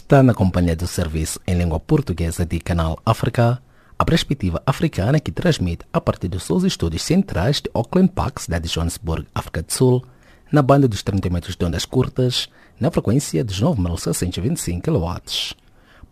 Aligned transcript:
Está 0.00 0.22
na 0.24 0.34
companhia 0.34 0.74
do 0.74 0.88
serviço 0.88 1.38
em 1.46 1.54
língua 1.54 1.78
portuguesa 1.78 2.46
de 2.46 2.58
Canal 2.58 2.98
África, 3.04 3.62
a 3.96 4.04
perspectiva 4.04 4.60
africana 4.66 5.20
que 5.20 5.30
transmite 5.30 5.84
a 5.92 6.00
partir 6.00 6.26
dos 6.26 6.42
seus 6.42 6.64
estúdios 6.64 7.02
centrais 7.02 7.60
de 7.60 7.70
Auckland 7.74 8.10
Park, 8.10 8.40
cidade 8.40 8.66
de 8.66 8.74
Johannesburg, 8.74 9.28
África 9.32 9.62
do 9.62 9.72
Sul, 9.72 10.04
na 10.50 10.62
banda 10.62 10.88
dos 10.88 11.04
30 11.04 11.30
metros 11.30 11.54
de 11.54 11.64
ondas 11.64 11.84
curtas, 11.84 12.48
na 12.80 12.90
frequência 12.90 13.44
dos 13.44 13.62
9.625 13.62 14.80
kW. 14.80 15.20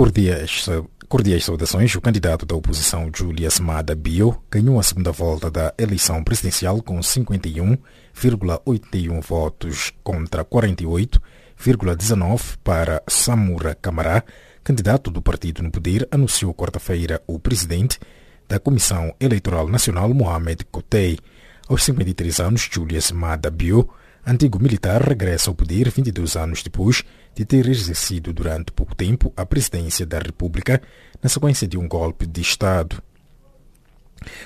Cordiais, 0.00 0.64
cordiais 1.10 1.44
saudações. 1.44 1.94
O 1.94 2.00
candidato 2.00 2.46
da 2.46 2.54
oposição, 2.54 3.10
Julius 3.14 3.60
Mada 3.60 3.94
Bio, 3.94 4.42
ganhou 4.50 4.80
a 4.80 4.82
segunda 4.82 5.12
volta 5.12 5.50
da 5.50 5.74
eleição 5.76 6.24
presidencial 6.24 6.82
com 6.82 6.98
51,81 7.00 9.20
votos 9.20 9.92
contra 10.02 10.42
48,19 10.42 12.56
para 12.64 13.02
Samura 13.06 13.74
Camará, 13.74 14.24
candidato 14.64 15.10
do 15.10 15.20
partido 15.20 15.62
no 15.62 15.70
poder, 15.70 16.08
anunciou 16.10 16.54
quarta-feira 16.54 17.22
o 17.26 17.38
presidente 17.38 17.98
da 18.48 18.58
Comissão 18.58 19.14
Eleitoral 19.20 19.68
Nacional, 19.68 20.08
Mohamed 20.14 20.64
Kotei. 20.72 21.18
Aos 21.68 21.84
53 21.84 22.40
anos, 22.40 22.66
Julius 22.72 23.12
Mada 23.12 23.50
Bio, 23.50 23.86
antigo 24.26 24.58
militar, 24.58 25.02
regressa 25.02 25.50
ao 25.50 25.54
poder 25.54 25.90
22 25.90 26.36
anos 26.36 26.62
depois 26.62 27.04
de 27.34 27.44
ter 27.44 27.68
exercido 27.68 28.32
durante 28.32 28.72
pouco 28.72 28.94
tempo 28.94 29.32
a 29.36 29.46
presidência 29.46 30.04
da 30.04 30.18
República 30.18 30.80
na 31.22 31.28
sequência 31.28 31.66
de 31.66 31.78
um 31.78 31.88
golpe 31.88 32.26
de 32.26 32.40
Estado. 32.40 33.02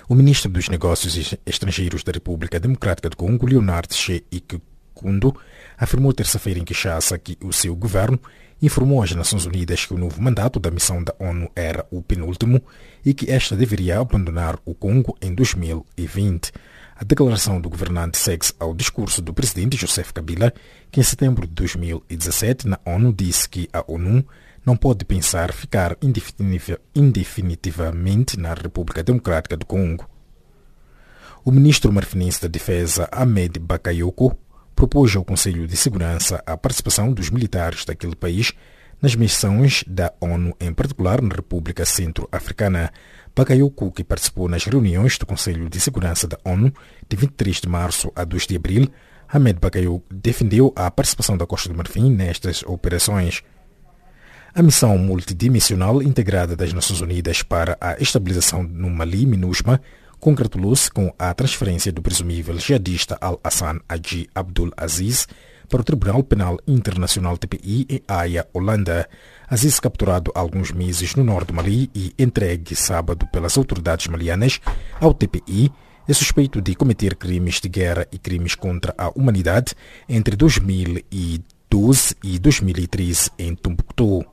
O 0.09 0.15
ministro 0.15 0.51
dos 0.51 0.69
Negócios 0.69 1.37
Estrangeiros 1.45 2.05
da 2.05 2.13
República 2.13 2.61
Democrática 2.61 3.11
do 3.11 3.17
Congo, 3.17 3.47
Leonard 3.47 3.93
Che 3.93 4.25
Ikundo, 4.31 5.35
afirmou 5.77 6.13
terça-feira 6.13 6.61
em 6.61 6.65
Kinshasa 6.65 7.19
que 7.19 7.37
o 7.43 7.53
seu 7.53 7.75
governo 7.75 8.21
informou 8.63 9.03
às 9.03 9.13
Nações 9.13 9.47
Unidas 9.47 9.85
que 9.85 9.93
o 9.95 9.99
novo 9.99 10.23
mandato 10.23 10.61
da 10.61 10.71
missão 10.71 11.03
da 11.03 11.15
ONU 11.19 11.51
era 11.55 11.85
o 11.91 12.01
penúltimo 12.03 12.63
e 13.05 13.13
que 13.13 13.31
esta 13.31 13.57
deveria 13.57 13.99
abandonar 13.99 14.59
o 14.65 14.75
Congo 14.75 15.17
em 15.21 15.35
2020. 15.35 16.53
A 16.97 17.03
declaração 17.03 17.61
do 17.61 17.69
governante 17.69 18.17
segue 18.17 18.47
ao 18.59 18.73
discurso 18.73 19.21
do 19.21 19.35
presidente 19.35 19.77
Joseph 19.77 20.13
Kabila, 20.13 20.55
que 20.93 21.01
em 21.01 21.03
setembro 21.03 21.45
de 21.47 21.53
2017 21.53 22.69
na 22.69 22.79
ONU 22.85 23.13
disse 23.13 23.49
que 23.49 23.69
a 23.73 23.85
ONU 23.87 24.25
não 24.65 24.77
pode 24.77 25.05
pensar 25.05 25.53
ficar 25.53 25.97
indefinitivamente 26.95 28.39
na 28.39 28.55
República 28.55 29.03
Democrática 29.03 29.57
do 29.57 29.67
Congo. 29.67 30.09
O 31.45 31.51
ministro 31.51 31.93
marfinense 31.93 32.41
da 32.41 32.49
Defesa, 32.49 33.09
Ahmed 33.11 33.59
Bakayoko, 33.59 34.39
propôs 34.75 35.15
ao 35.17 35.25
Conselho 35.25 35.67
de 35.67 35.77
Segurança 35.77 36.43
a 36.47 36.57
participação 36.57 37.13
dos 37.13 37.29
militares 37.29 37.85
daquele 37.85 38.15
país 38.15 38.53
nas 39.03 39.15
missões 39.15 39.85
da 39.87 40.13
ONU, 40.21 40.57
em 40.61 40.73
particular 40.73 41.21
na 41.21 41.35
República 41.35 41.85
Centro-Africana. 41.85 42.91
Bakayoko, 43.37 43.91
que 43.91 44.05
participou 44.05 44.49
nas 44.49 44.65
reuniões 44.65 45.19
do 45.19 45.27
Conselho 45.27 45.69
de 45.69 45.81
Segurança 45.81 46.29
da 46.29 46.39
ONU 46.45 46.73
de 47.09 47.17
23 47.17 47.61
de 47.63 47.69
março 47.69 48.13
a 48.15 48.25
2 48.25 48.47
de 48.47 48.57
abril, 48.57 48.89
Ahmed 49.29 49.59
Bakayoko 49.59 50.07
defendeu 50.15 50.73
a 50.77 50.89
participação 50.91 51.37
da 51.37 51.45
Costa 51.47 51.69
do 51.69 51.75
Marfim 51.75 52.11
nestas 52.11 52.63
operações. 52.63 53.43
A 54.55 54.63
missão 54.63 54.97
multidimensional 54.97 56.01
integrada 56.01 56.55
das 56.55 56.73
Nações 56.73 57.01
Unidas 57.01 57.43
para 57.43 57.77
a 57.81 58.01
estabilização 58.01 58.63
no 58.63 58.89
Mali, 58.89 59.27
MINUSMA, 59.27 59.81
congratulou-se 60.21 60.89
com 60.89 61.13
a 61.19 61.35
transferência 61.35 61.91
do 61.91 62.01
presumível 62.01 62.57
jihadista 62.57 63.19
Al-Hassan 63.21 63.81
Haji 63.89 64.29
Abdul 64.33 64.71
Aziz 64.77 65.27
para 65.69 65.81
o 65.81 65.85
Tribunal 65.85 66.23
Penal 66.23 66.57
Internacional 66.69 67.37
TPI 67.37 67.87
em 67.91 68.03
Haia, 68.07 68.47
Holanda. 68.55 69.09
Aziz 69.49 69.79
capturado 69.79 70.33
há 70.35 70.41
alguns 70.41 70.73
meses 70.73 71.15
no 71.15 71.23
norte 71.23 71.49
do 71.49 71.55
Mali 71.55 71.91
e 71.95 72.15
entregue 72.19 72.75
sábado 72.75 73.27
pelas 73.27 73.59
autoridades 73.59 74.07
malianas 74.07 74.61
ao 75.01 75.13
TPI, 75.13 75.71
é 76.09 76.13
suspeito 76.13 76.61
de 76.61 76.75
cometer 76.75 77.15
crimes 77.15 77.61
de 77.61 77.69
guerra 77.69 78.07
e 78.11 78.19
crimes 78.19 78.55
contra 78.55 78.95
a 78.97 79.09
humanidade 79.11 79.75
entre 80.09 80.37
2012 80.37 82.17
e 82.23 82.39
2013 82.39 83.31
em 83.39 83.55
Tumbuktu. 83.55 84.25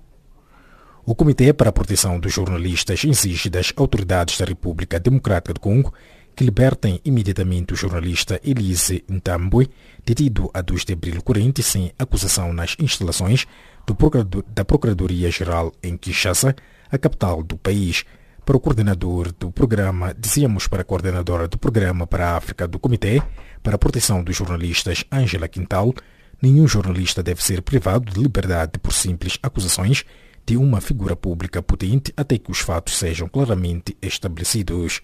O 1.06 1.16
Comitê 1.16 1.52
para 1.52 1.70
a 1.70 1.74
Proteção 1.74 2.20
dos 2.20 2.34
Jornalistas 2.34 3.04
exige 3.04 3.50
das 3.50 3.74
autoridades 3.76 4.38
da 4.38 4.46
República 4.46 5.00
Democrática 5.00 5.54
do 5.54 5.60
Congo 5.60 5.94
que 6.36 6.44
libertem 6.44 7.02
imediatamente 7.04 7.74
o 7.74 7.76
jornalista 7.76 8.40
Elise 8.44 9.04
Ntambwe, 9.10 9.70
detido 10.06 10.50
a 10.54 10.62
2 10.62 10.86
de 10.86 10.94
abril 10.94 11.22
corrente 11.22 11.62
sem 11.62 11.92
acusação 12.00 12.54
nas 12.54 12.76
instalações 12.80 13.46
Procurador, 13.86 14.44
da 14.48 14.64
Procuradoria-Geral 14.64 15.74
em 15.82 15.98
Kinshasa, 15.98 16.56
a 16.92 16.98
capital 16.98 17.44
do 17.44 17.58
país. 17.58 18.06
Para 18.46 18.58
o 18.58 18.60
coordenador 18.60 19.32
do 19.32 19.52
programa, 19.52 20.16
dizíamos 20.18 20.68
para 20.68 20.82
a 20.82 20.86
coordenadora 20.86 21.48
do 21.48 21.58
programa 21.58 22.08
para 22.08 22.30
a 22.30 22.38
África 22.38 22.68
do 22.68 22.80
Comitê 22.80 23.22
para 23.62 23.76
a 23.76 23.78
Proteção 23.78 24.24
dos 24.24 24.36
Jornalistas, 24.36 25.06
Angela 25.12 25.48
Quintal, 25.48 25.94
nenhum 26.42 26.68
jornalista 26.68 27.22
deve 27.22 27.44
ser 27.44 27.62
privado 27.62 28.12
de 28.12 28.20
liberdade 28.20 28.80
por 28.80 28.92
simples 28.92 29.38
acusações 29.44 30.04
de 30.46 30.58
uma 30.58 30.82
figura 30.82 31.16
pública 31.16 31.62
potente 31.62 32.12
até 32.18 32.38
que 32.38 32.52
os 32.52 32.60
fatos 32.60 32.98
sejam 32.98 33.28
claramente 33.28 33.96
estabelecidos. 34.02 35.02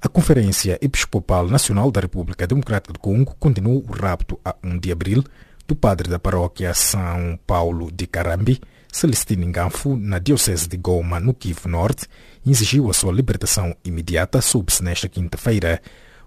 A 0.00 0.08
Conferência 0.08 0.78
Episcopal 0.80 1.48
Nacional 1.48 1.90
da 1.90 2.00
República 2.00 2.46
Democrática 2.46 2.92
do 2.92 2.98
Congo 2.98 3.36
continuou 3.38 3.84
o 3.88 3.92
rapto 3.92 4.38
a 4.44 4.54
1 4.62 4.78
de 4.78 4.92
abril 4.92 5.24
do 5.66 5.76
padre 5.76 6.08
da 6.08 6.18
paróquia 6.18 6.74
São 6.74 7.38
Paulo 7.46 7.90
de 7.90 8.06
Carambi, 8.06 8.60
Celestino 8.92 9.46
Nganfu, 9.46 9.96
na 9.96 10.18
Diocese 10.18 10.68
de 10.68 10.76
Goma, 10.76 11.18
no 11.18 11.32
Kivu 11.32 11.68
Norte, 11.68 12.06
exigiu 12.46 12.90
a 12.90 12.92
sua 12.92 13.12
libertação 13.12 13.74
imediata, 13.84 14.40
soube-se 14.40 14.82
nesta 14.82 15.08
quinta-feira. 15.08 15.80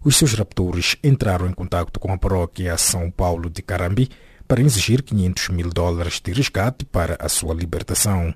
Os 0.03 0.17
seus 0.17 0.33
raptores 0.33 0.95
entraram 1.03 1.47
em 1.47 1.53
contato 1.53 1.99
com 1.99 2.11
a 2.11 2.17
paróquia 2.17 2.77
São 2.77 3.11
Paulo 3.11 3.49
de 3.49 3.61
Carambi 3.61 4.09
para 4.47 4.61
exigir 4.61 5.01
500 5.03 5.49
mil 5.49 5.69
dólares 5.69 6.21
de 6.23 6.31
resgate 6.31 6.85
para 6.85 7.17
a 7.19 7.29
sua 7.29 7.53
libertação. 7.53 8.33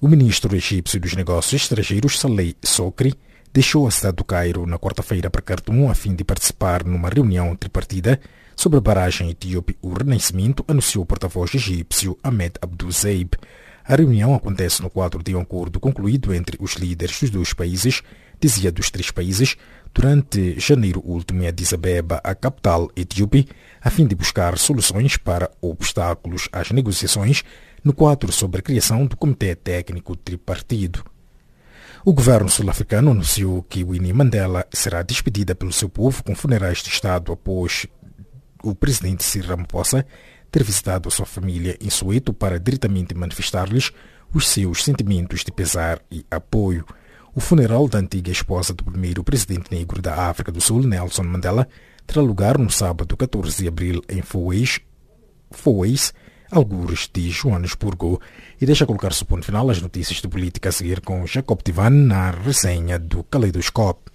O 0.00 0.08
ministro 0.08 0.54
egípcio 0.54 1.00
dos 1.00 1.14
Negócios 1.14 1.62
Estrangeiros, 1.62 2.18
Saleh 2.18 2.54
Sokri, 2.62 3.14
deixou 3.52 3.86
a 3.86 3.90
cidade 3.90 4.16
do 4.16 4.24
Cairo 4.24 4.66
na 4.66 4.78
quarta-feira 4.78 5.30
para 5.30 5.42
Khartoum 5.42 5.90
a 5.90 5.94
fim 5.94 6.14
de 6.14 6.22
participar 6.22 6.84
numa 6.84 7.08
reunião 7.08 7.56
tripartida 7.56 8.20
sobre 8.56 8.78
a 8.78 8.80
barragem 8.80 9.30
etíope 9.30 9.76
O 9.82 9.92
Renascimento, 9.92 10.64
anunciou 10.66 11.04
o 11.04 11.06
porta-voz 11.06 11.54
egípcio 11.54 12.18
Ahmed 12.24 12.54
Abdul 12.60 12.90
Zeib. 12.90 13.34
A 13.84 13.94
reunião 13.94 14.34
acontece 14.34 14.82
no 14.82 14.90
quadro 14.90 15.22
de 15.22 15.36
um 15.36 15.40
acordo 15.40 15.78
concluído 15.78 16.34
entre 16.34 16.56
os 16.60 16.72
líderes 16.72 17.20
dos 17.20 17.30
dois 17.30 17.52
países, 17.52 18.02
dizia 18.40 18.72
dos 18.72 18.90
três 18.90 19.10
países, 19.10 19.56
durante 19.94 20.58
janeiro 20.58 21.00
último 21.04 21.42
em 21.42 21.46
Addis 21.46 21.72
Abeba, 21.72 22.20
a 22.24 22.34
capital 22.34 22.90
etíope, 22.96 23.46
a 23.80 23.90
fim 23.90 24.06
de 24.06 24.14
buscar 24.14 24.58
soluções 24.58 25.16
para 25.16 25.50
obstáculos 25.60 26.48
às 26.50 26.70
negociações 26.70 27.44
no 27.84 27.92
quadro 27.92 28.32
sobre 28.32 28.58
a 28.58 28.62
criação 28.62 29.06
do 29.06 29.16
Comitê 29.16 29.54
Técnico 29.54 30.16
Tripartido. 30.16 31.04
O 32.04 32.12
governo 32.12 32.48
sul-africano 32.48 33.10
anunciou 33.10 33.62
que 33.62 33.82
Winnie 33.82 34.12
Mandela 34.12 34.66
será 34.72 35.02
despedida 35.02 35.54
pelo 35.54 35.72
seu 35.72 35.88
povo 35.88 36.22
com 36.22 36.34
funerais 36.36 36.78
de 36.78 36.88
Estado 36.88 37.32
após 37.32 37.86
o 38.68 38.74
presidente 38.74 39.24
Cyril 39.24 39.50
Ramaphosa 39.50 40.06
ter 40.50 40.62
visitado 40.62 41.08
a 41.08 41.12
sua 41.12 41.26
família 41.26 41.76
em 41.80 41.90
Soweto 41.90 42.32
para 42.32 42.58
diretamente 42.58 43.14
manifestar-lhes 43.14 43.92
os 44.32 44.48
seus 44.48 44.82
sentimentos 44.84 45.44
de 45.44 45.52
pesar 45.52 46.00
e 46.10 46.24
apoio. 46.30 46.84
O 47.34 47.40
funeral 47.40 47.86
da 47.88 47.98
antiga 47.98 48.30
esposa 48.30 48.72
do 48.72 48.84
primeiro 48.84 49.22
presidente 49.22 49.70
negro 49.70 50.00
da 50.00 50.28
África 50.28 50.50
do 50.50 50.60
Sul, 50.60 50.82
Nelson 50.82 51.24
Mandela, 51.24 51.68
terá 52.06 52.22
lugar 52.22 52.58
no 52.58 52.70
sábado 52.70 53.16
14 53.16 53.62
de 53.62 53.68
abril 53.68 54.02
em 54.08 54.22
Foweis, 54.22 54.80
Foweis 55.50 56.12
algures 56.50 57.08
de 57.12 57.30
Joanesburgo, 57.30 58.20
e 58.60 58.66
deixa 58.66 58.86
colocar-se 58.86 59.22
o 59.22 59.26
ponto 59.26 59.44
final 59.44 59.68
às 59.70 59.80
notícias 59.80 60.20
de 60.20 60.28
política 60.28 60.68
a 60.68 60.72
seguir 60.72 61.00
com 61.00 61.26
Jacob 61.26 61.60
Tivan 61.62 61.90
na 61.90 62.30
resenha 62.30 62.98
do 62.98 63.22
Caleidoscópio. 63.24 64.14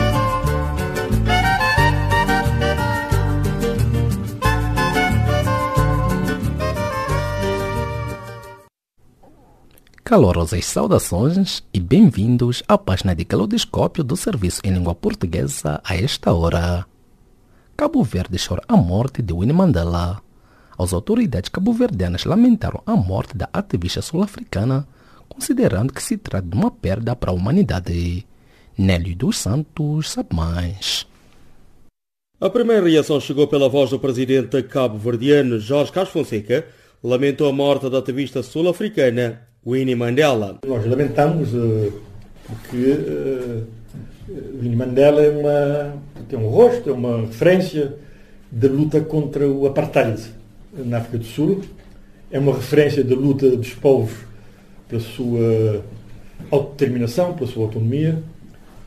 Calorosas 10.11 10.65
saudações 10.65 11.63
e 11.73 11.79
bem-vindos 11.79 12.61
à 12.67 12.77
página 12.77 13.15
de 13.15 13.23
Caleidoscópio 13.23 14.03
do 14.03 14.17
Serviço 14.17 14.59
em 14.61 14.73
Língua 14.73 14.93
Portuguesa 14.93 15.79
a 15.85 15.95
esta 15.95 16.33
hora. 16.33 16.85
Cabo 17.77 18.03
Verde 18.03 18.37
chora 18.37 18.61
a 18.67 18.75
morte 18.75 19.21
de 19.21 19.33
Winnie 19.33 19.53
Mandela. 19.53 20.21
As 20.77 20.91
autoridades 20.91 21.47
cabo-verdianas 21.47 22.25
lamentaram 22.25 22.83
a 22.85 22.93
morte 22.93 23.37
da 23.37 23.47
ativista 23.53 24.01
sul-africana, 24.01 24.85
considerando 25.29 25.93
que 25.93 26.03
se 26.03 26.17
trata 26.17 26.45
de 26.45 26.57
uma 26.57 26.71
perda 26.71 27.15
para 27.15 27.31
a 27.31 27.33
humanidade. 27.33 28.27
Nélio 28.77 29.15
dos 29.15 29.37
Santos 29.37 30.11
sabe 30.11 30.35
mais. 30.35 31.07
A 32.37 32.49
primeira 32.49 32.85
reação 32.85 33.17
chegou 33.21 33.47
pela 33.47 33.69
voz 33.69 33.91
do 33.91 33.97
presidente 33.97 34.61
cabo-verdiano 34.61 35.57
Jorge 35.57 35.93
Carlos 35.93 36.11
Fonseca, 36.11 36.67
lamentou 37.01 37.47
a 37.47 37.53
morte 37.53 37.89
da 37.89 37.99
ativista 37.99 38.43
sul-africana 38.43 39.49
Winnie 39.65 39.95
Mandela. 39.95 40.59
Nós 40.65 40.85
lamentamos 40.87 41.53
uh, 41.53 41.93
porque 42.47 42.77
uh, 42.77 43.67
Winnie 44.59 44.75
Mandela 44.75 45.21
é 45.21 45.29
uma, 45.29 45.93
tem 46.27 46.39
um 46.39 46.47
rosto, 46.47 46.89
é 46.89 46.93
uma 46.93 47.21
referência 47.21 47.95
da 48.51 48.67
luta 48.67 49.01
contra 49.01 49.47
o 49.47 49.67
apartheid 49.67 50.19
na 50.73 50.97
África 50.97 51.19
do 51.19 51.25
Sul, 51.25 51.61
é 52.31 52.39
uma 52.39 52.55
referência 52.55 53.03
da 53.03 53.13
luta 53.13 53.55
dos 53.55 53.73
povos 53.73 54.11
pela 54.87 55.01
sua 55.01 55.85
autodeterminação, 56.49 57.33
pela 57.35 57.49
sua 57.49 57.65
autonomia 57.65 58.21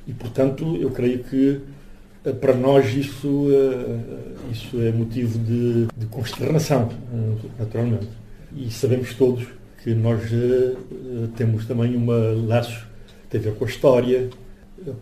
e, 0.08 0.12
portanto, 0.12 0.76
eu 0.76 0.90
creio 0.90 1.22
que 1.22 1.60
uh, 2.26 2.34
para 2.34 2.52
nós 2.52 2.92
isso, 2.92 3.46
isso 4.50 4.80
é 4.82 4.90
motivo 4.90 5.38
de, 5.38 5.86
de 5.96 6.06
consternação, 6.06 6.90
naturalmente. 7.60 8.08
E 8.56 8.70
sabemos 8.70 9.14
todos 9.14 9.46
que 9.84 9.94
nós 9.94 10.20
uh, 10.32 11.28
temos 11.36 11.66
também 11.66 11.94
um 11.94 12.46
laço 12.46 12.86
tem 13.28 13.40
a 13.46 13.52
com 13.52 13.64
a 13.64 13.68
história, 13.68 14.30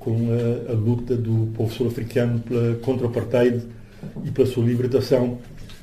com 0.01 0.29
a, 0.69 0.73
a 0.73 0.75
luta 0.75 1.17
do 1.17 1.53
povo 1.55 1.73
sul-africano 1.73 2.43
contra 2.83 3.07
o 3.07 3.11
apartheid 3.11 3.63
e 4.25 4.31
pela 4.31 4.47
sua 4.47 4.65
libertação 4.65 5.39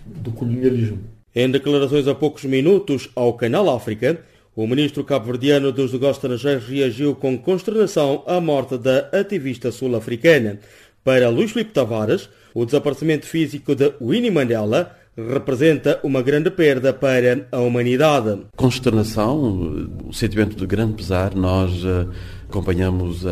do 0.06 0.32
colonialismo. 0.32 1.00
Em 1.34 1.50
declarações 1.50 2.08
há 2.08 2.16
poucos 2.16 2.44
minutos 2.44 3.10
ao 3.16 3.34
Canal 3.34 3.70
África, 3.70 4.20
o 4.56 4.68
ministro 4.68 5.04
cabo-verdiano 5.04 5.72
dos 5.72 5.94
negócios 5.94 6.18
estrangeiros 6.18 6.68
reagiu 6.68 7.16
com 7.16 7.38
consternação 7.38 8.24
à 8.28 8.42
morte 8.42 8.78
da 8.78 9.10
ativista 9.14 9.72
sul-africana. 9.72 10.60
Para 11.04 11.30
Luís 11.30 11.52
Filipe 11.52 11.72
Tavares, 11.72 12.30
o 12.54 12.66
desaparecimento 12.66 13.26
físico 13.26 13.76
de 13.76 13.94
Winnie 14.02 14.32
Mandela 14.32 14.99
representa 15.32 16.00
uma 16.04 16.22
grande 16.22 16.50
perda 16.50 16.94
para 16.94 17.48
a 17.52 17.60
humanidade. 17.60 18.40
Consternação, 18.56 19.88
o 20.06 20.14
sentimento 20.14 20.56
de 20.56 20.66
grande 20.66 20.94
pesar, 20.94 21.36
nós 21.36 21.84
uh, 21.84 22.10
acompanhamos 22.48 23.24
uh, 23.26 23.30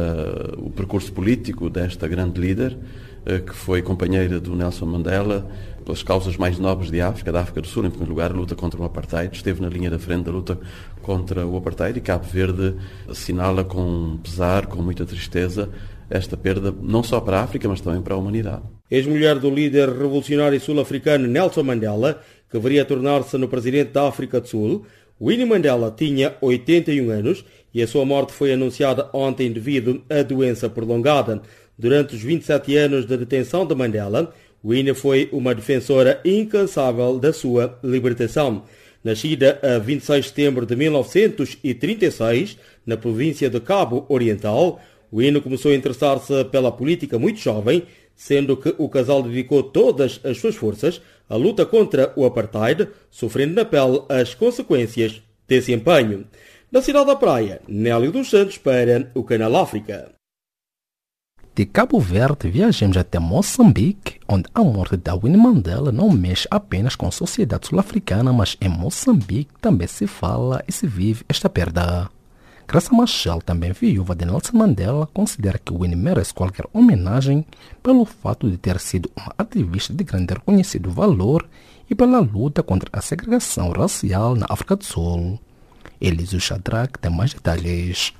o 0.57 0.69
percurso 0.69 1.11
político 1.11 1.69
desta 1.69 2.07
grande 2.07 2.39
líder, 2.39 2.77
uh, 3.25 3.41
que 3.45 3.53
foi 3.53 3.81
companheira 3.81 4.39
do 4.39 4.55
Nelson 4.55 4.85
Mandela, 4.85 5.47
pelas 5.83 6.03
causas 6.03 6.35
mais 6.35 6.59
nobres 6.59 6.91
de 6.91 6.99
África, 6.99 7.31
da 7.31 7.41
África 7.41 7.61
do 7.61 7.67
Sul, 7.67 7.85
em 7.85 7.89
primeiro 7.89 8.11
lugar, 8.11 8.31
a 8.31 8.33
luta 8.33 8.55
contra 8.55 8.81
o 8.81 8.83
apartheid, 8.83 9.33
esteve 9.33 9.61
na 9.61 9.69
linha 9.69 9.89
da 9.89 9.97
frente 9.97 10.25
da 10.25 10.31
luta 10.31 10.59
contra 11.01 11.45
o 11.45 11.55
apartheid 11.55 11.97
e 11.97 12.01
Cabo 12.01 12.25
Verde 12.25 12.75
assinala 13.09 13.63
com 13.63 14.17
pesar, 14.21 14.65
com 14.65 14.81
muita 14.81 15.05
tristeza, 15.05 15.69
esta 16.09 16.37
perda 16.37 16.73
não 16.81 17.03
só 17.03 17.19
para 17.19 17.39
a 17.39 17.43
África, 17.43 17.67
mas 17.67 17.81
também 17.81 18.01
para 18.01 18.13
a 18.13 18.17
humanidade. 18.17 18.63
Ex-mulher 18.89 19.39
do 19.39 19.49
líder 19.49 19.89
revolucionário 19.89 20.59
sul-africano 20.59 21.27
Nelson 21.27 21.63
Mandela, 21.63 22.21
que 22.49 22.57
viria 22.59 22.83
a 22.83 22.85
tornar-se 22.85 23.37
no 23.37 23.47
presidente 23.47 23.91
da 23.91 24.07
África 24.07 24.39
do 24.39 24.47
Sul, 24.47 24.85
Winnie 25.19 25.45
Mandela 25.45 25.93
tinha 25.95 26.35
81 26.39 27.09
anos 27.09 27.43
e 27.73 27.81
a 27.81 27.87
sua 27.87 28.05
morte 28.05 28.33
foi 28.33 28.53
anunciada 28.53 29.09
ontem 29.11 29.51
devido 29.51 30.03
a 30.09 30.21
doença 30.21 30.69
prolongada. 30.69 31.41
Durante 31.77 32.15
os 32.15 32.21
27 32.21 32.75
anos 32.77 33.05
de 33.05 33.17
detenção 33.17 33.65
de 33.65 33.75
Mandela, 33.75 34.33
Winnie 34.63 34.93
foi 34.93 35.27
uma 35.31 35.53
defensora 35.53 36.21
incansável 36.23 37.19
da 37.19 37.33
sua 37.33 37.77
libertação. 37.83 38.63
Nascida 39.03 39.59
a 39.61 39.79
26 39.79 40.23
de 40.23 40.29
setembro 40.29 40.65
de 40.65 40.75
1936, 40.75 42.57
na 42.85 42.97
província 42.97 43.49
de 43.49 43.59
Cabo 43.59 44.05
Oriental, 44.09 44.81
Winnie 45.13 45.41
começou 45.41 45.71
a 45.71 45.75
interessar-se 45.75 46.45
pela 46.45 46.71
política 46.71 47.17
muito 47.17 47.39
jovem 47.39 47.83
sendo 48.17 48.57
que 48.57 48.73
o 48.79 48.89
casal 48.89 49.21
dedicou 49.21 49.61
todas 49.61 50.19
as 50.23 50.39
suas 50.39 50.55
forças 50.55 50.99
à 51.29 51.35
luta 51.35 51.65
contra 51.65 52.11
o 52.15 52.25
apartheid, 52.25 52.89
sofrendo 53.11 53.53
na 53.53 53.63
pele 53.63 54.01
as 54.09 54.33
consequências 54.33 55.21
desse 55.47 55.71
empenho. 55.71 56.25
Na 56.71 56.81
cidade 56.81 57.05
da 57.05 57.15
Praia, 57.15 57.61
Nélio 57.67 58.11
dos 58.11 58.29
Santos 58.29 58.57
para 58.57 59.09
o 59.13 59.23
Canal 59.23 59.55
África. 59.55 60.11
De 61.55 61.65
Cabo 61.65 61.99
Verde 61.99 62.49
viajamos 62.49 62.97
até 62.97 63.17
Moçambique, 63.17 64.19
onde 64.27 64.45
a 64.53 64.63
morte 64.63 64.97
da 64.97 65.15
Winnie 65.15 65.37
Mandela 65.37 65.91
não 65.91 66.09
mexe 66.09 66.47
apenas 66.51 66.95
com 66.95 67.07
a 67.07 67.11
sociedade 67.11 67.67
sul-africana, 67.67 68.33
mas 68.33 68.57
em 68.61 68.69
Moçambique 68.69 69.51
também 69.61 69.87
se 69.87 70.05
fala 70.05 70.63
e 70.67 70.71
se 70.71 70.85
vive 70.85 71.23
esta 71.27 71.49
perda. 71.49 72.09
Graça 72.69 72.93
Machel, 72.93 73.41
também 73.41 73.71
viúva 73.71 74.13
de 74.13 74.25
Nelson 74.25 74.57
Mandela, 74.57 75.07
considera 75.13 75.57
que 75.57 75.71
Winnie 75.73 75.95
merece 75.95 76.33
qualquer 76.33 76.65
homenagem 76.73 77.45
pelo 77.81 78.03
fato 78.03 78.51
de 78.51 78.57
ter 78.57 78.77
sido 78.81 79.09
uma 79.15 79.33
ativista 79.37 79.93
de 79.93 80.03
grande 80.03 80.33
reconhecido 80.33 80.91
valor 80.91 81.47
e 81.89 81.95
pela 81.95 82.19
luta 82.19 82.61
contra 82.61 82.89
a 82.91 83.01
segregação 83.01 83.71
racial 83.71 84.35
na 84.35 84.47
África 84.49 84.75
do 84.75 84.83
Sul. 84.83 85.39
Elisio 86.01 86.41
Shadrach 86.41 86.99
tem 86.99 87.09
mais 87.09 87.33
detalhes. 87.33 88.13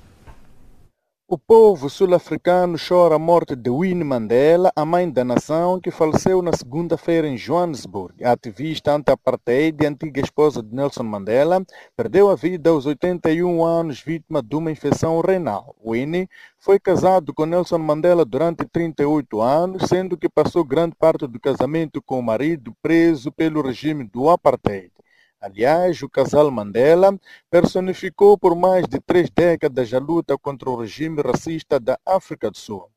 O 1.30 1.36
povo 1.36 1.90
sul-africano 1.90 2.78
chora 2.78 3.16
a 3.16 3.18
morte 3.18 3.54
de 3.54 3.68
Winnie 3.68 4.02
Mandela, 4.02 4.72
a 4.74 4.82
mãe 4.82 5.10
da 5.10 5.22
nação, 5.22 5.78
que 5.78 5.90
faleceu 5.90 6.40
na 6.40 6.54
segunda-feira 6.54 7.28
em 7.28 7.36
Johannesburg. 7.36 8.24
A 8.24 8.32
ativista 8.32 8.94
anti-apartheid 8.94 9.76
e 9.78 9.86
antiga 9.86 10.22
esposa 10.22 10.62
de 10.62 10.74
Nelson 10.74 11.02
Mandela 11.02 11.62
perdeu 11.94 12.30
a 12.30 12.34
vida 12.34 12.70
aos 12.70 12.86
81 12.86 13.62
anos 13.62 14.00
vítima 14.00 14.42
de 14.42 14.56
uma 14.56 14.70
infecção 14.70 15.20
renal. 15.20 15.76
Winnie 15.86 16.30
foi 16.58 16.80
casado 16.80 17.34
com 17.34 17.44
Nelson 17.44 17.76
Mandela 17.76 18.24
durante 18.24 18.64
38 18.64 19.42
anos, 19.42 19.82
sendo 19.86 20.16
que 20.16 20.30
passou 20.30 20.64
grande 20.64 20.94
parte 20.94 21.26
do 21.26 21.38
casamento 21.38 22.00
com 22.00 22.18
o 22.18 22.22
marido 22.22 22.74
preso 22.80 23.30
pelo 23.30 23.60
regime 23.60 24.02
do 24.02 24.30
apartheid. 24.30 24.97
Aliás, 25.40 26.02
o 26.02 26.08
casal 26.08 26.50
Mandela 26.50 27.16
personificou 27.48 28.36
por 28.36 28.56
mais 28.56 28.86
de 28.88 28.98
três 29.00 29.30
décadas 29.30 29.94
a 29.94 29.98
luta 29.98 30.36
contra 30.36 30.68
o 30.68 30.76
regime 30.76 31.22
racista 31.22 31.78
da 31.78 31.98
África 32.04 32.50
do 32.50 32.58
Sul 32.58 32.90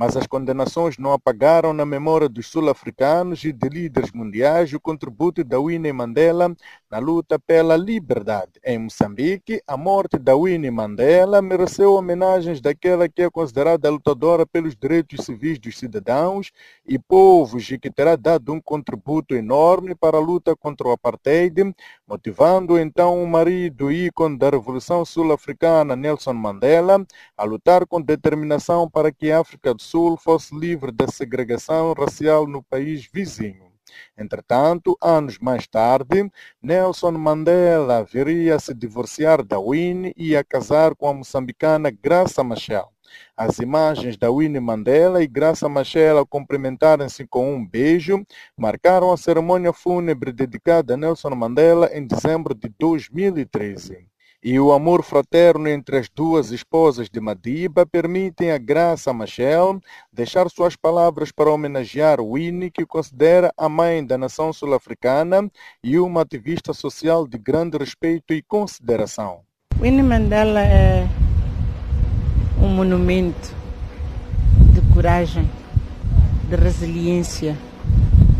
mas 0.00 0.16
as 0.16 0.26
condenações 0.26 0.96
não 0.96 1.12
apagaram 1.12 1.74
na 1.74 1.84
memória 1.84 2.26
dos 2.26 2.46
sul-africanos 2.46 3.44
e 3.44 3.52
de 3.52 3.68
líderes 3.68 4.12
mundiais 4.12 4.72
o 4.72 4.80
contributo 4.80 5.44
da 5.44 5.60
Winnie 5.60 5.92
Mandela 5.92 6.56
na 6.90 6.98
luta 6.98 7.38
pela 7.38 7.76
liberdade. 7.76 8.52
Em 8.64 8.78
Moçambique, 8.78 9.62
a 9.66 9.76
morte 9.76 10.16
da 10.16 10.34
Winnie 10.34 10.70
Mandela 10.70 11.42
mereceu 11.42 11.92
homenagens 11.92 12.62
daquela 12.62 13.10
que 13.10 13.20
é 13.20 13.30
considerada 13.30 13.90
lutadora 13.90 14.46
pelos 14.46 14.74
direitos 14.74 15.26
civis 15.26 15.58
dos 15.58 15.76
cidadãos 15.78 16.50
e 16.88 16.98
povos 16.98 17.70
e 17.70 17.78
que 17.78 17.90
terá 17.90 18.16
dado 18.16 18.54
um 18.54 18.60
contributo 18.60 19.34
enorme 19.34 19.94
para 19.94 20.16
a 20.16 20.20
luta 20.20 20.56
contra 20.56 20.88
o 20.88 20.92
apartheid, 20.92 21.74
motivando 22.08 22.78
então 22.78 23.22
o 23.22 23.28
marido 23.28 23.92
ícone 23.92 24.38
da 24.38 24.48
Revolução 24.48 25.04
Sul-Africana, 25.04 25.94
Nelson 25.94 26.32
Mandela, 26.32 27.06
a 27.36 27.44
lutar 27.44 27.86
com 27.86 28.00
determinação 28.00 28.88
para 28.88 29.12
que 29.12 29.30
a 29.30 29.40
África 29.40 29.74
do 29.74 29.89
Sul 29.90 30.16
fosse 30.16 30.56
livre 30.56 30.92
da 30.92 31.08
segregação 31.08 31.92
racial 31.94 32.46
no 32.46 32.62
país 32.62 33.08
vizinho. 33.12 33.72
Entretanto, 34.16 34.96
anos 35.02 35.36
mais 35.40 35.66
tarde, 35.66 36.30
Nelson 36.62 37.10
Mandela 37.10 38.04
viria 38.04 38.54
a 38.54 38.60
se 38.60 38.72
divorciar 38.72 39.42
da 39.42 39.58
Winnie 39.58 40.14
e 40.16 40.36
a 40.36 40.44
casar 40.44 40.94
com 40.94 41.08
a 41.08 41.12
moçambicana 41.12 41.90
Graça 41.90 42.44
Machel. 42.44 42.88
As 43.36 43.58
imagens 43.58 44.16
da 44.16 44.30
Winnie 44.30 44.60
Mandela 44.60 45.24
e 45.24 45.26
Graça 45.26 45.68
Machel 45.68 46.24
cumprimentarem-se 46.24 47.26
com 47.26 47.52
um 47.52 47.66
beijo 47.66 48.24
marcaram 48.56 49.10
a 49.10 49.16
cerimônia 49.16 49.72
fúnebre 49.72 50.32
dedicada 50.32 50.94
a 50.94 50.96
Nelson 50.96 51.30
Mandela 51.30 51.90
em 51.92 52.06
dezembro 52.06 52.54
de 52.54 52.68
2013 52.78 54.09
e 54.42 54.58
o 54.58 54.72
amor 54.72 55.02
fraterno 55.02 55.68
entre 55.68 55.98
as 55.98 56.08
duas 56.08 56.50
esposas 56.50 57.10
de 57.10 57.20
Madiba 57.20 57.84
permitem 57.84 58.50
a 58.50 58.58
Graça 58.58 59.12
Machel 59.12 59.78
deixar 60.10 60.48
suas 60.48 60.74
palavras 60.74 61.30
para 61.30 61.50
homenagear 61.50 62.22
Winnie, 62.22 62.70
que 62.70 62.86
considera 62.86 63.52
a 63.56 63.68
mãe 63.68 64.04
da 64.04 64.16
nação 64.16 64.52
sul-africana 64.52 65.50
e 65.84 65.98
uma 65.98 66.22
ativista 66.22 66.72
social 66.72 67.26
de 67.26 67.36
grande 67.36 67.76
respeito 67.76 68.32
e 68.32 68.42
consideração. 68.42 69.40
Winnie 69.78 70.02
Mandela 70.02 70.60
é 70.60 71.06
um 72.58 72.68
monumento 72.68 73.54
de 74.72 74.80
coragem, 74.94 75.48
de 76.48 76.56
resiliência, 76.56 77.56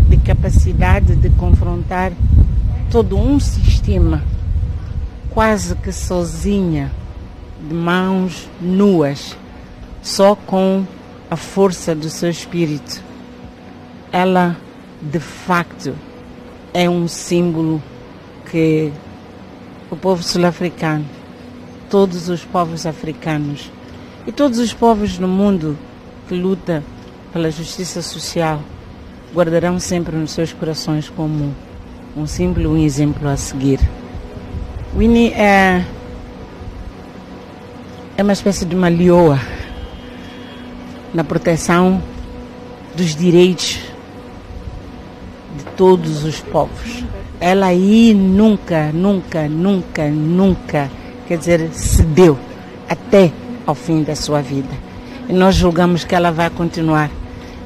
de 0.09 0.17
capacidade 0.17 1.15
de 1.15 1.29
confrontar 1.31 2.13
todo 2.91 3.17
um 3.17 3.39
sistema 3.39 4.23
quase 5.31 5.75
que 5.77 5.93
sozinha, 5.93 6.91
de 7.61 7.75
mãos 7.75 8.49
nuas, 8.61 9.37
só 10.03 10.35
com 10.35 10.85
a 11.31 11.37
força 11.37 11.95
do 11.95 12.11
seu 12.11 12.31
espírito. 12.31 13.03
Ela, 14.13 14.57
de 15.01 15.21
facto, 15.21 15.95
é 16.75 16.89
um 16.89 17.07
símbolo 17.07 17.83
que 18.51 18.93
o 19.91 19.97
povo 19.97 20.23
sul-africano, 20.23 21.05
todos 21.89 22.29
os 22.29 22.45
povos 22.45 22.87
africanos 22.87 23.71
e 24.27 24.33
todos 24.33 24.59
os 24.59 24.73
povos 24.73 25.19
no 25.19 25.29
mundo 25.29 25.77
que 26.29 26.35
lutam 26.35 26.83
pela 27.33 27.51
justiça 27.51 28.03
social 28.03 28.61
guardarão 29.35 29.79
sempre 29.79 30.17
nos 30.17 30.33
seus 30.33 30.53
corações 30.53 31.09
como 31.09 31.55
um 32.17 32.27
símbolo 32.27 32.73
um 32.73 32.77
exemplo 32.77 33.29
a 33.29 33.37
seguir. 33.37 33.81
Winnie 34.97 35.33
é, 35.35 35.85
é 38.17 38.23
uma 38.23 38.33
espécie 38.33 38.65
de 38.65 38.75
uma 38.75 38.89
lioa 38.89 39.41
na 41.15 41.23
proteção 41.23 42.03
dos 42.97 43.15
direitos 43.15 43.79
de 45.57 45.65
todos 45.77 46.25
os 46.25 46.41
povos. 46.41 47.05
Ela 47.41 47.67
aí 47.67 48.13
nunca, 48.13 48.91
nunca, 48.93 49.49
nunca, 49.49 50.09
nunca, 50.09 50.91
quer 51.29 51.39
dizer, 51.39 51.71
cedeu 51.73 52.37
até 52.89 53.31
ao 53.65 53.77
fim 53.77 54.03
da 54.03 54.17
sua 54.17 54.43
vida. 54.43 54.75
E 55.29 55.33
nós 55.33 55.55
julgamos 55.55 56.03
que 56.03 56.17
ela 56.17 56.33
vai 56.33 56.51
continuar 56.51 57.09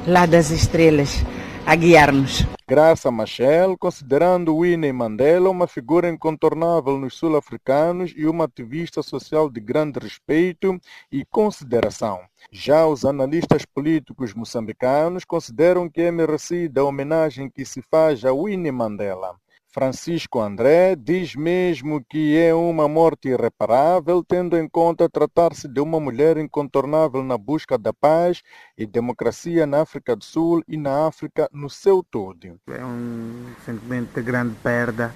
lá 0.05 0.27
das 0.27 0.51
estrelas 0.51 1.25
a 1.65 1.75
guiar-nos. 1.75 2.45
Graça 2.67 3.09
Machel, 3.09 3.77
considerando 3.77 4.59
Winnie 4.59 4.93
Mandela 4.93 5.49
uma 5.49 5.67
figura 5.67 6.09
incontornável 6.09 6.97
nos 6.97 7.15
sul-africanos 7.15 8.13
e 8.15 8.25
uma 8.25 8.45
ativista 8.45 9.01
social 9.01 9.49
de 9.49 9.59
grande 9.59 9.99
respeito 9.99 10.79
e 11.11 11.25
consideração. 11.25 12.21
Já 12.51 12.85
os 12.85 13.03
analistas 13.03 13.65
políticos 13.65 14.33
moçambicanos 14.33 15.25
consideram 15.25 15.89
que 15.89 16.01
é 16.01 16.11
merecida 16.11 16.81
a 16.81 16.85
homenagem 16.85 17.49
que 17.49 17.65
se 17.65 17.81
faz 17.81 18.23
a 18.23 18.31
Winnie 18.31 18.71
Mandela. 18.71 19.35
Francisco 19.75 20.39
André 20.39 20.95
diz 20.95 21.35
mesmo 21.35 22.01
que 22.01 22.37
é 22.37 22.55
uma 22.55 22.87
morte 22.87 23.27
irreparável, 23.27 24.23
tendo 24.23 24.55
em 24.57 24.69
conta 24.69 25.09
tratar-se 25.09 25.67
de 25.67 25.81
uma 25.81 25.99
mulher 25.99 26.37
incontornável 26.37 27.21
na 27.21 27.37
busca 27.37 27.77
da 27.77 27.91
paz 27.91 28.41
e 28.77 28.85
democracia 28.85 29.65
na 29.65 29.81
África 29.81 30.15
do 30.15 30.23
Sul 30.23 30.63
e 30.65 30.77
na 30.77 31.05
África 31.07 31.49
no 31.51 31.69
seu 31.69 32.01
todo. 32.01 32.57
É 32.69 32.85
um 32.85 33.47
sentimento 33.65 34.13
de 34.15 34.21
grande 34.21 34.55
perda 34.63 35.13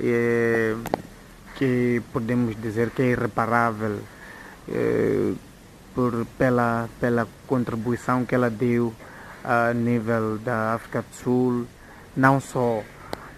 é, 0.00 0.74
que 1.54 2.02
podemos 2.12 2.60
dizer 2.60 2.90
que 2.90 3.00
é 3.00 3.12
irreparável 3.12 4.00
é, 4.70 5.34
por, 5.94 6.26
pela, 6.36 6.88
pela 6.98 7.28
contribuição 7.46 8.24
que 8.24 8.34
ela 8.34 8.50
deu 8.50 8.92
a 9.44 9.72
nível 9.72 10.36
da 10.38 10.74
África 10.74 11.00
do 11.00 11.14
Sul, 11.14 11.66
não 12.16 12.40
só 12.40 12.82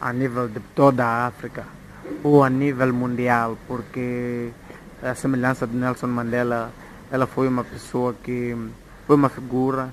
a 0.01 0.13
nível 0.13 0.49
de 0.49 0.61
toda 0.75 1.05
a 1.05 1.27
África 1.27 1.65
ou 2.23 2.43
a 2.45 2.51
nível 2.51 2.93
mundial, 2.93 3.57
porque 3.67 4.51
a 5.03 5.15
semelhança 5.15 5.67
de 5.67 5.77
Nelson 5.77 6.07
Mandela, 6.07 6.73
ela 7.11 7.27
foi 7.27 7.49
uma 7.49 7.65
pessoa 7.65 8.15
que 8.15 8.57
foi 9.07 9.17
uma 9.17 9.29
figura 9.29 9.91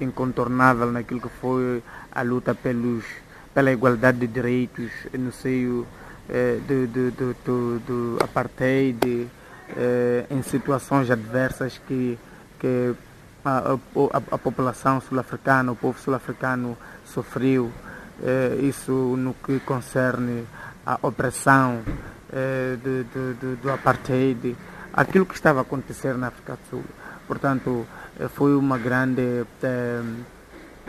incontornável 0.00 0.90
naquilo 0.90 1.20
que 1.20 1.28
foi 1.40 1.82
a 2.12 2.22
luta 2.22 2.54
pelos, 2.54 3.04
pela 3.54 3.72
igualdade 3.72 4.18
de 4.18 4.26
direitos 4.26 4.90
no 5.12 5.32
seio 5.32 5.86
eh, 6.28 6.58
do, 6.66 6.86
do, 6.86 7.10
do, 7.10 7.36
do, 7.44 7.78
do 7.80 8.24
apartheid, 8.24 9.28
eh, 9.76 10.26
em 10.30 10.42
situações 10.42 11.10
adversas 11.10 11.80
que, 11.86 12.18
que 12.58 12.94
a, 13.44 13.72
a, 13.72 14.34
a 14.34 14.38
população 14.38 15.00
sul-africana, 15.00 15.72
o 15.72 15.76
povo 15.76 15.98
sul-africano 16.00 16.76
sofreu 17.04 17.70
é, 18.22 18.56
isso 18.62 18.92
no 18.92 19.34
que 19.34 19.60
concerne 19.60 20.44
a 20.84 20.98
opressão 21.02 21.82
de, 22.82 23.56
do 23.62 23.70
apartheid, 23.70 24.56
aquilo 24.92 25.26
que 25.26 25.34
estava 25.34 25.60
a 25.60 25.62
acontecer 25.62 26.14
na 26.16 26.28
África 26.28 26.54
do 26.54 26.70
Sul. 26.70 26.84
Portanto, 27.26 27.86
é, 28.18 28.28
foi 28.28 28.54
uma 28.56 28.78
grande, 28.78 29.44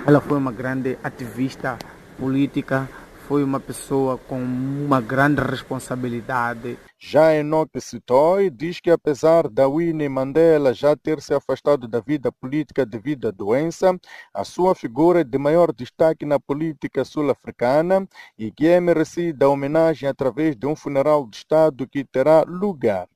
ela 0.05 0.22
foi 0.22 0.38
uma 0.38 0.51
grande 0.51 0.98
ativista 1.03 1.77
política, 2.17 2.88
foi 3.27 3.43
uma 3.43 3.60
pessoa 3.60 4.17
com 4.17 4.39
uma 4.39 5.01
grande 5.01 5.41
responsabilidade. 5.41 6.79
Já 6.98 7.36
Enoque 7.36 7.81
Sitoi 7.81 8.50
diz 8.50 8.79
que 8.79 8.89
apesar 8.89 9.50
da 9.50 9.67
Winnie 9.67 10.07
Mandela 10.07 10.74
já 10.74 10.96
ter 10.96 11.22
se 11.22 11.34
afastado 11.34 11.89
da 11.89 12.00
vida 12.00 12.31
política 12.31 12.86
devido 12.86 13.27
à 13.27 13.31
doença, 13.31 14.00
a 14.34 14.46
sua 14.46 14.74
figura 14.74 15.22
é 15.22 15.24
de 15.25 15.38
maior 15.38 15.74
destaque 15.74 16.25
na 16.25 16.39
política 16.39 17.03
sul-africana 17.03 18.07
e 18.38 18.50
que 18.50 18.65
é 18.65 18.79
merecida 18.79 19.46
a 19.46 19.50
homenagem 19.50 20.07
através 20.07 20.55
de 20.55 20.65
um 20.65 20.75
funeral 20.75 21.27
de 21.27 21.36
Estado 21.36 21.86
que 21.86 22.05
terá 22.05 22.43
lugar. 22.48 23.10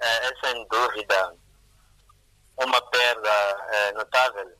É, 0.00 0.28
é 0.28 0.32
sem 0.42 0.66
dúvida 0.68 1.34
uma 2.62 2.80
perda 2.90 3.30
é, 3.68 3.92
notável 3.92 4.50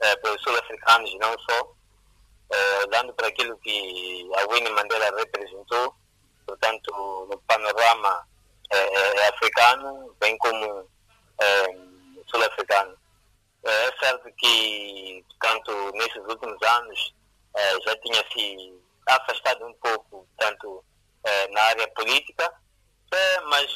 é, 0.00 0.16
para 0.16 0.34
os 0.34 0.42
sul-africanos, 0.42 1.16
não 1.20 1.34
só, 1.38 1.77
eh, 2.50 2.84
olhando 2.86 3.12
para 3.14 3.28
aquilo 3.28 3.56
que 3.58 4.30
a 4.36 4.46
Winnie 4.46 4.72
Mandela 4.72 5.10
representou, 5.16 5.94
portanto, 6.46 7.26
no 7.30 7.38
panorama 7.46 8.26
eh, 8.70 9.28
africano, 9.28 10.14
bem 10.20 10.36
como 10.38 10.88
sul-africano. 12.30 12.96
É 13.64 13.92
certo 14.00 14.28
que, 14.38 15.24
tanto 15.40 15.92
nesses 15.92 16.22
últimos 16.26 16.60
anos, 16.62 17.14
já 17.84 17.96
tinha 17.98 18.24
se 18.32 18.74
afastado 19.06 19.66
um 19.66 19.74
pouco, 19.74 20.26
tanto 20.38 20.84
na 21.50 21.62
área 21.62 21.88
política, 21.88 22.52
mas 23.44 23.70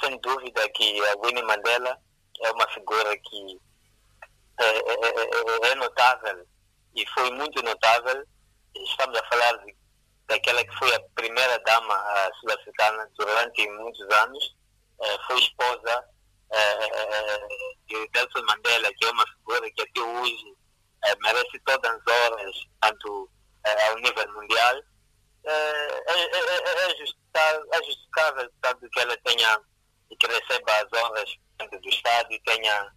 sem 0.00 0.18
dúvida 0.18 0.68
que 0.70 1.04
a 1.06 1.16
Winnie 1.18 1.42
Mandela 1.42 1.98
é 2.42 2.50
uma 2.52 2.68
figura 2.68 3.16
que 3.18 3.60
é, 4.58 4.64
é, 4.64 5.68
é, 5.68 5.72
é 5.72 5.74
notável 5.74 6.46
e 6.96 7.06
foi 7.08 7.30
muito 7.32 7.62
notável. 7.62 8.24
Estamos 8.74 9.18
a 9.18 9.26
falar 9.26 9.52
de, 9.58 9.76
daquela 10.26 10.64
que 10.64 10.76
foi 10.78 10.94
a 10.94 11.00
primeira 11.14 11.58
dama 11.60 12.30
sul-africana 12.40 13.08
durante 13.16 13.68
muitos 13.70 14.08
anos, 14.16 14.56
eh, 15.02 15.18
foi 15.26 15.38
esposa 15.38 16.04
eh, 16.52 17.48
de 17.86 18.10
Nelson 18.14 18.42
Mandela, 18.46 18.90
que 18.96 19.06
é 19.06 19.10
uma 19.10 19.26
figura 19.26 19.70
que 19.70 19.82
até 19.82 20.00
hoje 20.00 20.56
eh, 21.04 21.16
merece 21.22 21.60
todas 21.64 21.90
as 21.90 22.06
horas, 22.06 22.56
tanto 22.80 23.30
ao 23.88 23.96
nível 23.96 24.32
mundial. 24.32 24.80
É, 25.44 25.52
é, 25.52 26.22
é, 26.24 27.78
é 27.78 27.84
justificável, 27.84 28.50
tanto 28.62 28.88
que 28.90 29.00
ela 29.00 29.16
tenha 29.18 29.60
e 30.10 30.16
que 30.16 30.26
receba 30.26 30.72
as 30.72 30.92
honras 30.92 31.36
do 31.58 31.88
Estado 31.88 32.32
e 32.32 32.40
tenha 32.42 32.92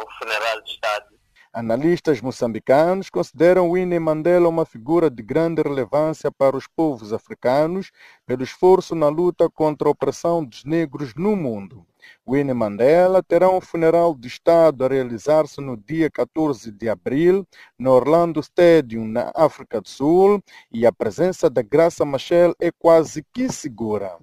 o 0.00 0.10
funeral 0.18 0.60
do 0.60 0.68
Estado 0.68 1.21
Analistas 1.54 2.18
moçambicanos 2.22 3.10
consideram 3.10 3.72
Winnie 3.72 3.98
Mandela 3.98 4.48
uma 4.48 4.64
figura 4.64 5.10
de 5.10 5.22
grande 5.22 5.60
relevância 5.60 6.32
para 6.32 6.56
os 6.56 6.66
povos 6.66 7.12
africanos 7.12 7.90
pelo 8.24 8.42
esforço 8.42 8.94
na 8.94 9.08
luta 9.08 9.50
contra 9.50 9.86
a 9.86 9.90
opressão 9.90 10.42
dos 10.42 10.64
negros 10.64 11.14
no 11.14 11.36
mundo. 11.36 11.86
Winnie 12.26 12.54
Mandela 12.54 13.22
terá 13.22 13.50
um 13.50 13.60
funeral 13.60 14.14
de 14.14 14.28
Estado 14.28 14.82
a 14.82 14.88
realizar-se 14.88 15.60
no 15.60 15.76
dia 15.76 16.10
14 16.10 16.72
de 16.72 16.88
abril 16.88 17.46
no 17.78 17.90
Orlando 17.90 18.40
Stadium, 18.40 19.06
na 19.06 19.30
África 19.34 19.78
do 19.78 19.90
Sul, 19.90 20.42
e 20.72 20.86
a 20.86 20.92
presença 20.92 21.50
da 21.50 21.60
Graça 21.60 22.02
Machel 22.02 22.54
é 22.58 22.70
quase 22.72 23.22
que 23.30 23.52
segura. 23.52 24.16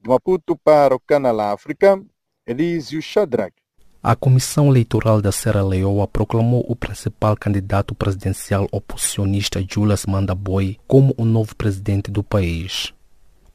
De 0.00 0.08
Maputo 0.08 0.56
para 0.56 0.96
o 0.96 1.00
Canal 1.00 1.38
África, 1.38 2.02
Elísio 2.46 3.02
Shadrach. 3.02 3.65
A 4.08 4.14
Comissão 4.14 4.68
Eleitoral 4.68 5.20
da 5.20 5.32
Serra 5.32 5.64
Leoa 5.64 6.06
proclamou 6.06 6.64
o 6.68 6.76
principal 6.76 7.36
candidato 7.36 7.92
presidencial 7.92 8.68
oposicionista 8.70 9.60
Julius 9.68 10.06
Mandaboy 10.06 10.78
como 10.86 11.12
o 11.18 11.24
novo 11.24 11.56
presidente 11.56 12.08
do 12.08 12.22
país. 12.22 12.94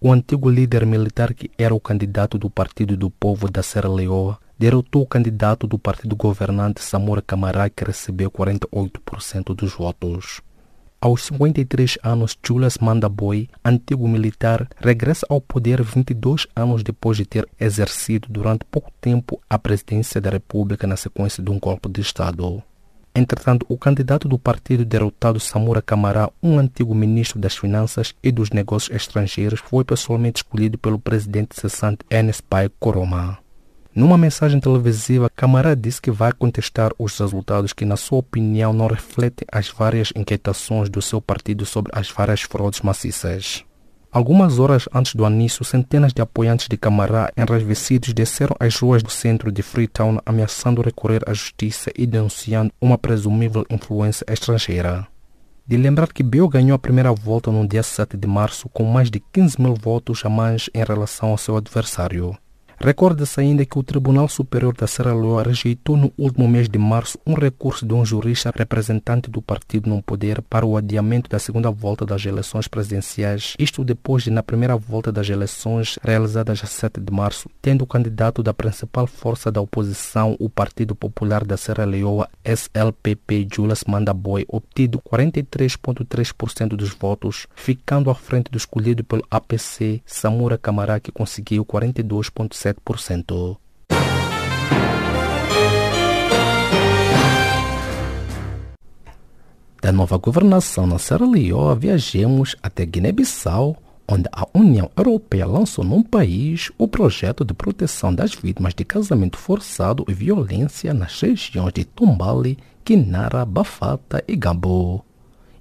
O 0.01 0.12
antigo 0.12 0.50
líder 0.50 0.86
militar 0.86 1.34
que 1.34 1.50
era 1.58 1.74
o 1.74 1.79
candidato 1.79 2.38
do 2.38 2.50
Partido 2.50 2.98
do 2.98 3.10
Povo 3.10 3.50
da 3.50 3.63
Serra 3.63 3.88
Leoa 3.88 4.38
derrotou 4.60 5.03
o 5.03 5.08
candidato 5.08 5.65
do 5.65 5.79
partido 5.79 6.17
governante 6.17 6.81
Samora 6.81 7.22
Camará 7.22 7.70
que 7.70 7.86
recebeu 7.86 8.29
48% 8.29 9.55
dos 9.55 9.72
votos. 9.72 10.41
Aos 11.03 11.24
53 11.24 11.98
anos, 12.03 12.38
Julius 12.46 12.77
Mandaboy, 12.77 13.50
antigo 13.65 14.08
militar, 14.08 14.70
regressa 14.77 15.25
ao 15.27 15.41
poder 15.41 15.81
22 15.81 16.46
anos 16.55 16.84
depois 16.84 17.17
de 17.17 17.25
ter 17.25 17.50
exercido 17.60 18.27
durante 18.29 18.63
pouco 18.65 18.91
tempo 19.01 19.41
a 19.50 19.58
presidência 19.58 20.22
da 20.22 20.29
República 20.29 20.86
na 20.86 20.96
sequência 20.96 21.41
de 21.41 21.50
um 21.50 21.60
golpe 21.60 21.89
de 21.89 22.01
Estado. 22.01 22.62
Entretanto, 23.15 23.65
o 23.67 23.79
candidato 23.79 24.27
do 24.27 24.38
partido 24.38 24.86
derrotado 24.86 25.39
Samura 25.39 25.81
Camará, 25.81 26.29
um 26.41 26.60
antigo 26.60 26.93
ministro 26.93 27.39
das 27.39 27.58
Finanças 27.58 28.13
e 28.22 28.31
dos 28.31 28.51
Negócios 28.51 28.96
Estrangeiros, 28.96 29.60
foi 29.60 29.84
pessoalmente 29.84 30.43
escolhido 30.43 30.77
pelo 30.77 31.00
presidente 31.00 31.60
cessante 31.60 32.05
Enes 32.12 32.41
Pai 32.41 32.70
Koroma. 32.79 33.40
Numa 33.93 34.17
mensagem 34.17 34.57
televisiva, 34.60 35.29
Camará 35.29 35.75
disse 35.75 36.01
que 36.01 36.10
vai 36.10 36.31
contestar 36.31 36.93
os 36.98 37.19
resultados 37.19 37.74
que, 37.74 37.83
na 37.83 37.98
sua 37.98 38.19
opinião, 38.19 38.71
não 38.71 38.88
refletem 38.88 39.45
as 39.51 39.67
várias 39.67 40.13
inquietações 40.15 40.89
do 40.89 41.01
seu 41.01 41.19
partido 41.19 41.65
sobre 41.65 41.91
as 41.93 42.10
várias 42.10 42.41
fraudes 42.41 42.79
maciças. 42.81 43.65
Algumas 44.10 44.60
horas 44.60 44.88
antes 44.93 45.13
do 45.13 45.27
início, 45.27 45.65
centenas 45.65 46.13
de 46.13 46.21
apoiantes 46.21 46.69
de 46.69 46.77
Camará 46.77 47.33
enraivecidos 47.38 48.13
desceram 48.13 48.55
às 48.60 48.77
ruas 48.77 49.03
do 49.03 49.10
centro 49.10 49.51
de 49.51 49.62
Freetown 49.62 50.19
ameaçando 50.25 50.81
recorrer 50.81 51.21
à 51.27 51.33
justiça 51.33 51.91
e 51.98 52.05
denunciando 52.05 52.74
uma 52.79 52.98
presumível 52.98 53.65
influência 53.69 54.25
estrangeira. 54.29 55.05
De 55.67 55.75
lembrar 55.75 56.12
que 56.13 56.24
Bill 56.24 56.48
ganhou 56.48 56.75
a 56.75 56.79
primeira 56.79 57.12
volta 57.13 57.51
no 57.51 57.67
dia 57.67 57.83
7 57.83 58.15
de 58.15 58.27
março 58.27 58.69
com 58.69 58.83
mais 58.83 59.10
de 59.12 59.19
15 59.19 59.62
mil 59.62 59.75
votos 59.75 60.21
a 60.25 60.29
mais 60.29 60.69
em 60.74 60.83
relação 60.83 61.29
ao 61.29 61.38
seu 61.38 61.55
adversário. 61.57 62.38
Recorda-se 62.83 63.39
ainda 63.39 63.63
que 63.63 63.77
o 63.77 63.83
Tribunal 63.83 64.27
Superior 64.27 64.75
da 64.75 64.88
Serra 64.88 65.13
Leoa 65.13 65.43
rejeitou 65.43 65.95
no 65.95 66.11
último 66.17 66.47
mês 66.47 66.67
de 66.67 66.79
março 66.79 67.19
um 67.27 67.35
recurso 67.35 67.85
de 67.85 67.93
um 67.93 68.03
jurista 68.03 68.51
representante 68.55 69.29
do 69.29 69.39
partido 69.39 69.88
no 69.88 70.01
poder 70.01 70.41
para 70.41 70.65
o 70.65 70.75
adiamento 70.75 71.29
da 71.29 71.38
segunda 71.38 71.69
volta 71.69 72.07
das 72.07 72.25
eleições 72.25 72.67
presidenciais, 72.67 73.53
isto 73.59 73.83
depois 73.83 74.23
de, 74.23 74.31
na 74.31 74.41
primeira 74.41 74.75
volta 74.75 75.11
das 75.11 75.29
eleições 75.29 76.00
realizadas 76.01 76.59
a 76.63 76.65
7 76.65 77.00
de 77.00 77.13
março, 77.13 77.47
tendo 77.61 77.83
o 77.83 77.88
candidato 77.88 78.41
da 78.41 78.51
principal 78.51 79.05
força 79.05 79.51
da 79.51 79.61
oposição, 79.61 80.35
o 80.39 80.50
Partido 80.50 80.95
Popular 80.95 81.45
da 81.45 81.57
Serra 81.57 81.85
Leoa, 81.85 82.27
SLPP, 82.43 83.47
Julius 83.53 83.83
Mandaboy, 83.88 84.43
obtido 84.47 85.00
43,3% 85.07 86.69
dos 86.69 86.89
votos, 86.89 87.45
ficando 87.53 88.09
à 88.09 88.15
frente 88.15 88.50
do 88.50 88.57
escolhido 88.57 89.03
pelo 89.03 89.23
APC, 89.29 90.01
Samura 90.03 90.57
Camará, 90.57 91.00
que 91.00 91.11
conseguiu 91.11 91.63
42,7%. 91.63 92.71
7%. 92.74 93.58
Da 99.82 99.92
nova 99.92 100.18
governação 100.18 100.86
na 100.86 101.00
Serra 101.00 101.25
Leoa, 101.25 101.75
viajemos 101.75 102.56
até 102.62 102.86
Guiné-Bissau, 102.86 103.75
onde 104.08 104.30
a 104.32 104.46
União 104.54 104.92
Europeia 104.96 105.48
lançou 105.48 105.84
num 105.84 106.03
país 106.03 106.70
o 106.77 106.88
projeto 106.88 107.44
de 107.44 107.53
proteção 107.53 108.14
das 108.14 108.36
vítimas 108.36 108.75
de 108.75 108.86
casamento 108.86 109.38
forçado 109.38 110.05
e 110.07 110.14
violência 110.14 110.94
nas 110.94 111.20
regiões 111.20 111.74
de 111.74 111.84
Tombali, 111.84 112.57
Quinara, 112.86 113.44
Bafata 113.44 114.24
e 114.27 114.36
Gabo. 114.36 115.03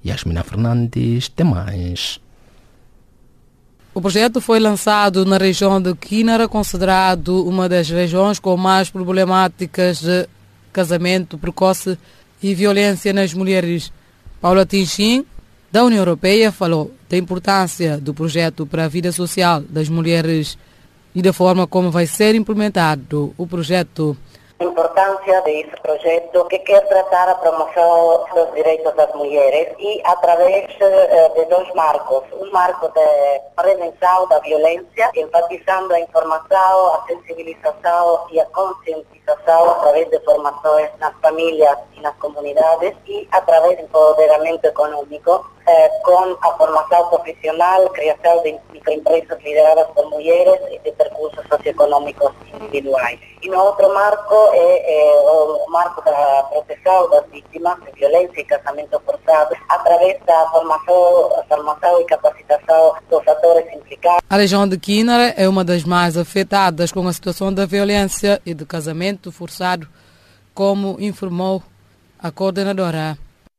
Yasmina 0.04 0.42
Fernandes 0.42 1.28
tem 1.28 1.46
mais. 1.46 2.20
O 3.92 4.00
projeto 4.00 4.40
foi 4.40 4.60
lançado 4.60 5.24
na 5.26 5.36
região 5.36 5.82
de 5.82 5.92
Quinara, 5.96 6.46
considerado 6.46 7.44
uma 7.44 7.68
das 7.68 7.90
regiões 7.90 8.38
com 8.38 8.56
mais 8.56 8.88
problemáticas 8.88 10.00
de 10.00 10.28
casamento 10.72 11.36
precoce 11.36 11.98
e 12.40 12.54
violência 12.54 13.12
nas 13.12 13.34
mulheres. 13.34 13.92
Paula 14.40 14.64
Tinchim, 14.64 15.26
da 15.72 15.84
União 15.84 16.02
Europeia, 16.02 16.52
falou 16.52 16.94
da 17.08 17.16
importância 17.16 17.98
do 17.98 18.14
projeto 18.14 18.64
para 18.64 18.84
a 18.84 18.88
vida 18.88 19.10
social 19.10 19.60
das 19.68 19.88
mulheres 19.88 20.56
e 21.12 21.20
da 21.20 21.32
forma 21.32 21.66
como 21.66 21.90
vai 21.90 22.06
ser 22.06 22.36
implementado 22.36 23.34
o 23.36 23.44
projeto 23.44 24.16
importância 24.64 25.40
desse 25.42 25.70
projeto 25.82 26.44
que 26.46 26.58
quer 26.60 26.86
tratar 26.86 27.28
a 27.28 27.34
promoção 27.36 28.24
dos 28.34 28.54
direitos 28.54 28.94
das 28.94 29.12
mulheres 29.14 29.74
e 29.78 30.02
através 30.04 30.68
eh, 30.80 31.28
de 31.34 31.44
dois 31.46 31.72
marcos. 31.74 32.22
Um 32.32 32.50
marco 32.50 32.88
de 32.88 33.40
prevenção 33.56 34.28
da 34.28 34.38
violência, 34.40 35.10
enfatizando 35.16 35.94
a 35.94 36.00
informação, 36.00 36.94
a 36.94 37.04
sensibilização 37.06 38.26
e 38.30 38.40
a 38.40 38.46
conscientização 38.46 39.70
através 39.70 40.10
de 40.10 40.20
formações 40.20 40.90
nas 40.98 41.14
famílias 41.20 41.78
e 41.96 42.00
nas 42.00 42.14
comunidades 42.16 42.94
e 43.06 43.28
através 43.32 43.78
do 43.78 43.84
empoderamento 43.84 44.64
econômico 44.64 45.44
eh, 45.70 45.88
com 46.02 46.36
a 46.42 46.56
formação 46.56 47.08
profissional, 47.10 47.88
criação 47.90 48.42
de 48.42 48.58
microempresas 48.72 49.38
lideradas 49.40 49.86
por 49.94 50.10
mulheres 50.10 50.60
e 50.72 50.78
de 50.80 50.90
percursos 50.90 51.46
socioeconômicos 51.48 52.32
individuais. 52.54 53.20
E 53.40 53.48
no 53.48 53.56
outro 53.56 53.88
marco 53.94 54.34
é, 54.52 54.98
é 54.98 55.20
o 55.20 55.70
marco 55.70 56.02
da 56.04 56.42
proteção 56.50 57.08
das 57.10 57.24
vítimas 57.26 57.78
de 57.84 57.92
violência 57.92 58.40
e 58.40 58.44
casamento 58.44 59.00
forçado 59.06 59.54
através 59.68 60.20
da 60.24 60.50
formação, 60.50 61.44
formação 61.48 62.00
e 62.00 62.04
capacitação 62.04 62.96
dos 63.08 63.28
atores 63.28 63.72
implicados. 63.72 64.20
A 64.28 64.36
região 64.36 64.66
de 64.66 64.76
Quinara 64.76 65.34
é 65.36 65.48
uma 65.48 65.64
das 65.64 65.84
mais 65.84 66.18
afetadas 66.18 66.90
com 66.90 67.06
a 67.06 67.12
situação 67.12 67.54
da 67.54 67.64
violência 67.64 68.42
e 68.44 68.54
do 68.54 68.66
casamento 68.66 69.30
forçado, 69.30 69.86
como 70.52 70.96
informou 70.98 71.62
a 72.18 72.32
coordenadora 72.32 73.16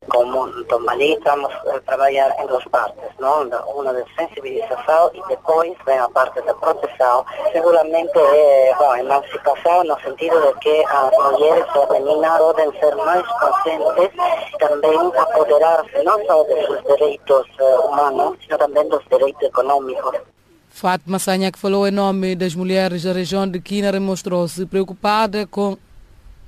como 0.08 0.64
Tombali 0.64 1.14
estamos 1.14 1.52
a 1.52 1.80
trabalhar 1.80 2.34
em 2.40 2.46
duas 2.46 2.64
partes, 2.64 3.04
não? 3.18 3.48
uma 3.74 3.94
de 3.94 4.04
sensibilização 4.16 5.10
e 5.14 5.22
depois 5.28 5.72
vem 5.86 5.98
a 5.98 6.08
parte 6.08 6.40
da 6.42 6.54
proteção. 6.54 7.24
Seguramente 7.52 8.18
é 8.18 8.74
bom, 8.78 8.96
emancipação 8.96 9.84
no 9.84 9.98
sentido 10.00 10.40
de 10.40 10.58
que 10.60 10.84
as 10.86 11.32
mulheres 11.32 11.66
e 11.74 11.78
as 11.78 11.88
meninas 11.90 12.38
podem 12.38 12.72
ser 12.80 12.96
mais 12.96 13.26
conscientes, 13.26 14.10
também 14.58 14.98
apoderar-se 15.16 16.02
não 16.02 16.24
só 16.26 16.44
dos 16.44 16.66
seus 16.66 16.82
direitos 16.82 17.46
eh, 17.58 17.78
humanos, 17.78 18.38
mas 18.48 18.58
também 18.58 18.88
dos 18.88 19.04
direitos 19.10 19.42
econômicos. 19.42 20.18
Fátima 20.70 21.18
Sanha, 21.18 21.52
que 21.52 21.58
falou 21.58 21.86
em 21.86 21.90
nome 21.90 22.34
das 22.34 22.54
mulheres 22.54 23.04
da 23.04 23.12
região 23.12 23.48
de 23.48 23.60
Quina, 23.60 23.98
mostrou-se 24.00 24.64
preocupada 24.66 25.46
com 25.46 25.76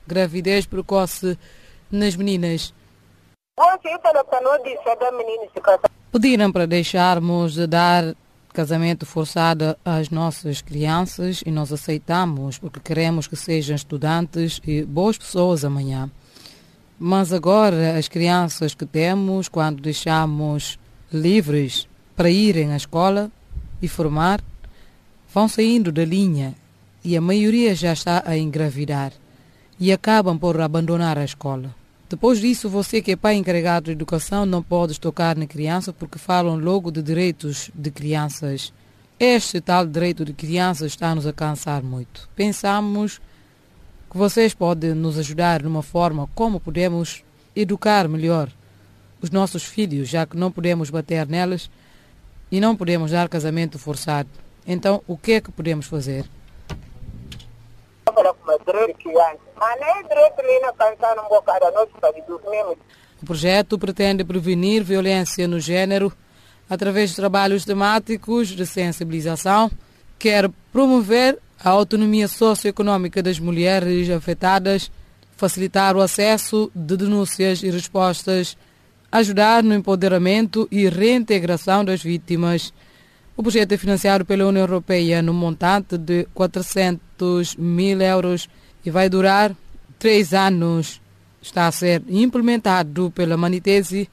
gravidez 0.07 0.67
precoce 0.67 1.39
nas 1.91 2.17
meninas. 2.17 2.73
Pediram 6.11 6.51
para 6.51 6.67
deixarmos 6.67 7.55
de 7.55 7.69
dar 7.69 8.17
casamento 8.53 9.07
forçado 9.07 9.77
às 9.85 10.11
nossas 10.11 10.61
crianças 10.61 11.41
e 11.47 11.53
nós 11.53 11.73
aceitamos 11.73 12.59
porque 12.59 12.81
queremos 12.81 13.29
que 13.29 13.37
sejam 13.37 13.77
estudantes 13.77 14.61
e 14.67 14.83
boas 14.83 15.17
pessoas 15.17 15.65
amanhã. 15.65 16.11
Mas 16.99 17.33
agora 17.33 17.97
as 17.97 18.09
crianças 18.09 18.75
que 18.75 18.85
temos, 18.85 19.49
quando 19.49 19.81
deixamos 19.81 20.77
livres 21.13 21.89
para 22.17 22.31
irem 22.31 22.73
à 22.73 22.77
escola 22.77 23.31
e 23.81 23.87
formar, 23.87 24.41
vão 25.33 25.47
saindo 25.47 25.93
da 25.93 26.05
linha 26.05 26.55
e 27.05 27.17
a 27.17 27.21
maioria 27.21 27.73
já 27.73 27.93
está 27.93 28.25
a 28.27 28.37
engravidar 28.37 29.13
e 29.79 29.93
acabam 29.93 30.37
por 30.37 30.61
abandonar 30.61 31.19
a 31.19 31.25
escola. 31.25 31.84
Depois 32.15 32.39
disso, 32.39 32.69
você 32.69 33.03
que 33.03 33.11
é 33.11 33.17
pai 33.17 33.35
encarregado 33.35 33.87
de 33.87 33.91
educação 33.91 34.47
não 34.47 34.63
pode 34.63 35.01
tocar 35.01 35.37
na 35.37 35.49
criança 35.49 35.93
porque 35.93 36.17
falam 36.17 36.55
logo 36.57 36.93
de 36.93 37.03
direitos 37.03 37.73
de 37.75 37.91
crianças. 37.91 38.73
Este 39.19 39.61
tal 39.61 39.85
direito 39.85 40.25
de 40.25 40.33
crianças 40.33 40.93
está-nos 40.93 41.27
a 41.27 41.33
cansar 41.33 41.83
muito. 41.83 42.29
Pensamos 42.37 43.21
que 44.09 44.17
vocês 44.17 44.55
podem 44.55 44.95
nos 44.95 45.19
ajudar 45.19 45.65
numa 45.65 45.83
forma 45.83 46.29
como 46.37 46.61
podemos 46.61 47.25
educar 47.55 48.07
melhor 48.07 48.49
os 49.21 49.31
nossos 49.31 49.65
filhos, 49.65 50.09
já 50.09 50.25
que 50.25 50.37
não 50.37 50.53
podemos 50.53 50.91
bater 50.91 51.27
nelas 51.27 51.69
e 52.49 52.61
não 52.61 52.77
podemos 52.77 53.11
dar 53.11 53.29
casamento 53.29 53.77
forçado. 53.77 54.29
Então, 54.65 55.03
o 55.09 55.19
que 55.19 55.33
é 55.33 55.41
que 55.41 55.51
podemos 55.51 55.87
fazer? 55.87 56.27
Antes. 58.21 59.41
Mas 59.57 59.81
nem 59.81 60.03
direito 60.09 60.41
ali 60.41 60.61
na. 60.61 60.73
O 63.23 63.27
projeto 63.27 63.79
pretende 63.79 64.25
prevenir 64.25 64.83
violência 64.85 65.49
no 65.49 65.59
género 65.59 66.13
através 66.69 67.11
de 67.11 67.17
trabalhos 67.17 67.65
temáticos 67.65 68.49
de 68.49 68.67
sensibilização, 68.67 69.71
quer 70.19 70.51
promover 70.73 71.39
a 71.63 71.71
autonomia 71.71 72.29
socioeconômica 72.29 73.23
das 73.23 73.39
mulheres 73.39 74.11
afetadas, 74.11 74.91
facilitar 75.37 75.97
o 75.97 76.01
acesso 76.01 76.71
de 76.75 76.97
denúncias 76.97 77.63
e 77.63 77.71
respostas, 77.71 78.57
ajudar 79.11 79.63
no 79.63 79.75
empoderamento 79.75 80.69
e 80.71 80.89
reintegração 80.89 81.85
das 81.85 82.03
vítimas. 82.03 82.73
O 83.37 83.43
projeto 83.43 83.73
é 83.73 83.77
financiado 83.77 84.25
pela 84.25 84.47
União 84.47 84.63
Europeia 84.63 85.21
no 85.21 85.35
montante 85.35 85.99
de 85.99 86.25
400 86.33 87.57
mil 87.57 88.01
euros 88.01 88.49
e 88.85 88.91
vai 88.91 89.09
durar 89.09 89.55
três 89.99 90.33
anos. 90.33 91.01
Está 91.43 91.67
a 91.67 91.73
ser 91.73 92.03
implementado 92.09 93.11
pela 93.11 93.37
Manitese, 93.37 94.09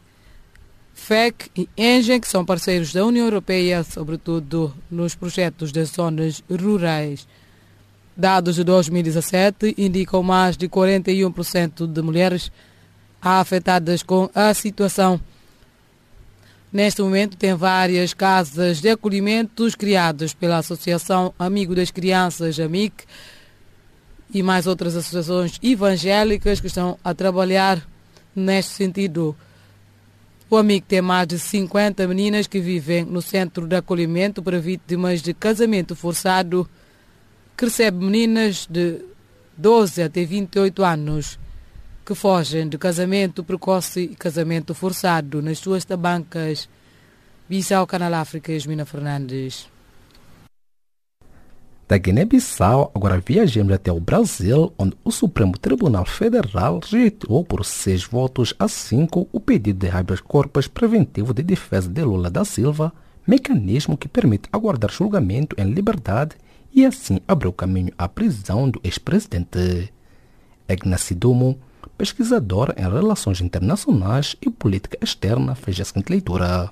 FEC 0.93 1.51
e 1.55 1.69
Engen, 1.77 2.19
que 2.19 2.27
são 2.27 2.43
parceiros 2.43 2.93
da 2.93 3.05
União 3.05 3.25
Europeia, 3.25 3.83
sobretudo 3.83 4.73
nos 4.89 5.13
projetos 5.13 5.71
das 5.71 5.89
zonas 5.89 6.43
rurais. 6.49 7.27
Dados 8.17 8.55
de 8.55 8.63
2017 8.63 9.75
indicam 9.77 10.23
mais 10.23 10.57
de 10.57 10.67
41% 10.67 11.85
de 11.85 12.01
mulheres 12.01 12.51
afetadas 13.21 14.01
com 14.01 14.29
a 14.33 14.51
situação. 14.55 15.21
Neste 16.71 17.01
momento, 17.01 17.35
tem 17.35 17.53
várias 17.53 18.13
casas 18.13 18.79
de 18.79 18.89
acolhimentos 18.89 19.75
criadas 19.75 20.33
pela 20.33 20.59
Associação 20.59 21.33
Amigo 21.37 21.75
das 21.75 21.91
Crianças, 21.91 22.57
AMIC, 22.57 23.03
e 24.33 24.41
mais 24.41 24.65
outras 24.65 24.95
associações 24.95 25.59
evangélicas 25.61 26.61
que 26.61 26.67
estão 26.67 26.97
a 27.03 27.13
trabalhar 27.13 27.85
neste 28.33 28.71
sentido. 28.71 29.35
O 30.49 30.55
AMIC 30.55 30.85
tem 30.87 31.01
mais 31.01 31.27
de 31.27 31.39
50 31.39 32.07
meninas 32.07 32.47
que 32.47 32.61
vivem 32.61 33.03
no 33.03 33.21
centro 33.21 33.67
de 33.67 33.75
acolhimento 33.75 34.41
para 34.41 34.57
vítimas 34.57 35.21
de 35.21 35.33
casamento 35.33 35.93
forçado, 35.93 36.69
que 37.57 37.65
recebe 37.65 38.05
meninas 38.05 38.65
de 38.69 39.01
12 39.57 40.03
até 40.03 40.23
28 40.23 40.85
anos 40.85 41.40
que 42.05 42.15
fogem 42.15 42.67
de 42.67 42.77
casamento 42.77 43.43
precoce 43.43 44.01
e 44.01 44.15
casamento 44.15 44.73
forçado 44.73 45.41
nas 45.41 45.59
suas 45.59 45.85
tabancas. 45.85 46.67
Bissau, 47.47 47.85
Canal 47.85 48.13
África, 48.15 48.51
Esmina 48.51 48.85
Fernandes. 48.85 49.69
Da 51.91 51.97
Guiné-Bissau, 51.97 52.89
agora 52.95 53.19
viajamos 53.19 53.73
até 53.73 53.91
o 53.91 53.99
Brasil, 53.99 54.71
onde 54.79 54.95
o 55.03 55.11
Supremo 55.11 55.57
Tribunal 55.57 56.05
Federal 56.05 56.79
rejeitou 56.79 57.43
por 57.43 57.65
seis 57.65 58.05
votos 58.05 58.53
a 58.57 58.69
cinco 58.69 59.27
o 59.33 59.41
pedido 59.41 59.79
de 59.79 59.89
habeas 59.89 60.21
corpus 60.21 60.69
preventivo 60.69 61.33
de 61.33 61.43
defesa 61.43 61.89
de 61.89 62.01
Lula 62.01 62.29
da 62.29 62.45
Silva, 62.45 62.93
mecanismo 63.27 63.97
que 63.97 64.07
permite 64.07 64.47
aguardar 64.53 64.89
julgamento 64.89 65.53
em 65.59 65.65
liberdade 65.65 66.37
e 66.73 66.85
assim 66.85 67.19
abriu 67.27 67.51
caminho 67.51 67.91
à 67.97 68.07
prisão 68.07 68.69
do 68.69 68.79
ex-presidente. 68.85 69.91
Ignacy 70.69 71.13
Dumo, 71.81 71.91
pesquisador 71.97 72.73
em 72.77 72.81
relações 72.81 73.41
internacionais 73.41 74.35
e 74.41 74.49
política 74.49 74.97
externa, 75.01 75.55
fez 75.55 75.79
a 75.79 75.85
seguinte 75.85 76.09
leitura. 76.09 76.71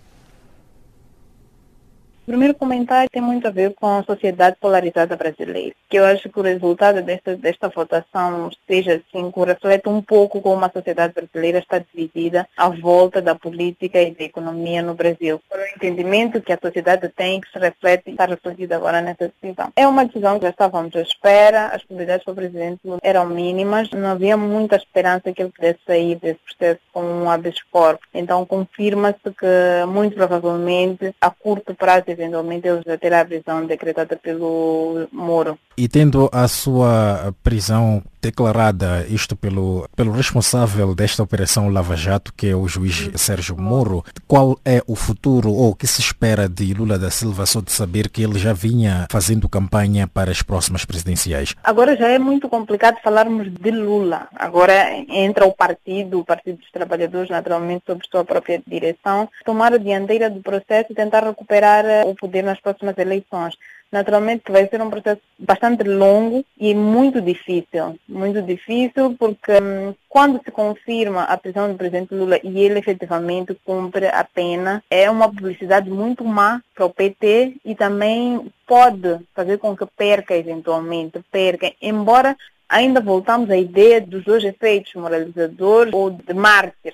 O 2.29 2.31
primeiro 2.31 2.53
comentário 2.53 3.09
tem 3.09 3.23
muito 3.23 3.47
a 3.47 3.49
ver 3.49 3.73
com 3.73 3.87
a 3.87 4.03
sociedade 4.03 4.55
polarizada 4.61 5.15
brasileira, 5.15 5.73
que 5.89 5.97
eu 5.97 6.05
acho 6.05 6.29
que 6.29 6.39
o 6.39 6.43
resultado 6.43 7.01
desta, 7.01 7.35
desta 7.35 7.69
votação 7.69 8.51
seja 8.67 9.01
assim, 9.01 9.31
reflete 9.35 9.89
um 9.89 9.99
pouco 9.99 10.39
como 10.39 10.63
a 10.63 10.69
sociedade 10.69 11.11
brasileira 11.11 11.57
está 11.57 11.79
dividida 11.79 12.47
à 12.55 12.69
volta 12.69 13.19
da 13.19 13.33
política 13.33 13.99
e 13.99 14.13
da 14.13 14.25
economia 14.25 14.83
no 14.83 14.93
Brasil. 14.93 15.41
O 15.51 15.75
entendimento 15.75 16.39
que 16.39 16.53
a 16.53 16.59
sociedade 16.61 17.09
tem, 17.09 17.41
que 17.41 17.51
se 17.51 17.57
reflete, 17.57 18.11
está 18.11 18.27
refletido 18.27 18.75
agora 18.75 19.01
nessa 19.01 19.33
decisão. 19.41 19.73
É 19.75 19.87
uma 19.87 20.05
decisão 20.05 20.37
que 20.37 20.45
já 20.45 20.51
estávamos 20.51 20.95
à 20.95 21.01
espera, 21.01 21.69
as 21.69 21.83
probabilidades 21.83 22.25
para 22.25 22.31
o 22.31 22.35
presidente 22.35 22.81
eram 23.01 23.25
mínimas, 23.25 23.89
não 23.89 24.09
havia 24.09 24.37
muita 24.37 24.75
esperança 24.75 25.33
que 25.33 25.41
ele 25.41 25.51
pudesse 25.51 25.79
sair 25.83 26.15
desse 26.17 26.39
processo 26.45 26.81
com 26.93 27.01
um 27.01 27.27
habeas 27.27 27.59
corpus. 27.71 28.07
Então 28.13 28.45
confirma-se 28.45 29.33
que, 29.35 29.85
muito 29.87 30.13
provavelmente, 30.13 31.11
a 31.19 31.31
curto 31.31 31.73
prazo, 31.73 32.18
eventualmente 32.19 32.67
eles 32.67 32.84
já 32.86 32.97
terão 32.97 33.19
a 33.19 33.25
prisão 33.25 33.65
decretada 33.65 34.15
pelo 34.15 35.08
Moro. 35.12 35.58
E 35.77 35.88
tendo 35.88 36.29
a 36.34 36.47
sua 36.47 37.34
prisão 37.41 38.03
declarada, 38.21 39.05
isto 39.10 39.36
pelo, 39.36 39.88
pelo 39.95 40.12
responsável 40.12 40.93
desta 40.93 41.23
operação 41.23 41.69
Lava 41.69 41.95
Jato, 41.95 42.34
que 42.34 42.47
é 42.47 42.55
o 42.55 42.67
juiz 42.67 43.10
Sérgio 43.15 43.58
Moro, 43.58 44.03
qual 44.27 44.60
é 44.65 44.84
o 44.88 44.95
futuro 44.95 45.51
ou 45.51 45.69
o 45.69 45.75
que 45.75 45.88
se 45.88 46.01
espera 46.01 46.49
de 46.49 46.73
Lula 46.73 46.99
da 46.99 47.10
Silva, 47.10 47.45
só 47.45 47.62
de 47.62 47.71
saber 47.71 48.10
que 48.10 48.21
ele 48.21 48.38
já 48.38 48.51
vinha 48.51 49.08
fazendo 49.10 49.47
campanha 49.47 50.05
para 50.05 50.32
as 50.32 50.41
próximas 50.41 50.84
presidenciais? 50.84 51.55
Agora 51.63 51.95
já 51.95 52.10
é 52.10 52.19
muito 52.19 52.49
complicado 52.49 52.97
falarmos 53.01 53.47
de 53.53 53.71
Lula. 53.71 54.27
Agora 54.36 54.73
entra 55.08 55.45
o 55.45 55.53
partido, 55.53 56.19
o 56.19 56.25
Partido 56.25 56.58
dos 56.58 56.71
Trabalhadores, 56.71 57.29
naturalmente, 57.29 57.84
sob 57.88 58.01
sua 58.12 58.25
própria 58.25 58.62
direção, 58.67 59.29
tomar 59.45 59.73
a 59.73 59.77
dianteira 59.77 60.29
do 60.29 60.41
processo 60.41 60.91
e 60.91 60.95
tentar 60.95 61.23
recuperar 61.23 61.86
o 62.09 62.15
poder 62.15 62.43
nas 62.43 62.59
próximas 62.59 62.97
eleições. 62.97 63.55
Naturalmente 63.91 64.51
vai 64.51 64.67
ser 64.67 64.81
um 64.81 64.89
processo 64.89 65.21
bastante 65.37 65.83
longo 65.83 66.45
e 66.59 66.75
muito 66.75 67.19
difícil. 67.19 67.99
Muito 68.07 68.41
difícil 68.41 69.15
porque 69.17 69.53
hum, 69.53 69.95
quando 70.07 70.39
se 70.43 70.51
confirma 70.51 71.23
a 71.23 71.35
prisão 71.37 71.71
do 71.71 71.77
presidente 71.77 72.13
Lula 72.13 72.39
e 72.43 72.59
ele 72.59 72.79
efetivamente 72.79 73.57
cumpre 73.65 74.05
a 74.07 74.23
pena, 74.23 74.83
é 74.91 75.09
uma 75.09 75.27
publicidade 75.27 75.89
muito 75.89 76.23
má 76.23 76.61
para 76.75 76.85
o 76.85 76.93
PT 76.93 77.55
e 77.65 77.73
também 77.73 78.51
pode 78.67 79.19
fazer 79.33 79.57
com 79.57 79.75
que 79.75 79.85
perca 79.87 80.37
eventualmente, 80.37 81.19
perca, 81.31 81.73
embora 81.81 82.37
ainda 82.67 83.01
voltamos 83.01 83.49
à 83.49 83.57
ideia 83.57 83.99
dos 83.99 84.23
dois 84.23 84.43
efeitos 84.43 84.93
moralizadores 84.93 85.91
ou 85.91 86.11
de 86.11 86.33
mártir 86.35 86.93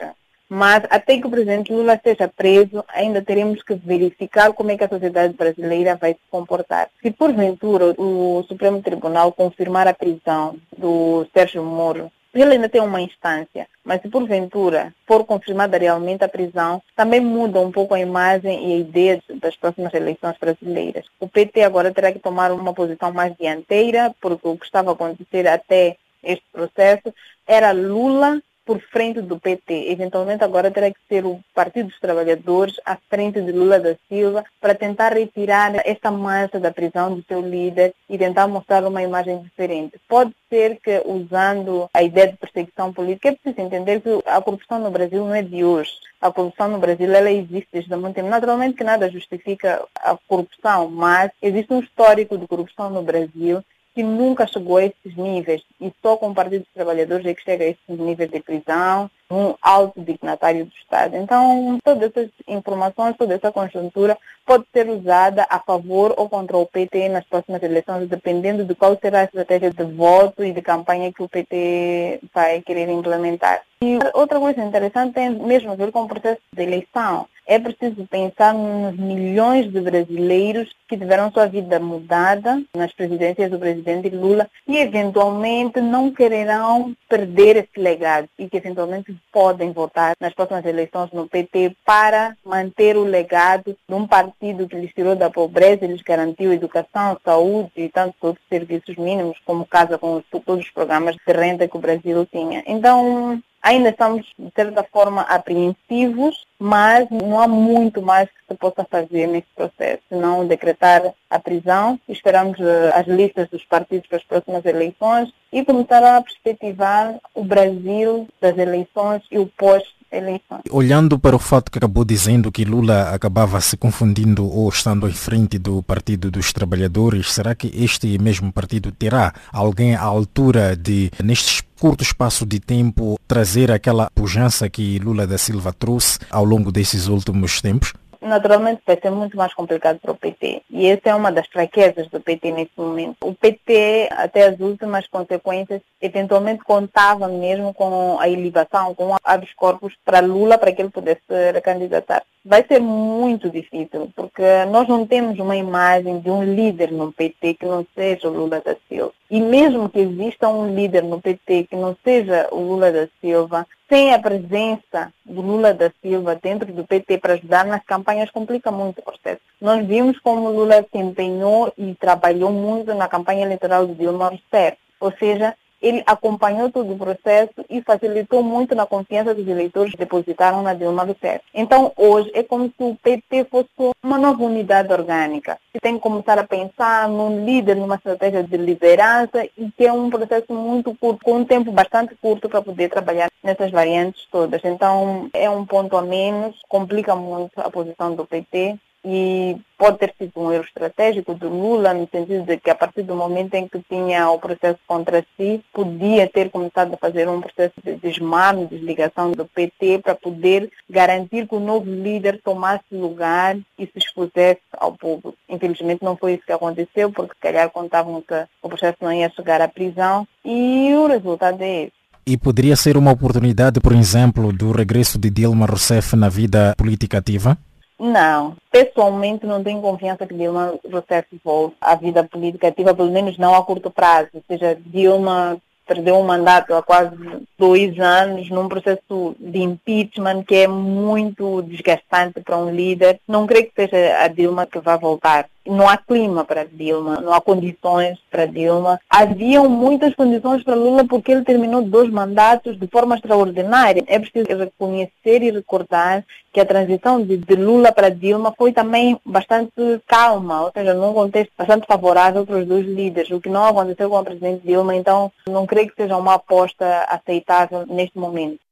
mas 0.50 0.84
até 0.90 1.18
que 1.18 1.28
o 1.28 1.30
presidente 1.30 1.74
Lula 1.74 1.96
esteja 1.96 2.28
preso, 2.28 2.84
ainda 2.88 3.22
teremos 3.22 3.64
que 3.64 3.76
verificar 3.76 4.54
como 4.54 4.72
é 4.72 4.78
que 4.78 4.84
a 4.84 4.90
sociedade 4.90 5.34
brasileira 5.34 5.96
vai 5.96 6.14
se 6.14 6.20
comportar. 6.30 6.90
Se 7.02 7.12
porventura 7.12 7.94
o 7.98 8.44
Supremo 8.48 8.82
Tribunal 8.82 9.32
confirmar 9.32 9.88
a 9.88 9.94
prisão 9.94 10.58
do 10.78 11.28
Sérgio 11.34 11.64
Moro, 11.64 12.12
ele 12.34 12.56
ainda 12.56 12.68
tem 12.68 12.82
uma 12.82 13.02
instância, 13.02 13.66
mas 13.84 14.02
se 14.02 14.10
porventura 14.10 14.94
for 15.08 15.24
confirmada 15.24 15.78
realmente 15.78 16.24
a 16.24 16.28
prisão, 16.28 16.82
também 16.94 17.22
muda 17.22 17.62
um 17.62 17.72
pouco 17.72 17.94
a 17.94 18.00
imagem 18.00 18.70
e 18.70 18.74
a 18.74 18.78
ideia 18.80 19.24
das 19.42 19.56
próximas 19.56 19.94
eleições 19.94 20.36
brasileiras. 20.38 21.06
O 21.18 21.30
PT 21.30 21.64
agora 21.64 21.94
terá 21.94 22.12
que 22.12 22.20
tomar 22.20 22.52
uma 22.52 22.74
posição 22.74 23.14
mais 23.14 23.34
dianteira, 23.38 24.14
porque 24.20 24.48
o 24.48 24.58
que 24.58 24.66
estava 24.66 24.92
a 24.92 24.94
acontecer 24.94 25.48
até 25.48 25.96
este 26.22 26.44
processo 26.52 27.14
era 27.48 27.72
Lula 27.72 28.42
por 28.66 28.80
frente 28.82 29.22
do 29.22 29.40
PT. 29.40 29.92
Eventualmente 29.92 30.44
agora 30.44 30.72
terá 30.72 30.90
que 30.90 31.00
ser 31.08 31.26
o 31.26 31.40
Partido 31.54 31.90
dos 31.90 32.00
Trabalhadores 32.00 32.76
à 32.84 32.98
frente 33.10 33.40
de 33.42 33.52
Lula 33.52 33.80
da 33.80 33.96
Silva 34.10 34.44
para 34.60 34.74
tentar 34.74 35.14
retirar 35.14 35.74
esta 35.86 36.10
massa 36.10 36.60
da 36.60 36.72
prisão 36.72 37.16
do 37.16 37.24
seu 37.26 37.42
líder 37.42 37.94
e 38.10 38.18
tentar 38.18 38.48
mostrar 38.48 38.84
uma 38.86 39.04
imagem 39.04 39.42
diferente. 39.42 40.00
Pode 40.08 40.34
ser 40.50 40.80
que 40.84 41.02
usando 41.06 41.90
a 41.94 42.02
ideia 42.02 42.32
de 42.32 42.38
perseguição 42.38 42.92
política, 42.92 43.30
é 43.30 43.32
preciso 43.34 43.62
entender 43.62 44.02
que 44.02 44.10
a 44.26 44.42
corrupção 44.42 44.80
no 44.80 44.90
Brasil 44.90 45.24
não 45.24 45.36
é 45.36 45.42
de 45.42 45.64
hoje. 45.64 45.92
A 46.20 46.32
corrupção 46.32 46.68
no 46.68 46.80
Brasil 46.80 47.14
ela 47.14 47.30
existe 47.30 47.68
desde 47.72 47.94
há 47.94 47.98
muito 47.98 48.16
tempo. 48.16 48.30
Naturalmente 48.30 48.78
que 48.78 48.84
nada 48.84 49.10
justifica 49.10 49.86
a 49.96 50.18
corrupção, 50.28 50.90
mas 50.90 51.32
existe 51.42 51.72
um 51.72 51.80
histórico 51.80 52.38
de 52.38 52.48
corrupção 52.48 52.90
no 52.90 53.04
Brasil 53.04 53.64
que 53.96 54.04
nunca 54.04 54.46
chegou 54.46 54.78
a 54.78 54.84
esses 54.84 55.16
níveis 55.16 55.64
e 55.80 55.92
só 56.02 56.18
com 56.18 56.30
o 56.30 56.36
Partido 56.36 56.64
dos 56.64 56.74
Trabalhadores 56.74 57.26
é 57.26 57.34
que 57.34 57.42
chega 57.42 57.64
a 57.64 57.68
esses 57.70 57.88
níveis 57.88 58.30
de 58.30 58.42
prisão, 58.42 59.10
um 59.32 59.56
alto 59.62 60.02
dignatário 60.02 60.66
do 60.66 60.72
Estado. 60.74 61.16
Então, 61.16 61.80
todas 61.84 62.12
essas 62.12 62.30
informações, 62.46 63.16
toda 63.18 63.34
essa 63.34 63.54
conjuntura 63.54 64.18
pode 64.46 64.66
ser 64.74 64.90
usada 64.90 65.48
a 65.50 65.60
favor 65.60 66.14
ou 66.18 66.30
contra 66.30 66.58
o 66.58 66.66
PT 66.66 67.08
nas 67.10 67.26
próximas 67.26 67.64
eleições, 67.64 68.10
dependendo 68.10 68.66
de 68.66 68.76
qual 68.76 68.98
será 69.02 69.22
a 69.22 69.24
estratégia 69.24 69.72
de 69.72 69.84
voto 69.84 70.44
e 70.44 70.52
de 70.52 70.62
campanha 70.62 71.14
que 71.14 71.24
o 71.24 71.30
PT 71.30 72.20
vai 72.34 72.62
querer 72.62 72.90
implementar. 72.90 73.62
E 73.82 73.98
outra 74.14 74.40
coisa 74.40 74.62
interessante 74.62 75.14
tem 75.14 75.30
mesmo 75.30 75.72
a 75.72 75.76
ver 75.76 75.92
com 75.92 76.04
o 76.04 76.08
processo 76.08 76.42
de 76.54 76.64
eleição. 76.64 77.28
É 77.46 77.60
preciso 77.60 78.06
pensar 78.08 78.54
nos 78.54 78.98
milhões 78.98 79.72
de 79.72 79.80
brasileiros 79.80 80.74
que 80.88 80.98
tiveram 80.98 81.32
sua 81.32 81.48
vida 81.48 81.80
mudada 81.80 82.62
nas 82.76 82.92
presidências 82.94 83.50
do 83.50 83.60
presidente 83.60 84.10
Lula 84.10 84.48
e 84.68 84.78
eventualmente 84.78 85.82
não 85.82 86.12
quererão 86.12 86.96
perder 87.10 87.58
esse 87.58 87.80
legado 87.80 88.28
e 88.38 88.50
que 88.50 88.58
eventualmente 88.58 89.16
podem 89.32 89.72
votar 89.72 90.16
nas 90.20 90.34
próximas 90.34 90.66
eleições 90.66 91.12
no 91.12 91.28
PT 91.28 91.76
para 91.86 92.36
manter 92.44 92.98
o 92.98 93.04
legado 93.04 93.76
de 93.88 93.96
um 93.96 94.08
partido 94.08 94.68
que 94.68 94.76
lhes 94.76 94.94
tirou 94.94 95.16
da 95.16 95.30
pobreza 95.30 95.86
e 95.86 95.88
lhes 95.88 96.02
garantiu 96.02 96.54
educação, 96.54 97.18
saúde 97.24 97.72
e 97.76 97.90
tantos 97.90 98.16
outros 98.22 98.46
serviços 98.50 98.96
mínimos, 98.96 99.38
como 99.46 99.66
casa 99.66 99.98
com 99.98 100.22
todos 100.30 100.66
os 100.66 100.72
programas 100.72 101.16
de 101.16 101.34
renda 101.34 101.68
que 101.68 101.78
o 101.78 101.82
Brasil 101.82 102.26
tinha. 102.32 102.64
Então, 102.68 103.42
Ainda 103.66 103.90
estamos, 103.90 104.32
de 104.38 104.52
certa 104.56 104.84
forma, 104.84 105.24
apreensivos, 105.24 106.46
mas 106.60 107.10
não 107.10 107.40
há 107.40 107.48
muito 107.48 108.00
mais 108.00 108.30
que 108.30 108.38
se 108.48 108.54
possa 108.54 108.86
fazer 108.88 109.26
nesse 109.26 109.48
processo, 109.56 110.04
não 110.12 110.46
decretar 110.46 111.02
a 111.28 111.40
prisão. 111.40 112.00
Esperamos 112.08 112.60
eh, 112.60 112.92
as 112.94 113.08
listas 113.08 113.50
dos 113.50 113.66
partidos 113.66 114.08
para 114.08 114.20
as 114.20 114.24
próximas 114.24 114.64
eleições 114.66 115.34
e 115.52 115.66
começar 115.66 116.04
a 116.04 116.22
perspectivar 116.22 117.16
o 117.34 117.44
Brasil 117.44 118.28
das 118.40 118.56
eleições 118.56 119.24
e 119.32 119.40
o 119.40 119.48
pós 119.48 119.82
eleições. 120.12 120.62
Olhando 120.70 121.20
para 121.20 121.36
o 121.36 121.40
fato 121.40 121.72
que 121.72 121.78
acabou 121.78 122.06
dizendo 122.06 122.52
que 122.52 122.66
Lula 122.66 123.10
acabava 123.14 123.60
se 123.62 123.78
confundindo 123.78 124.46
ou 124.46 124.70
estando 124.70 125.08
em 125.08 125.14
frente 125.14 125.58
do 125.58 125.82
Partido 125.84 126.32
dos 126.32 126.52
Trabalhadores, 126.54 127.32
será 127.32 127.54
que 127.56 127.72
este 127.76 128.18
mesmo 128.18 128.52
partido 128.52 128.92
terá 128.92 129.34
alguém 129.52 129.96
à 129.96 130.02
altura 130.02 130.76
de, 130.76 131.12
neste 131.24 131.64
curto 131.80 132.04
espaço 132.04 132.46
de 132.46 132.60
tempo, 132.60 133.20
trazer 133.28 133.72
aquela 133.72 134.10
pujança 134.14 134.70
que 134.70 134.98
Lula 135.00 135.28
da 135.28 135.38
Silva 135.38 135.74
trouxe 135.74 136.20
ao 136.30 136.46
longo 136.46 136.72
desses 136.72 137.08
últimos 137.08 137.62
tempos? 137.62 137.94
Naturalmente 138.26 138.82
vai 138.86 138.98
ser 139.00 139.10
muito 139.10 139.38
mais 139.38 139.54
complicado 139.54 140.00
para 140.00 140.12
o 140.12 140.16
PT. 140.16 140.62
E 140.70 140.88
essa 140.88 141.10
é 141.10 141.16
uma 141.16 141.32
das 141.32 141.48
fraquezas 141.48 142.08
do 142.10 142.20
PT 142.20 142.52
nesse 142.52 142.72
momento. 142.78 143.18
O 143.22 143.34
PT, 143.34 144.10
até 144.12 144.48
as 144.48 144.60
últimas 144.60 145.08
consequências, 145.08 145.82
eventualmente 146.02 146.64
contava 146.64 147.28
mesmo 147.28 147.74
com 147.74 148.18
a 148.20 148.30
elevação, 148.30 148.94
com 148.96 149.12
o 149.12 149.16
habeas 149.24 149.54
corpus 149.54 149.94
para 150.04 150.20
Lula, 150.20 150.58
para 150.58 150.72
que 150.72 150.82
ele 150.82 150.90
pudesse 150.90 151.22
recandidatar. 151.54 152.24
Vai 152.44 152.64
ser 152.68 152.80
muito 152.80 153.50
difícil, 153.50 154.12
porque 154.16 154.66
nós 154.66 154.88
não 154.88 155.06
temos 155.06 155.40
uma 155.40 155.56
imagem 155.56 156.20
de 156.20 156.30
um 156.30 156.44
líder 156.44 156.92
no 156.92 157.12
PT 157.12 157.56
que 157.56 157.66
não 157.66 157.86
seja 157.96 158.28
o 158.28 158.32
Lula 158.32 158.62
da 158.62 158.76
Silva. 158.88 159.12
E 159.32 159.42
mesmo 159.42 159.90
que 159.90 160.00
exista 160.00 160.48
um 160.48 160.74
líder 160.74 161.04
no 161.04 161.20
PT 161.20 161.64
que 161.64 161.76
não 161.76 161.98
seja 162.04 162.48
o 162.52 162.60
Lula 162.60 162.92
da 162.92 163.08
Silva, 163.20 163.66
sem 163.90 164.14
a 164.14 164.20
presença 164.20 165.14
do 165.24 165.42
Lula 165.42 165.74
da 165.74 165.92
Silva 166.02 166.36
dentro 166.36 166.72
do 166.74 166.86
PT 166.86 167.20
para 167.20 167.34
ajudar 167.34 167.66
nas 167.66 167.84
campanhas 167.84 168.32
complica 168.32 168.72
muito 168.72 169.00
o 169.00 169.04
processo. 169.04 169.42
Nós 169.62 169.86
vimos 169.86 170.20
como 170.20 170.50
Lula 170.50 170.86
se 170.92 170.98
empenhou 170.98 171.72
e 171.78 171.94
trabalhou 171.96 172.52
muito 172.52 172.94
na 172.94 173.08
campanha 173.08 173.46
eleitoral 173.46 173.86
de 173.86 173.94
Dilma 173.94 174.30
Rousseff. 174.30 174.78
Ou 175.00 175.12
seja, 175.20 175.56
ele 175.86 176.02
acompanhou 176.08 176.72
todo 176.72 176.94
o 176.94 176.98
processo 176.98 177.54
e 177.70 177.80
facilitou 177.80 178.42
muito 178.42 178.74
na 178.74 178.88
confiança 178.88 179.36
dos 179.36 179.48
eleitores 179.48 179.92
que 179.92 180.00
depositaram 180.00 180.64
na 180.64 180.74
Dilma 180.74 181.04
Rousseff. 181.04 181.46
Então, 181.54 181.92
hoje, 181.96 182.32
é 182.34 182.42
como 182.42 182.66
se 182.66 182.74
o 182.80 182.96
PT 182.96 183.46
fosse 183.52 183.70
uma 184.02 184.18
nova 184.18 184.44
unidade 184.44 184.92
orgânica. 184.92 185.60
Se 185.72 185.80
tem 185.80 185.94
que 185.94 186.00
começar 186.00 186.40
a 186.40 186.44
pensar 186.44 187.08
num 187.08 187.46
líder, 187.46 187.76
numa 187.76 187.96
estratégia 187.96 188.42
de 188.42 188.58
liderança 188.58 189.46
e 189.56 189.70
que 189.78 189.86
é 189.86 189.94
um 189.94 190.10
processo 190.10 190.52
muito 190.52 190.96
curto, 190.96 191.24
com 191.24 191.34
um 191.34 191.46
tempo 191.46 191.72
bastante 191.72 192.16
curto 192.16 192.50
para 192.50 192.64
poder 192.64 192.90
trabalhar 192.90 193.30
nessas 193.44 193.70
variantes 193.70 194.26
todas. 194.32 194.62
Então, 194.66 195.30
é 195.34 195.48
um 195.48 195.68
ponto 195.68 195.96
a 195.96 196.02
menos, 196.02 196.56
complica 196.68 197.16
muito 197.16 197.60
a 197.60 197.70
posição 197.70 198.16
do 198.16 198.26
PT 198.26 198.80
e 199.06 199.56
pode 199.78 200.00
ter 200.00 200.14
sido 200.18 200.32
um 200.38 200.52
erro 200.52 200.64
estratégico 200.64 201.36
do 201.36 201.48
Lula, 201.48 201.94
no 201.94 202.10
sentido 202.12 202.44
de 202.44 202.58
que 202.58 202.72
a 202.72 202.76
partir 202.76 203.04
do 203.04 203.16
momento 203.16 203.54
em 203.54 203.68
que 203.68 203.80
tinha 203.88 204.30
o 204.32 204.40
processo 204.40 204.80
contra 204.88 205.24
si, 205.38 205.62
podia 205.72 206.28
ter 206.28 206.50
começado 206.50 206.96
a 206.96 206.98
fazer 206.98 207.30
um 207.30 207.40
processo 207.40 207.76
de 207.84 207.96
desmame, 207.96 208.66
desligação 208.66 209.32
do 209.32 209.46
PT, 209.46 210.00
para 210.00 210.16
poder 210.16 210.72
garantir 210.90 211.48
que 211.48 211.56
o 211.56 211.60
novo 211.60 211.86
líder 211.86 212.42
tomasse 212.44 212.84
lugar 212.92 213.56
e 213.78 213.86
se 213.86 213.98
expusesse 213.98 214.62
ao 214.74 214.94
povo. 214.94 215.36
Infelizmente 215.48 216.04
não 216.04 216.18
foi 216.18 216.34
isso 216.34 216.46
que 216.46 216.52
aconteceu, 216.52 217.12
porque 217.12 217.36
se 217.36 217.42
calhar 217.42 217.70
contavam 217.70 218.22
que 218.22 218.44
o 218.64 218.70
processo 218.70 218.98
não 219.02 219.14
ia 219.14 219.30
chegar 219.30 219.62
à 219.62 219.68
prisão 219.68 220.28
e 220.44 220.92
o 220.96 221.06
resultado 221.06 221.62
é 221.62 221.84
esse. 221.84 221.94
E 222.28 222.36
poderia 222.38 222.76
ser 222.76 222.98
uma 222.98 223.12
oportunidade, 223.12 223.80
por 223.80 223.94
exemplo, 223.94 224.52
do 224.52 224.72
regresso 224.72 225.20
de 225.20 225.30
Dilma 225.30 225.68
Rousseff 225.68 226.16
na 226.16 226.28
vida 226.28 226.74
política 226.76 227.20
ativa? 227.20 227.56
Não, 227.98 228.58
pessoalmente 228.70 229.46
não 229.46 229.64
tenho 229.64 229.82
confiança 229.82 230.28
que 230.28 230.34
Dilma 230.34 230.78
Rousseff 230.92 231.28
volte 231.44 231.78
à 231.80 231.96
vida 231.96 232.24
política 232.26 232.68
ativa, 232.68 232.94
pelo 232.94 233.10
menos 233.10 233.38
não 233.38 233.56
a 233.56 233.64
curto 233.64 233.90
prazo. 233.90 234.30
Ou 234.34 234.44
seja, 234.48 234.78
Dilma 234.86 235.58
perdeu 235.88 236.16
um 236.16 236.24
mandato 236.24 236.74
há 236.74 236.84
quase 236.84 237.16
dois 237.58 237.98
anos 238.00 238.50
num 238.50 238.68
processo 238.68 239.36
de 239.40 239.60
impeachment 239.60 240.44
que 240.44 240.56
é 240.56 240.68
muito 240.68 241.62
desgastante 241.62 242.42
para 242.42 242.58
um 242.58 242.70
líder. 242.70 243.20
Não 243.28 243.48
creio 243.48 243.68
que 243.68 243.88
seja 243.88 244.24
a 244.24 244.28
Dilma 244.28 244.66
que 244.66 244.80
vai 244.80 244.98
voltar. 244.98 245.48
Não 245.66 245.90
há 245.90 245.98
clima 245.98 246.46
para 246.46 246.66
Dilma, 246.66 247.22
não 247.22 247.34
há 247.34 247.42
condições 247.42 248.20
para 248.30 248.46
Dilma. 248.46 249.00
Haviam 249.10 249.68
muitas 249.68 250.14
condições 250.14 250.64
para 250.64 250.76
Lula 250.76 251.06
porque 251.06 251.32
ele 251.32 251.44
terminou 251.44 251.82
dois 251.82 252.10
mandatos 252.10 252.78
de 252.80 252.88
forma 252.88 253.16
extraordinária. 253.16 254.04
É 254.08 254.20
preciso 254.20 254.58
reconhecer 254.58 255.42
e 255.42 255.52
recordar 255.52 256.24
que 256.56 256.62
a 256.62 256.66
transição 256.66 257.22
de, 257.22 257.36
de 257.36 257.56
Lula 257.56 257.92
para 257.92 258.10
Dilma 258.10 258.54
foi 258.58 258.72
também 258.72 259.20
bastante 259.26 259.74
calma, 260.08 260.64
ou 260.64 260.72
seja, 260.72 260.94
num 260.94 261.14
contexto 261.14 261.52
bastante 261.58 261.86
favorável 261.86 262.46
para 262.46 262.60
os 262.60 262.66
dois 262.66 262.86
líderes, 262.86 263.30
o 263.32 263.42
que 263.42 263.50
não 263.50 263.66
aconteceu 263.66 264.10
com 264.10 264.18
a 264.18 264.24
presidente 264.24 264.66
Dilma, 264.66 264.96
então 264.96 265.30
não 265.50 265.66
creio 265.66 265.90
que 265.90 266.02
seja 266.02 266.16
uma 266.16 266.36
aposta 266.36 267.06
aceitável 267.10 267.86
neste 267.88 268.18
momento. 268.18 268.65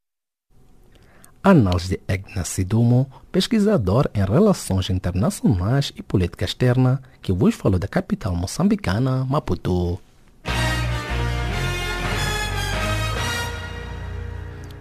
Análise 1.45 1.89
de 1.89 1.99
Egna 2.07 2.45
Sidumo, 2.45 3.11
pesquisador 3.29 4.09
em 4.13 4.23
relações 4.23 4.89
internacionais 4.89 5.91
e 5.93 6.01
política 6.01 6.45
externa, 6.45 7.01
que 7.21 7.33
vos 7.33 7.53
falou 7.53 7.77
da 7.77 7.85
capital 7.85 8.33
moçambicana, 8.33 9.25
Maputo. 9.25 9.99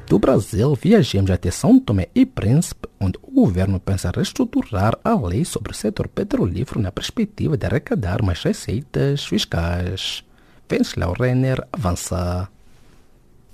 Do 0.07 0.21
Brasil, 0.21 0.73
viajamos 0.77 1.33
até 1.33 1.51
São 1.51 1.81
Tomé 1.81 2.07
e 2.15 2.25
Príncipe, 2.25 2.87
onde 3.01 3.19
o 3.21 3.33
governo 3.33 3.81
pensa 3.81 4.13
reestruturar 4.15 4.97
a 5.03 5.17
lei 5.17 5.45
sobre 5.45 5.73
o 5.73 5.75
setor 5.75 6.07
petrolífero 6.07 6.79
na 6.81 6.93
perspectiva 6.93 7.57
de 7.57 7.67
arrecadar 7.67 8.23
mais 8.23 8.41
receitas 8.41 9.25
fiscais. 9.25 10.23
Venceslau 10.69 11.13
Renner 11.13 11.67
avança. 11.73 12.52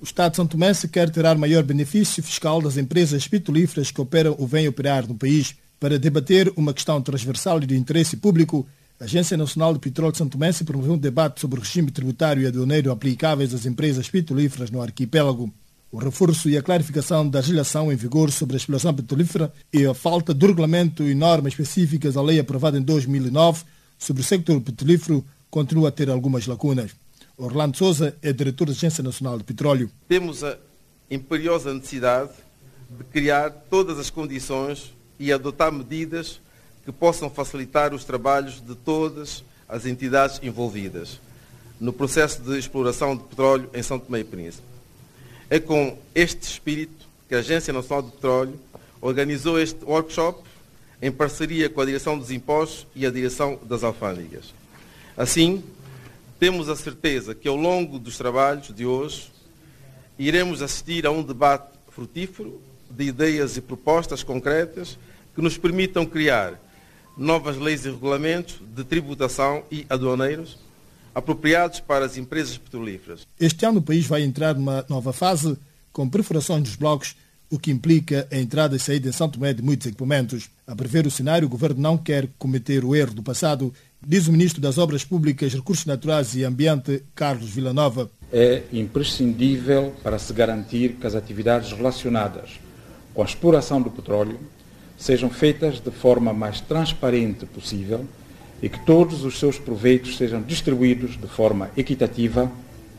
O 0.01 0.05
Estado 0.05 0.31
de 0.31 0.37
São 0.37 0.47
Tomé 0.47 0.73
se 0.73 0.87
quer 0.87 1.11
tirar 1.11 1.37
maior 1.37 1.65
benefício 1.65 2.23
fiscal 2.23 2.63
das 2.63 2.77
empresas 2.77 3.27
petrolíferas 3.27 3.91
que 3.91 4.01
operam 4.01 4.37
ou 4.39 4.47
vêm 4.47 4.69
operar 4.69 5.09
no 5.09 5.15
país. 5.17 5.57
Para 5.81 5.99
debater 5.99 6.53
uma 6.57 6.73
questão 6.73 7.03
transversal 7.03 7.61
e 7.61 7.67
de 7.67 7.77
interesse 7.77 8.17
público, 8.17 8.65
a 9.01 9.05
Agência 9.05 9.37
Nacional 9.37 9.73
de 9.73 9.81
Petróleo 9.81 10.13
de 10.13 10.19
São 10.19 10.29
Tomé 10.29 10.53
se 10.53 10.63
promoveu 10.63 10.93
um 10.93 10.99
debate 10.99 11.41
sobre 11.41 11.59
o 11.59 11.63
regime 11.63 11.91
tributário 11.91 12.43
e 12.43 12.47
aduaneiro 12.47 12.93
aplicáveis 12.93 13.53
às 13.53 13.67
empresas 13.67 14.09
petrolíferas 14.09 14.71
no 14.71 14.81
arquipélago. 14.81 15.53
O 15.91 15.99
reforço 15.99 16.49
e 16.49 16.57
a 16.57 16.63
clarificação 16.63 17.29
da 17.29 17.41
legislação 17.41 17.93
em 17.93 17.97
vigor 17.97 18.31
sobre 18.31 18.55
a 18.55 18.59
exploração 18.59 18.95
petrolífera 18.95 19.53
e 19.73 19.85
a 19.85 19.95
falta 19.95 20.33
de 20.33 20.47
regulamento 20.47 21.03
e 21.03 21.15
normas 21.15 21.55
específicas 21.55 22.17
à 22.17 22.23
lei 22.23 22.39
aprovada 22.39 22.79
em 22.79 22.83
2009 22.83 23.65
sobre 23.99 24.23
o 24.23 24.25
sector 24.25 24.61
petrolífero 24.61 25.25
continua 25.51 25.89
a 25.89 25.93
ter 25.93 26.09
algumas 26.09 26.47
lacunas. 26.47 26.93
Orlando 27.39 27.77
Souza 27.77 28.17
é 28.21 28.33
diretor 28.33 28.65
da 28.65 28.73
Agência 28.73 29.03
Nacional 29.03 29.39
de 29.39 29.45
Petróleo. 29.45 29.89
Temos 30.09 30.43
a 30.43 30.59
imperiosa 31.09 31.73
necessidade 31.73 32.33
de 32.91 33.05
criar 33.05 33.51
todas 33.71 33.97
as 33.97 34.11
condições 34.11 34.93
e 35.21 35.33
adotar 35.33 35.71
medidas 35.73 36.41
que 36.85 36.91
possam 36.91 37.31
facilitar 37.31 37.95
os 37.95 38.05
trabalhos 38.05 38.61
de 38.61 38.75
todas 38.75 39.45
as 39.69 39.87
entidades 39.87 40.41
envolvidas 40.43 41.21
no 41.81 41.93
processo 41.93 42.43
de 42.43 42.59
exploração 42.59 43.17
de 43.17 43.23
petróleo 43.23 43.71
em 43.73 43.85
São 43.85 44.01
Tomé 44.01 44.21
e 44.21 44.25
Príncipe. 44.25 44.67
É 45.49 45.61
com 45.61 45.97
este 46.17 46.43
espírito 46.43 47.07
que 47.29 47.37
a 47.37 47.39
Agência 47.39 47.73
Nacional 47.73 48.03
de 48.03 48.11
Petróleo 48.11 48.59
organizou 49.01 49.61
este 49.61 49.85
workshop 49.85 50.43
em 51.01 51.13
parceria 51.13 51.71
com 51.71 51.81
a 51.81 51.85
Direção 51.85 52.19
dos 52.19 52.33
Impostos 52.33 52.85
e 52.97 53.07
a 53.07 53.11
Direção 53.11 53.61
das 53.63 53.85
Alfândegas. 53.85 54.53
Assim, 55.17 55.63
temos 56.39 56.69
a 56.69 56.77
certeza 56.77 57.35
que 57.35 57.49
ao 57.49 57.57
longo 57.57 57.99
dos 57.99 58.17
trabalhos 58.17 58.73
de 58.75 58.87
hoje 58.87 59.31
iremos 60.19 60.63
assistir 60.63 61.07
a 61.07 61.11
um 61.11 61.23
debate 61.23 61.79
frutífero 61.91 62.61
de 62.91 63.05
ideias 63.05 63.57
e 63.57 63.61
propostas 63.61 64.23
concretas 64.23 64.99
que 65.35 65.43
nos 65.43 65.59
permitam 65.59 66.07
criar 66.07 66.61
novas 67.17 67.57
leis 67.57 67.85
e 67.85 67.91
regulamentos 67.91 68.61
de 68.75 68.85
tributação 68.85 69.65
e 69.71 69.85
aduaneiros 69.89 70.59
apropriados 71.15 71.81
para 71.81 72.05
as 72.05 72.17
empresas 72.17 72.57
petrolíferas. 72.57 73.27
Este 73.41 73.67
ano 73.67 73.81
o 73.81 73.83
país 73.83 74.07
vai 74.07 74.23
entrar 74.23 74.55
numa 74.55 74.85
nova 74.89 75.13
fase 75.13 75.59
com 75.93 76.09
perfurações 76.09 76.63
dos 76.63 76.77
blocos 76.77 77.17
o 77.51 77.59
que 77.59 77.71
implica 77.71 78.29
a 78.31 78.37
entrada 78.37 78.77
e 78.77 78.79
saída 78.79 79.09
em 79.09 79.13
São 79.13 79.29
Tomé 79.29 79.53
de 79.53 79.63
muitos 79.63 79.87
equipamentos. 79.87 80.51
A 80.67 80.77
prever 80.77 81.07
o 81.07 81.11
cenário, 81.11 81.47
o 81.47 81.51
governo 81.51 81.81
não 81.81 81.97
quer 81.97 82.29
cometer 82.39 82.85
o 82.85 82.95
erro 82.95 83.15
do 83.15 83.23
passado, 83.23 83.73
diz 84.07 84.29
o 84.29 84.33
ministro 84.33 84.61
das 84.61 84.79
Obras 84.79 85.05
Públicas, 85.05 85.53
Recursos 85.53 85.87
Naturais 85.87 86.35
e 86.35 86.45
Ambiente, 86.45 87.03
Carlos 87.15 87.51
Villanova. 87.51 88.11
É 88.33 88.63
imprescindível 88.73 89.95
para 90.03 90.19
se 90.19 90.33
garantir 90.33 90.97
que 91.01 91.07
as 91.07 91.15
atividades 91.15 91.73
relacionadas 91.73 92.61
com 93.15 93.23
a 93.23 93.25
exploração 93.25 93.81
do 93.81 93.91
petróleo 93.91 94.39
sejam 94.97 95.31
feitas 95.31 95.81
de 95.81 95.91
forma 95.91 96.33
mais 96.33 96.61
transparente 96.61 97.47
possível 97.47 98.05
e 98.63 98.69
que 98.69 98.85
todos 98.85 99.25
os 99.25 99.39
seus 99.39 99.59
proveitos 99.59 100.17
sejam 100.17 100.43
distribuídos 100.43 101.17
de 101.17 101.29
forma 101.29 101.71
equitativa, 101.77 102.51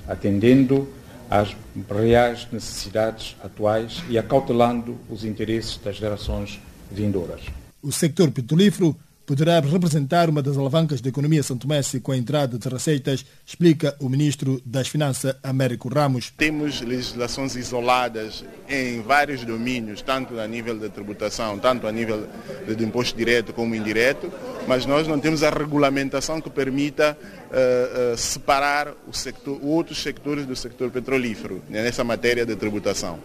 atendendo 0.08 0.88
às 1.30 1.56
reais 1.90 2.48
necessidades 2.52 3.36
atuais 3.44 4.02
e 4.10 4.18
acautelando 4.18 4.98
os 5.10 5.24
interesses 5.24 5.78
das 5.78 5.98
gerações 5.98 6.60
vindouras. 6.92 7.42
O 7.82 7.92
sector 7.92 8.32
petrolífero 8.32 8.96
poderá 9.30 9.60
representar 9.60 10.28
uma 10.28 10.42
das 10.42 10.58
alavancas 10.58 11.02
da 11.02 11.10
economia 11.10 11.44
santomense 11.44 12.00
com 12.00 12.12
a 12.12 12.18
entrada 12.18 12.58
de 12.58 12.68
receitas, 12.68 13.24
explica 13.46 13.96
o 14.00 14.10
ministro 14.10 14.60
das 14.66 14.88
Finanças, 14.88 15.36
Américo 15.44 15.88
Ramos. 15.88 16.34
Temos 16.36 16.82
legislações 16.82 17.56
isoladas 17.56 18.44
em 18.68 19.04
vários 19.04 19.46
domínios, 19.46 20.02
tanto 20.02 20.40
a 20.40 20.48
nível 20.48 20.80
da 20.80 20.90
tributação, 20.90 21.60
tanto 21.60 21.86
a 21.86 21.92
nível 21.92 22.28
de 22.76 22.84
imposto 22.84 23.16
direto 23.16 23.54
como 23.54 23.76
indireto, 23.76 24.34
mas 24.68 24.88
nós 24.88 25.08
não 25.08 25.20
temos 25.20 25.44
a 25.44 25.52
regulamentação 25.52 26.42
que 26.42 26.50
permita 26.50 27.16
uh, 27.16 28.14
uh, 28.14 28.18
separar 28.18 28.96
o 29.08 29.14
sector, 29.14 29.60
outros 29.62 30.02
sectores 30.02 30.48
do 30.48 30.56
sector 30.56 30.90
petrolífero 30.90 31.62
né, 31.70 31.84
nessa 31.84 32.04
matéria 32.04 32.48
de 32.48 32.56
tributação. 32.56 33.20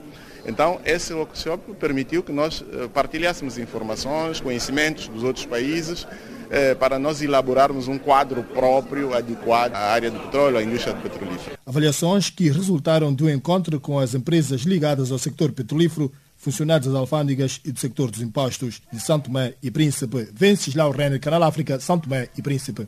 Então, 0.46 0.80
esse 0.84 1.12
workshop 1.12 1.74
permitiu 1.74 2.22
que 2.22 2.32
nós 2.32 2.62
eh, 2.72 2.88
partilhássemos 2.88 3.58
informações, 3.58 4.40
conhecimentos 4.40 5.08
dos 5.08 5.22
outros 5.22 5.46
países, 5.46 6.06
eh, 6.50 6.74
para 6.74 6.98
nós 6.98 7.22
elaborarmos 7.22 7.88
um 7.88 7.98
quadro 7.98 8.42
próprio 8.42 9.14
adequado 9.14 9.74
à 9.74 9.90
área 9.90 10.10
do 10.10 10.20
petróleo, 10.20 10.58
à 10.58 10.62
indústria 10.62 10.94
petrolífera. 10.94 11.58
Avaliações 11.64 12.28
que 12.28 12.50
resultaram 12.50 13.12
do 13.12 13.30
encontro 13.30 13.80
com 13.80 13.98
as 13.98 14.14
empresas 14.14 14.62
ligadas 14.62 15.10
ao 15.10 15.18
sector 15.18 15.50
petrolífero, 15.52 16.12
funcionários 16.36 16.86
das 16.86 16.94
alfândegas 16.94 17.60
e 17.64 17.72
do 17.72 17.80
sector 17.80 18.10
dos 18.10 18.20
impostos 18.20 18.82
de 18.92 19.00
São 19.00 19.18
Tomé 19.18 19.54
e 19.62 19.70
Príncipe. 19.70 20.28
Venceslau 20.32 20.90
Renner, 20.90 21.18
Canal 21.18 21.42
África, 21.42 21.80
São 21.80 21.98
Tomé 21.98 22.28
e 22.36 22.42
Príncipe. 22.42 22.86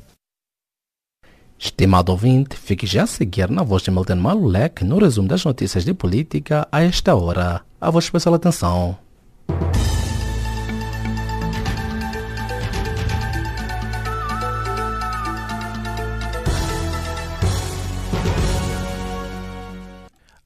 Estimado 1.59 2.13
ouvinte, 2.13 2.55
fique 2.55 2.87
já 2.87 3.05
a 3.05 3.07
seguir 3.07 3.51
na 3.51 3.63
voz 3.63 3.83
de 3.83 3.91
Milton 3.91 4.17
Malulek 4.17 4.85
no 4.85 4.99
resumo 4.99 5.27
das 5.27 5.43
notícias 5.43 5.85
de 5.85 5.95
política 5.95 6.69
a 6.71 6.83
esta 6.83 7.15
hora. 7.15 7.63
A 7.81 7.91
vossa 7.91 8.07
especial 8.09 8.35
atenção. 8.35 8.99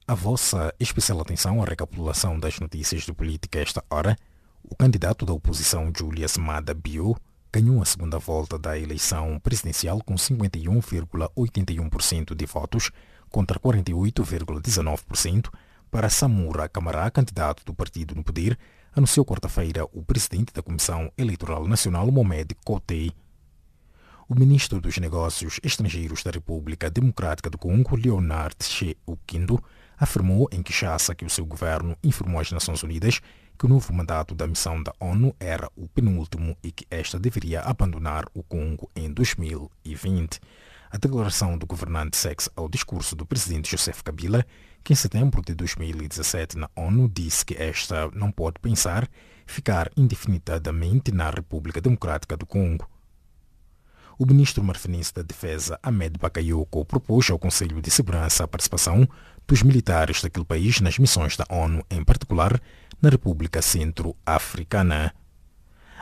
A 0.07 0.15
vossa 0.15 0.73
especial 0.79 1.19
atenção 1.19 1.61
à 1.61 1.65
recapitulação 1.65 2.39
das 2.39 2.59
notícias 2.59 3.03
de 3.03 3.13
política 3.13 3.59
esta 3.59 3.83
hora. 3.89 4.17
O 4.63 4.75
candidato 4.75 5.25
da 5.25 5.33
oposição, 5.33 5.91
Julius 5.95 6.37
Mada 6.37 6.73
Bio, 6.73 7.17
ganhou 7.53 7.81
a 7.81 7.85
segunda 7.85 8.17
volta 8.17 8.57
da 8.57 8.79
eleição 8.79 9.37
presidencial 9.39 10.01
com 10.03 10.15
51,81% 10.15 12.33
de 12.33 12.45
votos 12.45 12.91
contra 13.29 13.59
48,19% 13.59 15.49
para 15.89 16.09
Samura 16.09 16.69
Camará, 16.69 17.11
candidato 17.11 17.65
do 17.65 17.73
partido 17.73 18.15
no 18.15 18.23
poder, 18.23 18.57
anunciou 18.95 19.25
quarta-feira 19.25 19.83
o 19.91 20.01
presidente 20.01 20.53
da 20.53 20.61
Comissão 20.61 21.11
Eleitoral 21.17 21.67
Nacional, 21.67 22.09
Mohamed 22.09 22.55
Kotei. 22.63 23.11
O 24.29 24.35
ministro 24.35 24.79
dos 24.79 24.97
Negócios 24.97 25.59
Estrangeiros 25.61 26.23
da 26.23 26.31
República 26.31 26.89
Democrática 26.89 27.49
do 27.49 27.57
Congo, 27.57 27.97
Leonard 27.97 28.55
Che 28.63 28.95
Ukindo, 29.05 29.61
afirmou 29.97 30.47
em 30.53 30.63
Kinshasa 30.63 31.13
que 31.13 31.25
o 31.25 31.29
seu 31.29 31.45
governo 31.45 31.97
informou 32.01 32.39
às 32.39 32.49
Nações 32.49 32.81
Unidas 32.81 33.19
que 33.61 33.67
o 33.67 33.69
novo 33.69 33.93
mandato 33.93 34.33
da 34.33 34.47
missão 34.47 34.81
da 34.81 34.91
ONU 34.99 35.35
era 35.39 35.69
o 35.75 35.87
penúltimo 35.87 36.57
e 36.63 36.71
que 36.71 36.83
esta 36.89 37.19
deveria 37.19 37.61
abandonar 37.61 38.25
o 38.33 38.41
Congo 38.41 38.89
em 38.95 39.13
2020. 39.13 40.39
A 40.89 40.97
declaração 40.97 41.55
do 41.59 41.67
governante 41.67 42.17
segue 42.17 42.45
ao 42.55 42.67
discurso 42.67 43.15
do 43.15 43.23
presidente 43.23 43.69
Joseph 43.69 44.01
Kabila, 44.01 44.43
que 44.83 44.93
em 44.93 44.95
setembro 44.95 45.43
de 45.43 45.53
2017 45.53 46.57
na 46.57 46.71
ONU 46.75 47.07
disse 47.07 47.45
que 47.45 47.53
esta 47.53 48.09
não 48.15 48.31
pode 48.31 48.59
pensar 48.59 49.07
ficar 49.45 49.91
indefinidamente 49.95 51.11
na 51.11 51.29
República 51.29 51.79
Democrática 51.79 52.35
do 52.35 52.47
Congo. 52.47 52.89
O 54.17 54.25
ministro 54.25 54.63
marfinense 54.63 55.13
da 55.13 55.21
Defesa, 55.21 55.79
Ahmed 55.83 56.17
Bakayoko, 56.17 56.83
propôs 56.83 57.29
ao 57.29 57.37
Conselho 57.37 57.79
de 57.79 57.91
Segurança 57.91 58.43
a 58.43 58.47
participação 58.47 59.07
dos 59.47 59.61
militares 59.61 60.19
daquele 60.19 60.45
país 60.45 60.81
nas 60.81 60.97
missões 60.97 61.37
da 61.37 61.45
ONU, 61.47 61.85
em 61.91 62.03
particular 62.03 62.59
na 63.01 63.09
República 63.09 63.61
Centro-Africana. 63.61 65.13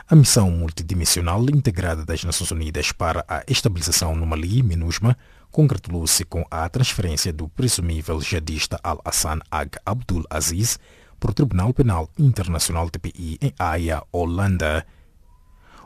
A 0.08 0.14
missão 0.14 0.50
multidimensional 0.50 1.42
integrada 1.44 2.04
das 2.04 2.24
Nações 2.24 2.50
Unidas 2.50 2.92
para 2.92 3.24
a 3.28 3.42
estabilização 3.48 4.14
no 4.14 4.26
Mali, 4.26 4.62
MINUSMA, 4.62 5.16
congratulou-se 5.50 6.24
com 6.24 6.44
a 6.50 6.68
transferência 6.68 7.32
do 7.32 7.48
presumível 7.48 8.20
jihadista 8.20 8.78
Al-Hassan 8.82 9.40
Ag 9.50 9.78
Abdul 9.86 10.24
Aziz 10.28 10.78
para 11.18 11.30
o 11.30 11.34
Tribunal 11.34 11.72
Penal 11.72 12.10
Internacional 12.18 12.90
TPI 12.90 13.38
em 13.40 13.52
Haia, 13.58 14.02
Holanda. 14.12 14.86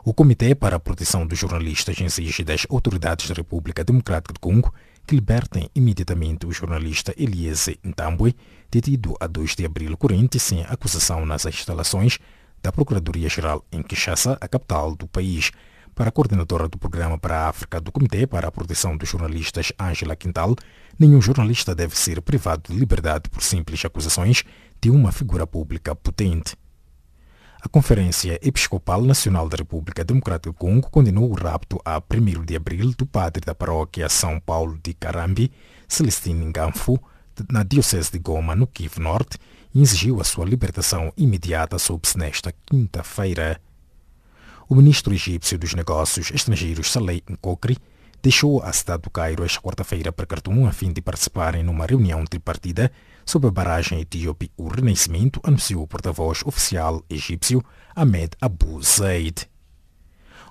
O 0.03 0.13
Comitê 0.13 0.53
para 0.53 0.75
a 0.75 0.79
Proteção 0.79 1.25
dos 1.25 1.39
Jornalistas 1.39 1.99
exige 1.99 2.43
das 2.43 2.65
autoridades 2.69 3.27
da 3.27 3.35
República 3.35 3.83
Democrática 3.83 4.33
do 4.33 4.39
Congo 4.39 4.73
que 5.05 5.15
libertem 5.15 5.69
imediatamente 5.75 6.45
o 6.45 6.51
jornalista 6.51 7.13
Eliese 7.17 7.79
Ntambwe, 7.83 8.35
detido 8.75 9.15
a 9.21 9.27
2 9.27 9.55
de 9.55 9.65
abril 9.65 9.95
corrente 9.95 10.37
sem 10.37 10.65
acusação 10.65 11.25
nas 11.25 11.45
instalações 11.45 12.19
da 12.61 12.73
Procuradoria-Geral 12.73 13.63
em 13.71 13.81
Kinshasa, 13.81 14.37
a 14.41 14.49
capital 14.49 14.93
do 14.93 15.07
país. 15.07 15.51
Para 15.93 16.09
a 16.09 16.11
coordenadora 16.11 16.67
do 16.67 16.77
Programa 16.77 17.17
para 17.17 17.37
a 17.37 17.47
África 17.47 17.79
do 17.79 17.89
Comitê 17.89 18.27
para 18.27 18.49
a 18.49 18.51
Proteção 18.51 18.97
dos 18.97 19.07
Jornalistas, 19.07 19.71
Ângela 19.79 20.13
Quintal, 20.13 20.53
nenhum 20.99 21.21
jornalista 21.21 21.73
deve 21.73 21.97
ser 21.97 22.21
privado 22.21 22.63
de 22.73 22.77
liberdade 22.77 23.29
por 23.29 23.41
simples 23.41 23.85
acusações 23.85 24.43
de 24.81 24.89
uma 24.89 25.13
figura 25.13 25.47
pública 25.47 25.95
potente. 25.95 26.57
A 27.61 27.69
Conferência 27.69 28.37
Episcopal 28.43 29.03
Nacional 29.03 29.47
da 29.47 29.55
República 29.55 30.03
Democrática 30.03 30.49
do 30.51 30.53
Congo 30.53 30.89
condenou 30.89 31.31
o 31.31 31.33
rapto 31.33 31.79
a 31.85 31.97
1 31.97 32.43
de 32.43 32.57
abril 32.57 32.93
do 32.97 33.05
padre 33.05 33.39
da 33.39 33.55
paróquia 33.55 34.09
São 34.09 34.37
Paulo 34.37 34.77
de 34.83 34.93
Carambi, 34.93 35.49
Celestine 35.87 36.45
Nganfu, 36.47 36.99
na 37.49 37.63
Diocese 37.63 38.11
de 38.11 38.19
Goma, 38.19 38.55
no 38.55 38.67
Kivu 38.67 39.01
Norte, 39.01 39.37
e 39.73 39.81
exigiu 39.81 40.21
a 40.21 40.23
sua 40.23 40.45
libertação 40.45 41.11
imediata 41.17 41.77
sob-se 41.77 42.17
nesta 42.17 42.53
quinta-feira. 42.65 43.59
O 44.69 44.75
ministro 44.75 45.13
egípcio 45.13 45.57
dos 45.57 45.73
Negócios 45.73 46.31
Estrangeiros 46.31 46.91
Saleh 46.91 47.21
Nkokri 47.29 47.77
deixou 48.23 48.63
a 48.63 48.73
cidade 48.73 49.03
do 49.03 49.09
Cairo 49.11 49.43
esta 49.43 49.61
quarta-feira 49.61 50.11
para 50.11 50.25
Khartoum 50.25 50.65
a 50.65 50.71
fim 50.71 50.91
de 50.91 51.01
participarem 51.01 51.63
numa 51.63 51.85
reunião 51.85 52.25
tripartida 52.25 52.91
sobre 53.23 53.49
a 53.49 53.51
barragem 53.51 53.99
etíope 53.99 54.51
O 54.57 54.67
Renascimento, 54.67 55.39
anunciou 55.43 55.83
o 55.83 55.87
porta-voz 55.87 56.41
oficial 56.43 57.03
egípcio 57.07 57.63
Ahmed 57.95 58.31
Abu 58.41 58.81
Zaid. 58.81 59.47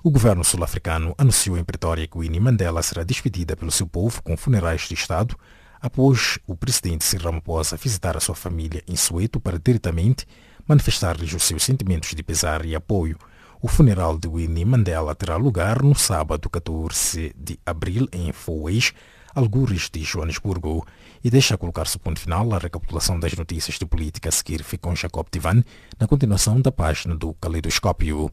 O 0.01 0.11
governo 0.11 0.43
sul-africano 0.43 1.15
anunciou 1.17 1.57
em 1.57 1.63
Pretória 1.63 2.07
que 2.07 2.17
Winnie 2.17 2.39
Mandela 2.39 2.83
será 2.83 3.03
despedida 3.03 3.57
pelo 3.57 3.71
seu 3.71 3.87
povo 3.87 4.21
com 4.21 4.37
funerais 4.37 4.87
de 4.87 4.93
Estado 4.93 5.35
após 5.81 6.39
o 6.47 6.55
presidente 6.55 7.03
Cyril 7.03 7.25
Ramaphosa 7.25 7.77
visitar 7.77 8.17
a 8.17 8.19
sua 8.19 8.35
família 8.35 8.83
em 8.87 8.95
Soweto 8.95 9.39
para 9.39 9.59
diretamente 9.59 10.25
manifestar-lhes 10.67 11.33
os 11.33 11.43
seus 11.43 11.63
sentimentos 11.63 12.13
de 12.13 12.23
pesar 12.23 12.65
e 12.65 12.75
apoio. 12.75 13.17
O 13.61 13.67
funeral 13.67 14.17
de 14.17 14.27
Winnie 14.27 14.65
Mandela 14.65 15.15
terá 15.15 15.37
lugar 15.37 15.81
no 15.81 15.95
sábado 15.95 16.49
14 16.49 17.33
de 17.37 17.59
abril 17.65 18.07
em 18.11 18.31
Foz, 18.31 18.93
algures 19.33 19.89
de 19.89 20.03
Joanesburgo. 20.03 20.85
E 21.23 21.29
deixa 21.29 21.57
colocar-se 21.57 21.97
o 21.97 21.99
ponto 21.99 22.19
final 22.19 22.53
à 22.53 22.57
recapitulação 22.57 23.19
das 23.19 23.33
notícias 23.33 23.79
de 23.79 23.85
política 23.85 24.29
a 24.29 24.31
seguir 24.31 24.63
fica 24.63 24.87
com 24.87 24.95
Jacob 24.95 25.25
Tivan 25.31 25.63
na 25.99 26.07
continuação 26.07 26.61
da 26.61 26.71
página 26.71 27.15
do 27.15 27.33
Caleidoscópio. 27.33 28.31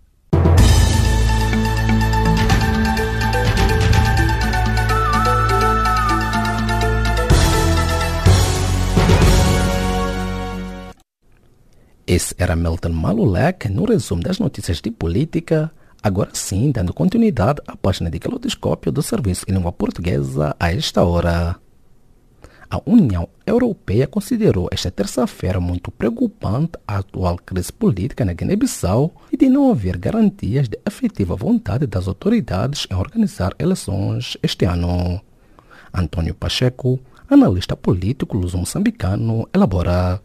Esse 12.06 12.34
era 12.36 12.56
Milton 12.56 12.90
Malulek 12.90 13.68
no 13.68 13.84
resumo 13.84 14.22
das 14.22 14.38
notícias 14.38 14.80
de 14.80 14.90
política. 14.90 15.70
Agora 16.02 16.30
sim, 16.32 16.72
dando 16.72 16.92
continuidade 16.92 17.62
à 17.66 17.76
página 17.76 18.10
de 18.10 18.18
Calodoscópio 18.18 18.90
do 18.90 19.02
Serviço 19.02 19.44
em 19.48 19.52
Língua 19.52 19.70
Portuguesa 19.70 20.56
a 20.58 20.72
esta 20.72 21.04
hora. 21.04 21.56
A 22.68 22.80
União 22.86 23.28
Europeia 23.46 24.06
considerou 24.08 24.68
esta 24.72 24.90
terça-feira 24.90 25.60
muito 25.60 25.92
preocupante 25.92 26.72
a 26.88 26.98
atual 26.98 27.36
crise 27.36 27.72
política 27.72 28.24
na 28.24 28.32
Guiné-Bissau 28.32 29.14
e 29.30 29.36
de 29.36 29.48
não 29.48 29.70
haver 29.70 29.96
garantias 29.96 30.68
de 30.68 30.78
efetiva 30.84 31.36
vontade 31.36 31.86
das 31.86 32.08
autoridades 32.08 32.86
em 32.90 32.94
organizar 32.94 33.52
eleições 33.58 34.36
este 34.42 34.64
ano. 34.64 35.20
Antônio 35.94 36.34
Pacheco, 36.34 36.98
analista 37.30 37.76
político 37.76 38.36
luso-moçambicano, 38.36 39.48
elabora. 39.54 40.20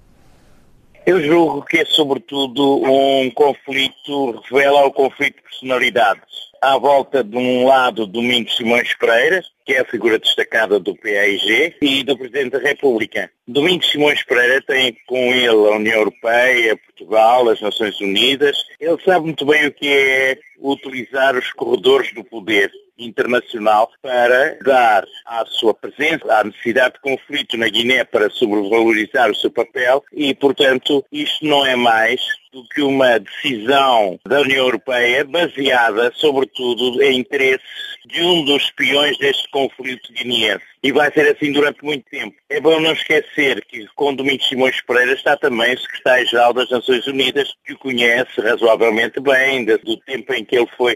Eu 1.08 1.24
julgo 1.24 1.64
que 1.64 1.78
é 1.78 1.86
sobretudo 1.86 2.84
um 2.84 3.32
conflito, 3.32 4.44
revela 4.52 4.86
o 4.86 4.92
conflito 4.92 5.38
de 5.38 5.42
personalidades 5.42 6.22
à 6.62 6.78
volta 6.78 7.24
de 7.24 7.38
um 7.38 7.66
lado 7.66 8.06
Domingos 8.06 8.58
Simões 8.58 8.94
Pereira, 8.94 9.42
que 9.66 9.72
é 9.72 9.80
a 9.80 9.86
figura 9.86 10.20
destacada 10.20 10.78
do 10.82 10.94
PAIG, 10.98 11.76
e 11.82 12.04
do 12.04 12.18
Presidente 12.18 12.52
da 12.52 12.60
República. 12.60 13.32
Domingos 13.48 13.90
Simões 13.90 14.22
Pereira 14.22 14.62
tem 14.64 14.98
com 15.08 15.34
ele 15.34 15.48
a 15.48 15.78
União 15.78 16.00
Europeia, 16.00 16.76
Portugal, 16.76 17.48
as 17.48 17.62
Nações 17.62 17.98
Unidas. 18.02 18.58
Ele 18.78 18.98
sabe 19.06 19.28
muito 19.28 19.46
bem 19.46 19.66
o 19.66 19.72
que 19.72 19.88
é 19.88 20.38
utilizar 20.60 21.38
os 21.38 21.54
corredores 21.54 22.14
do 22.14 22.22
poder 22.22 22.70
internacional 22.98 23.92
para 24.02 24.58
dar 24.64 25.06
à 25.26 25.46
sua 25.46 25.74
presença, 25.74 26.34
à 26.34 26.44
necessidade 26.44 26.96
de 26.96 27.02
conflito 27.02 27.58
na 27.58 27.70
Guiné 27.70 28.04
para 28.04 28.30
sobrevalorizar 28.30 29.30
o 29.30 29.36
seu 29.36 29.52
papel 29.52 30.04
e, 30.14 30.34
portanto, 30.34 31.06
isto 31.12 31.46
não 31.46 31.66
é 31.66 31.76
mais 31.76 32.22
do 32.52 32.68
que 32.70 32.82
uma 32.82 33.20
decisão 33.20 34.20
da 34.26 34.42
União 34.42 34.66
Europeia 34.66 35.24
baseada, 35.26 36.12
sobretudo, 36.16 37.02
em 37.04 37.20
interesses 37.20 37.62
de 38.06 38.22
um 38.24 38.46
dos 38.46 38.64
espiões 38.64 39.18
deste 39.18 39.50
conflito 39.50 40.12
guineense. 40.14 40.66
E 40.82 40.92
vai 40.92 41.12
ser 41.12 41.36
assim 41.36 41.52
durante 41.52 41.84
muito 41.84 42.06
tempo. 42.10 42.36
É 42.50 42.60
bom 42.60 42.80
não 42.80 42.94
esquecer 42.94 43.64
que 43.66 43.86
com 43.96 44.16
Domingos 44.16 44.48
Simões 44.48 44.80
Pereira 44.82 45.14
está 45.14 45.36
também 45.36 45.76
o 45.76 45.80
secretário-geral 45.80 46.54
das 46.54 46.70
Nações 46.70 47.06
Unidas, 47.06 47.54
que 47.66 47.74
o 47.74 47.78
conhece 47.78 48.40
razoavelmente 48.40 49.20
bem, 49.20 49.66
do 49.66 49.98
tempo 49.98 50.34
em 50.34 50.46
que 50.46 50.56
ele 50.56 50.70
foi 50.78 50.96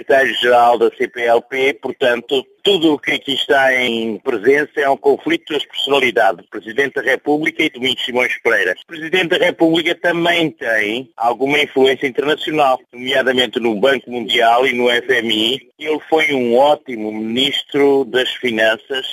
secretário-geral 0.00 0.78
da 0.78 0.90
CPLP, 0.90 1.74
portanto, 1.74 2.44
tudo 2.62 2.94
o 2.94 2.98
que 2.98 3.12
aqui 3.12 3.34
está 3.34 3.74
em 3.74 4.18
presença 4.18 4.72
é 4.76 4.88
um 4.88 4.96
conflito 4.96 5.52
das 5.52 5.64
personalidades, 5.64 6.46
Presidente 6.48 6.94
da 6.94 7.02
República 7.02 7.62
e 7.62 7.70
Domingos 7.70 8.04
Simões 8.04 8.36
Pereira. 8.42 8.74
O 8.82 8.86
Presidente 8.86 9.38
da 9.38 9.44
República 9.44 9.94
também 9.94 10.50
tem 10.50 11.10
alguma 11.16 11.58
influência 11.60 12.06
internacional, 12.06 12.78
nomeadamente 12.92 13.60
no 13.60 13.74
Banco 13.76 14.10
Mundial 14.10 14.66
e 14.66 14.72
no 14.72 14.88
FMI. 14.88 15.70
Ele 15.78 16.00
foi 16.08 16.32
um 16.32 16.56
ótimo 16.56 17.12
ministro 17.12 18.04
das 18.04 18.30
Finanças 18.34 19.06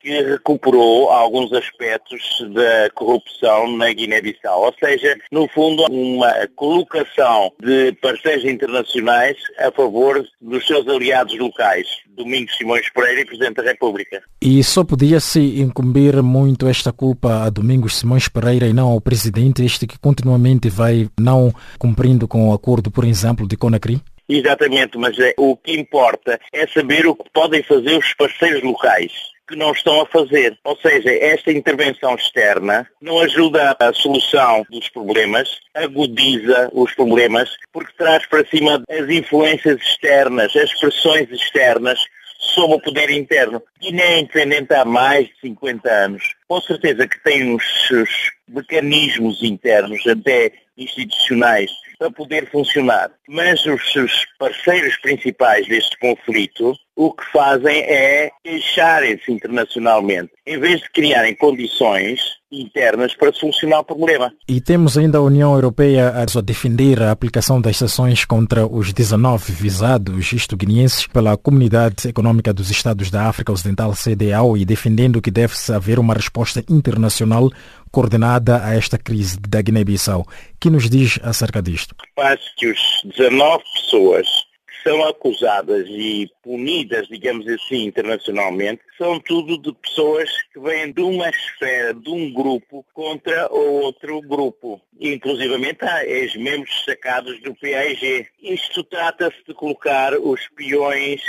que 0.00 0.22
recuperou 0.22 1.10
alguns 1.10 1.52
aspectos 1.52 2.22
da 2.54 2.90
corrupção 2.94 3.76
na 3.76 3.92
Guiné-Bissau. 3.92 4.64
Ou 4.64 4.74
seja, 4.82 5.16
no 5.30 5.46
fundo, 5.48 5.84
uma 5.90 6.32
colocação 6.56 7.52
de 7.60 7.92
parceiros 8.00 8.44
internacionais 8.44 9.36
a 9.58 9.70
favor 9.70 10.24
dos 10.40 10.66
seus 10.66 10.88
aliados 10.88 11.38
locais, 11.38 11.86
Domingos 12.08 12.56
Simões 12.56 12.88
Pereira 12.90 13.20
e 13.20 13.26
Presidente 13.26 13.56
da 13.56 13.62
República. 13.62 14.22
E 14.40 14.64
só 14.64 14.82
podia-se 14.82 15.60
incumbir 15.60 16.22
muito 16.22 16.66
esta 16.66 16.92
culpa 16.92 17.44
a 17.44 17.50
Domingos 17.50 17.98
Simões 17.98 18.26
Pereira 18.26 18.66
e 18.66 18.72
não 18.72 18.88
ao 18.88 19.00
Presidente, 19.00 19.64
este 19.64 19.86
que 19.86 19.98
continuamente 19.98 20.70
vai 20.70 21.08
não 21.18 21.52
cumprindo 21.78 22.26
com 22.26 22.48
o 22.48 22.54
acordo, 22.54 22.90
por 22.90 23.04
exemplo, 23.04 23.46
de 23.46 23.56
Conakry? 23.56 24.00
Exatamente, 24.28 24.96
mas 24.96 25.18
é, 25.18 25.34
o 25.36 25.56
que 25.56 25.72
importa 25.72 26.38
é 26.52 26.66
saber 26.68 27.04
o 27.06 27.16
que 27.16 27.28
podem 27.34 27.62
fazer 27.64 27.98
os 27.98 28.14
parceiros 28.14 28.62
locais 28.62 29.29
que 29.50 29.56
não 29.56 29.72
estão 29.72 30.00
a 30.00 30.06
fazer. 30.06 30.56
Ou 30.64 30.76
seja, 30.76 31.10
esta 31.12 31.50
intervenção 31.50 32.14
externa 32.14 32.88
não 33.02 33.18
ajuda 33.18 33.76
a 33.78 33.92
solução 33.92 34.64
dos 34.70 34.88
problemas, 34.88 35.60
agudiza 35.74 36.70
os 36.72 36.94
problemas, 36.94 37.50
porque 37.72 37.92
traz 37.98 38.24
para 38.26 38.46
cima 38.46 38.82
as 38.88 39.10
influências 39.10 39.80
externas, 39.80 40.54
as 40.54 40.72
pressões 40.78 41.28
externas 41.30 42.00
sobre 42.38 42.76
o 42.76 42.80
poder 42.80 43.10
interno. 43.10 43.62
Guiné 43.80 44.14
é 44.14 44.20
independente 44.20 44.72
há 44.72 44.84
mais 44.84 45.26
de 45.26 45.40
50 45.42 45.90
anos. 45.90 46.34
Com 46.48 46.60
certeza 46.60 47.06
que 47.06 47.22
tem 47.22 47.54
os 47.54 47.88
seus 47.88 48.30
mecanismos 48.48 49.42
internos, 49.42 50.06
até 50.06 50.52
institucionais, 50.78 51.70
para 51.98 52.10
poder 52.10 52.50
funcionar. 52.50 53.10
Mas 53.28 53.64
os 53.66 53.92
seus 53.92 54.26
parceiros 54.38 54.96
principais 54.96 55.66
deste 55.66 55.98
conflito 55.98 56.74
o 57.00 57.14
que 57.14 57.24
fazem 57.32 57.78
é 57.78 58.30
queixarem-se 58.44 59.32
internacionalmente, 59.32 60.32
em 60.46 60.60
vez 60.60 60.82
de 60.82 60.90
criarem 60.90 61.34
condições 61.34 62.20
internas 62.52 63.14
para 63.14 63.32
solucionar 63.32 63.80
o 63.80 63.84
problema. 63.84 64.30
E 64.46 64.60
temos 64.60 64.98
ainda 64.98 65.16
a 65.16 65.22
União 65.22 65.54
Europeia 65.54 66.10
a 66.10 66.40
defender 66.42 67.00
a 67.00 67.10
aplicação 67.10 67.58
das 67.58 67.78
sanções 67.78 68.26
contra 68.26 68.66
os 68.66 68.92
19 68.92 69.50
visados 69.50 70.30
isto-guineenses 70.30 71.06
pela 71.06 71.38
Comunidade 71.38 72.06
Econômica 72.06 72.52
dos 72.52 72.70
Estados 72.70 73.10
da 73.10 73.28
África 73.28 73.50
Ocidental, 73.50 73.94
CDAO, 73.94 74.58
e 74.58 74.66
defendendo 74.66 75.22
que 75.22 75.30
deve-se 75.30 75.72
haver 75.72 75.98
uma 75.98 76.12
resposta 76.12 76.62
internacional 76.68 77.48
coordenada 77.90 78.62
a 78.62 78.74
esta 78.74 78.98
crise 78.98 79.38
da 79.40 79.62
Guiné-Bissau. 79.62 80.26
que 80.60 80.68
nos 80.68 80.90
diz 80.90 81.18
acerca 81.22 81.62
disto? 81.62 81.94
Acho 82.18 82.56
que 82.58 82.66
os 82.66 83.00
19 83.16 83.64
pessoas 83.72 84.49
são 84.82 85.02
acusadas 85.04 85.86
e 85.88 86.30
punidas, 86.42 87.08
digamos 87.08 87.46
assim, 87.46 87.84
internacionalmente, 87.84 88.82
são 88.96 89.18
tudo 89.20 89.58
de 89.58 89.72
pessoas 89.74 90.30
que 90.52 90.60
vêm 90.60 90.92
de 90.92 91.02
uma 91.02 91.28
esfera, 91.28 91.94
de 91.94 92.10
um 92.10 92.32
grupo 92.32 92.84
contra 92.92 93.50
outro 93.52 94.20
grupo. 94.22 94.80
Inclusivamente 94.98 95.84
há 95.84 96.04
ex-membros 96.04 96.70
destacados 96.74 97.40
do 97.42 97.54
PAIG. 97.54 98.26
Isto 98.42 98.82
trata-se 98.84 99.36
de 99.46 99.54
colocar 99.54 100.14
os 100.14 100.48
peões 100.48 101.22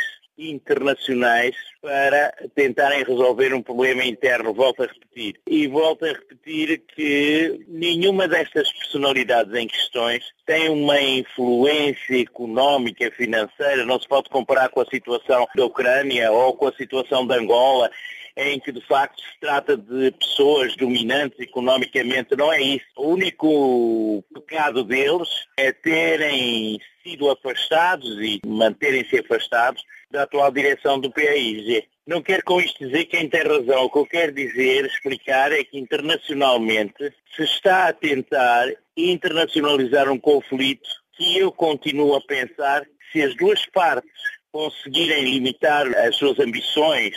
internacionais 0.50 1.56
para 1.82 2.34
tentarem 2.56 3.04
resolver 3.04 3.54
um 3.54 3.62
problema 3.62 4.04
interno, 4.04 4.54
volto 4.54 4.84
a 4.84 4.88
repetir. 4.88 5.40
E 5.48 5.68
volto 5.68 6.06
a 6.06 6.10
repetir 6.10 6.84
que 6.96 7.66
nenhuma 7.68 8.28
destas 8.28 8.72
personalidades 8.72 9.54
em 9.54 9.68
questões 9.68 10.24
tem 10.46 10.70
uma 10.70 11.00
influência 11.00 12.22
económica, 12.22 13.12
financeira, 13.12 13.86
não 13.86 14.00
se 14.00 14.08
pode 14.08 14.30
comparar 14.30 14.70
com 14.70 14.82
a 14.82 14.86
situação 14.86 15.48
da 15.56 15.66
Ucrânia 15.66 16.32
ou 16.32 16.54
com 16.54 16.68
a 16.68 16.74
situação 16.74 17.26
de 17.26 17.34
Angola, 17.34 17.90
em 18.38 18.60
que 18.60 18.72
de 18.72 18.82
facto 18.82 19.20
se 19.20 19.40
trata 19.40 19.76
de 19.76 20.12
pessoas 20.12 20.76
dominantes 20.76 21.40
economicamente, 21.40 22.36
não 22.36 22.52
é 22.52 22.62
isso. 22.62 22.86
O 22.96 23.10
único 23.10 24.24
pecado 24.34 24.84
deles 24.84 25.30
é 25.58 25.72
terem 25.72 26.80
sido 27.04 27.30
afastados 27.30 28.20
e 28.22 28.40
manterem-se 28.46 29.20
afastados 29.20 29.84
da 30.12 30.24
atual 30.24 30.52
direção 30.52 31.00
do 31.00 31.12
PAIG. 31.12 31.88
Não 32.06 32.22
quero 32.22 32.44
com 32.44 32.60
isto 32.60 32.86
dizer 32.86 33.06
quem 33.06 33.30
tem 33.30 33.44
razão. 33.44 33.86
O 33.86 33.90
que 33.90 34.00
eu 34.00 34.06
quero 34.06 34.32
dizer, 34.32 34.86
explicar, 34.86 35.52
é 35.52 35.64
que 35.64 35.78
internacionalmente 35.78 37.14
se 37.36 37.44
está 37.44 37.88
a 37.88 37.94
tentar 37.94 38.68
internacionalizar 38.98 40.12
um 40.12 40.20
conflito 40.20 40.90
que 41.14 41.38
eu 41.38 41.52
continuo 41.52 42.16
a 42.16 42.22
pensar 42.22 42.84
que 42.84 42.92
se 43.12 43.24
as 43.24 43.36
duas 43.36 43.66
partes 43.68 44.12
conseguirem 44.52 45.24
limitar 45.24 45.88
as 46.00 46.16
suas 46.16 46.40
ambições, 46.40 47.16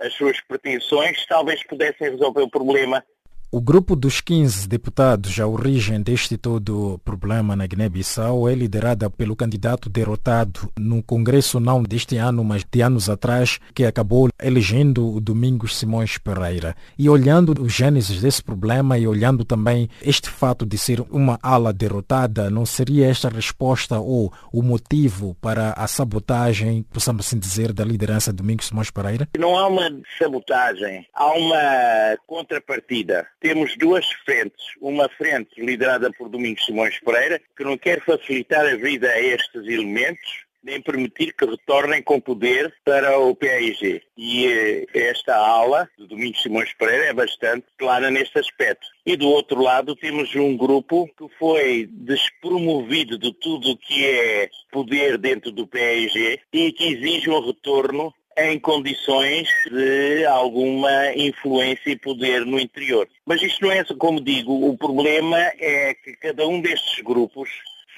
as 0.00 0.14
suas 0.14 0.40
pretensões, 0.40 1.26
talvez 1.26 1.62
pudessem 1.64 2.10
resolver 2.10 2.42
o 2.42 2.50
problema 2.50 3.04
o 3.52 3.60
grupo 3.60 3.96
dos 3.96 4.20
15 4.20 4.68
deputados, 4.68 5.40
a 5.40 5.46
origem 5.46 6.00
deste 6.00 6.36
todo 6.36 7.00
problema 7.04 7.56
na 7.56 7.66
Guiné-Bissau, 7.66 8.48
é 8.48 8.54
liderada 8.54 9.10
pelo 9.10 9.34
candidato 9.34 9.90
derrotado 9.90 10.70
no 10.78 11.02
Congresso 11.02 11.58
não 11.58 11.82
deste 11.82 12.16
ano, 12.16 12.44
mas 12.44 12.64
de 12.64 12.80
anos 12.80 13.10
atrás, 13.10 13.58
que 13.74 13.84
acabou 13.84 14.28
elegendo 14.40 15.12
o 15.12 15.20
Domingos 15.20 15.76
Simões 15.76 16.16
Pereira. 16.16 16.76
E 16.96 17.08
olhando 17.08 17.60
os 17.60 17.72
gênesis 17.72 18.20
desse 18.20 18.40
problema 18.40 18.96
e 18.96 19.08
olhando 19.08 19.44
também 19.44 19.90
este 20.00 20.30
fato 20.30 20.64
de 20.64 20.78
ser 20.78 21.00
uma 21.10 21.36
ala 21.42 21.72
derrotada, 21.72 22.50
não 22.50 22.64
seria 22.64 23.08
esta 23.08 23.28
resposta 23.28 23.98
ou 23.98 24.32
o 24.52 24.62
motivo 24.62 25.36
para 25.40 25.72
a 25.72 25.88
sabotagem, 25.88 26.84
possamos 26.84 27.26
assim 27.26 27.38
dizer, 27.38 27.72
da 27.72 27.84
liderança 27.84 28.30
de 28.30 28.36
Domingos 28.36 28.68
Simões 28.68 28.92
Pereira? 28.92 29.28
Não 29.36 29.58
há 29.58 29.66
uma 29.66 29.90
sabotagem, 30.16 31.04
há 31.12 31.32
uma 31.32 32.16
contrapartida 32.28 33.26
temos 33.40 33.76
duas 33.76 34.06
frentes. 34.24 34.64
Uma 34.80 35.08
frente 35.08 35.60
liderada 35.60 36.12
por 36.12 36.28
Domingos 36.28 36.64
Simões 36.64 36.98
Pereira, 37.00 37.40
que 37.56 37.64
não 37.64 37.76
quer 37.76 38.00
facilitar 38.04 38.66
a 38.66 38.76
vida 38.76 39.08
a 39.08 39.20
estes 39.20 39.66
elementos, 39.66 40.44
nem 40.62 40.80
permitir 40.80 41.32
que 41.32 41.46
retornem 41.46 42.02
com 42.02 42.20
poder 42.20 42.74
para 42.84 43.18
o 43.18 43.34
PAIG. 43.34 44.02
E 44.16 44.46
eh, 44.46 44.86
esta 44.94 45.34
ala 45.34 45.88
do 45.96 46.06
Domingos 46.06 46.42
Simões 46.42 46.72
Pereira 46.74 47.06
é 47.06 47.14
bastante 47.14 47.66
clara 47.78 48.10
neste 48.10 48.38
aspecto. 48.38 48.86
E 49.06 49.16
do 49.16 49.26
outro 49.28 49.62
lado 49.62 49.96
temos 49.96 50.34
um 50.34 50.56
grupo 50.56 51.08
que 51.16 51.26
foi 51.38 51.88
despromovido 51.90 53.18
de 53.18 53.32
tudo 53.32 53.70
o 53.70 53.76
que 53.76 54.06
é 54.06 54.50
poder 54.70 55.16
dentro 55.16 55.50
do 55.50 55.66
PAIG 55.66 56.40
e 56.52 56.72
que 56.72 56.92
exige 56.92 57.30
um 57.30 57.40
retorno 57.40 58.14
em 58.46 58.58
condições 58.58 59.48
de 59.70 60.24
alguma 60.26 61.12
influência 61.14 61.90
e 61.90 61.98
poder 61.98 62.44
no 62.44 62.58
interior. 62.58 63.08
Mas 63.26 63.42
isto 63.42 63.64
não 63.64 63.72
é, 63.72 63.84
como 63.98 64.20
digo, 64.20 64.68
o 64.68 64.76
problema 64.76 65.38
é 65.58 65.94
que 65.94 66.14
cada 66.16 66.46
um 66.46 66.60
destes 66.60 67.02
grupos 67.02 67.50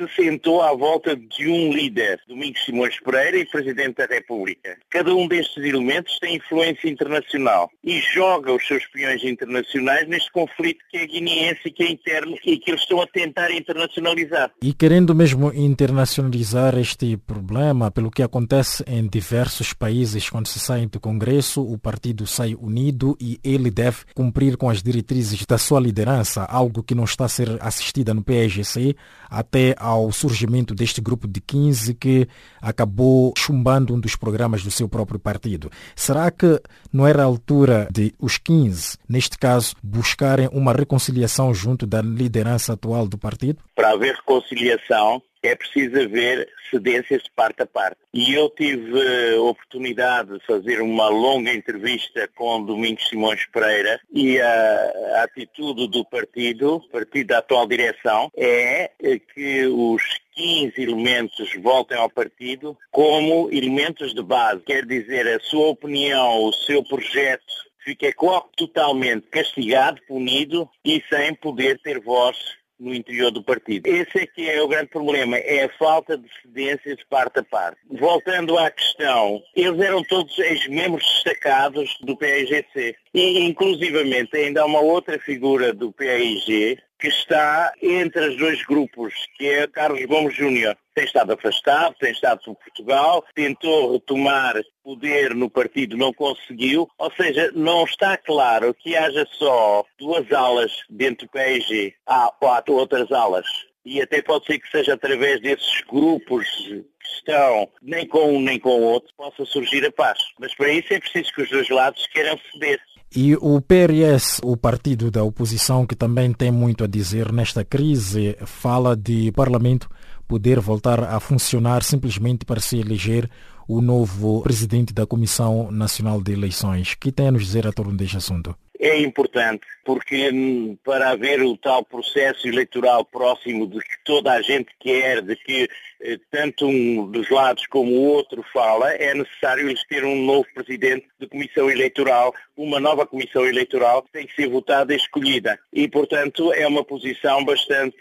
se 0.09 0.25
sentou 0.25 0.63
à 0.63 0.75
volta 0.75 1.17
de 1.17 1.49
um 1.49 1.73
líder, 1.73 2.21
Domingos 2.29 2.65
Simões 2.65 2.99
Pereira 3.01 3.39
e 3.39 3.47
Presidente 3.47 3.97
da 3.97 4.07
República. 4.07 4.77
Cada 4.91 5.15
um 5.15 5.27
destes 5.27 5.63
elementos 5.65 6.19
tem 6.19 6.37
influência 6.37 6.89
internacional 6.89 7.71
e 7.83 8.01
joga 8.01 8.53
os 8.53 8.67
seus 8.67 8.87
peões 8.87 9.23
internacionais 9.25 10.09
neste 10.09 10.31
conflito 10.33 10.85
que 10.91 10.97
é 10.97 11.07
guineense 11.07 11.61
e 11.67 11.71
que 11.71 11.83
é 11.83 11.91
interno 11.91 12.37
e 12.45 12.59
que 12.59 12.71
eles 12.71 12.83
estão 12.83 13.01
a 13.01 13.07
tentar 13.07 13.51
internacionalizar. 13.51 14.51
E 14.63 14.73
querendo 14.73 15.15
mesmo 15.15 15.53
internacionalizar 15.53 16.79
este 16.79 17.17
problema, 17.17 17.91
pelo 17.91 18.11
que 18.11 18.23
acontece 18.23 18.85
em 18.87 19.07
diversos 19.07 19.73
países, 19.73 20.29
quando 20.29 20.47
se 20.47 20.59
sai 20.59 20.87
do 20.87 21.01
Congresso, 21.01 21.63
o 21.63 21.79
partido 21.79 22.27
sai 22.27 22.55
unido 22.55 23.17
e 23.21 23.39
ele 23.45 23.71
deve 23.71 23.99
cumprir 24.15 24.57
com 24.57 24.69
as 24.69 24.83
diretrizes 24.83 25.45
da 25.47 25.59
sua 25.59 25.81
liderança, 25.81 26.45
algo 26.45 26.83
que 26.83 26.95
não 26.95 27.05
está 27.05 27.27
a 27.27 27.29
ser 27.29 27.57
assistida 27.61 28.15
no 28.15 28.23
PSGC 28.23 28.95
até 29.29 29.75
ao 29.79 29.92
surgimento 30.13 30.75
deste 30.75 31.01
grupo 31.01 31.27
de 31.29 31.41
15 31.41 31.95
que 31.95 32.29
acabou 32.61 33.35
chumbando 33.37 33.95
um 33.95 34.01
dos 34.01 34.17
programas 34.17 34.63
do 34.63 34.71
seu 34.71 34.89
próprio 34.89 35.19
partido. 35.19 35.71
Será 35.95 36.31
que 36.31 36.61
não 36.93 37.07
era 37.07 37.23
a 37.23 37.27
altura 37.27 37.89
de 37.91 38.15
os 38.19 38.39
15, 38.39 38.97
neste 39.09 39.37
caso, 39.39 39.75
buscarem 39.83 40.49
uma 40.53 40.73
reconciliação 40.73 41.53
junto 41.53 41.87
da 41.87 42.01
liderança 42.01 42.73
atual 42.73 43.07
do 43.07 43.19
partido? 43.19 43.63
Para 43.75 43.93
haver 43.93 44.15
reconciliação, 44.15 45.23
é 45.43 45.55
preciso 45.55 46.01
haver 46.01 46.49
cedências 46.71 47.23
de 47.23 47.31
parte 47.33 47.63
a 47.63 47.67
parte. 47.67 47.97
E 48.15 48.35
eu 48.35 48.49
tive 48.51 49.35
a 49.35 49.41
oportunidade 49.43 50.39
de 50.39 50.47
fazer 50.47 50.81
uma 50.81 51.09
longa 51.09 51.53
entrevista 51.53 52.29
com 52.35 52.65
Domingos 52.65 53.09
Simões 53.09 53.47
Pereira 53.47 54.01
e 54.13 54.41
a, 54.41 54.93
a 55.17 55.25
atitude 55.25 55.89
do 55.89 56.05
partido, 56.05 56.81
partido 56.91 57.29
da 57.29 57.39
atual 57.39 57.67
direção, 57.67 58.31
é 58.37 58.91
que 59.35 59.67
os 59.67 60.03
15 60.35 60.81
elementos 60.81 61.53
voltem 61.61 61.99
ao 61.99 62.09
partido 62.09 62.77
como 62.91 63.51
elementos 63.51 64.15
de 64.15 64.23
base. 64.23 64.63
Quer 64.63 64.87
dizer, 64.87 65.27
a 65.29 65.41
sua 65.41 65.69
opinião, 65.69 66.45
o 66.45 66.53
seu 66.53 66.83
projeto 66.85 67.43
fica 67.85 68.13
totalmente 68.57 69.27
castigado, 69.29 70.01
punido 70.07 70.69
e 70.85 71.03
sem 71.11 71.35
poder 71.35 71.79
ter 71.81 72.01
voz 72.01 72.37
no 72.83 72.93
interior 72.93 73.31
do 73.31 73.43
partido. 73.43 73.87
Esse 73.87 74.19
é 74.19 74.27
que 74.27 74.51
é 74.51 74.61
o 74.61 74.69
grande 74.69 74.89
problema, 74.89 75.37
é 75.37 75.65
a 75.65 75.79
falta 75.79 76.19
de 76.19 76.29
cedências 76.43 76.97
de 76.97 77.07
parte 77.07 77.39
a 77.39 77.45
parte. 77.45 77.79
Voltando 77.91 78.59
à 78.59 78.71
questão, 78.71 79.41
eles 79.55 79.81
eram 79.81 80.03
todos 80.03 80.37
ex-membros 80.39 81.05
destacados 81.05 81.97
do 82.03 82.17
PIGC 82.17 82.97
e, 83.15 83.41
inclusivamente, 83.45 84.37
ainda 84.37 84.63
há 84.63 84.67
uma 84.67 84.81
outra 84.81 85.19
figura 85.19 85.73
do 85.73 85.93
PIG 85.93 86.79
que 87.03 87.09
está 87.09 87.73
entre 87.83 88.29
os 88.29 88.37
dois 88.37 88.65
grupos, 88.65 89.13
que 89.37 89.49
é 89.49 89.67
Carlos 89.67 90.05
Gomes 90.05 90.37
Júnior. 90.37 90.77
Tem 90.95 91.05
estado 91.05 91.33
afastado, 91.33 91.97
tem 91.99 92.13
estado 92.13 92.41
por 92.45 92.55
Portugal, 92.55 93.25
tentou 93.35 93.95
retomar 93.95 94.63
poder 94.85 95.35
no 95.35 95.51
partido, 95.51 95.97
não 95.97 96.13
conseguiu. 96.13 96.89
Ou 96.97 97.13
seja, 97.17 97.51
não 97.57 97.83
está 97.83 98.17
claro 98.17 98.73
que 98.73 98.97
haja 98.97 99.27
só 99.33 99.85
duas 99.99 100.31
alas 100.31 100.71
dentro 100.89 101.27
do 101.27 101.33
PIG. 101.33 101.93
Há 102.07 102.33
quatro 102.39 102.75
outras 102.75 103.11
alas. 103.11 103.47
E 103.85 104.01
até 104.01 104.23
pode 104.23 104.47
ser 104.47 104.61
que 104.61 104.71
seja 104.71 104.95
através 104.95 105.41
desses 105.41 105.81
grupos 105.81 106.47
que 106.69 106.85
estão 107.17 107.69
nem 107.83 108.07
com 108.07 108.37
um 108.37 108.41
nem 108.41 108.61
com 108.61 108.79
o 108.79 108.83
outro, 108.83 109.13
possa 109.17 109.45
surgir 109.45 109.85
a 109.85 109.91
paz. 109.91 110.21
Mas 110.39 110.55
para 110.55 110.69
isso 110.69 110.95
é 110.95 111.01
preciso 111.01 111.33
que 111.33 111.43
os 111.43 111.51
dois 111.51 111.69
lados 111.69 112.07
queiram 112.07 112.39
ceder. 112.53 112.81
E 113.15 113.37
o 113.37 113.61
PRS, 113.61 114.41
o 114.43 114.57
partido 114.57 115.11
da 115.11 115.23
oposição, 115.23 115.87
que 115.87 115.95
também 115.95 116.33
tem 116.33 116.51
muito 116.51 116.83
a 116.83 116.87
dizer 116.87 117.31
nesta 117.31 117.63
crise, 117.63 118.37
fala 118.47 118.97
de 118.97 119.31
Parlamento 119.33 119.87
poder 120.27 120.59
voltar 120.59 121.05
a 121.05 121.21
funcionar 121.21 121.83
simplesmente 121.83 122.47
para 122.47 122.59
se 122.59 122.79
eleger 122.79 123.29
o 123.69 123.83
novo 123.83 124.41
presidente 124.43 124.95
da 124.95 125.07
Comissão 125.07 125.71
Nacional 125.71 126.23
de 126.23 126.33
Eleições. 126.33 126.95
Que 126.95 127.13
tem 127.13 127.29
a 127.29 127.33
nos 127.33 127.45
dizer 127.45 127.67
a 127.67 127.73
torno 127.73 127.95
deste 127.95 128.17
assunto? 128.17 128.57
É 128.83 128.99
importante 128.99 129.65
porque 129.85 130.31
hum, 130.31 130.77
para 130.85 131.11
haver 131.11 131.41
o 131.43 131.57
tal 131.57 131.85
processo 131.85 132.47
eleitoral 132.49 133.05
próximo 133.05 133.67
de 133.67 133.79
que 133.79 134.05
toda 134.05 134.33
a 134.33 134.43
gente 134.43 134.69
quer, 134.79 135.23
de 135.23 135.37
que 135.37 135.69
eh, 136.01 136.19
tanto 136.31 136.67
um 136.67 137.11
dos 137.11 137.31
lados 137.31 137.67
como 137.67 137.93
o 137.93 138.09
outro 138.09 138.45
fala, 138.53 138.93
é 138.93 139.15
necessário 139.15 139.69
eles 139.69 139.85
ter 139.87 140.05
um 140.05 140.25
novo 140.25 140.47
presidente 140.55 141.07
de 141.19 141.29
comissão 141.29 141.71
eleitoral, 141.71 142.35
uma 142.57 142.81
nova 142.81 143.07
comissão 143.07 143.47
eleitoral 143.47 144.03
que 144.03 144.13
tem 144.13 144.27
que 144.27 144.35
ser 144.35 144.49
votada 144.49 144.93
e 144.93 144.97
escolhida. 144.97 145.59
E, 145.73 145.89
portanto, 145.89 146.53
é 146.53 146.67
uma 146.67 146.85
posição 146.85 147.45
bastante 147.45 147.97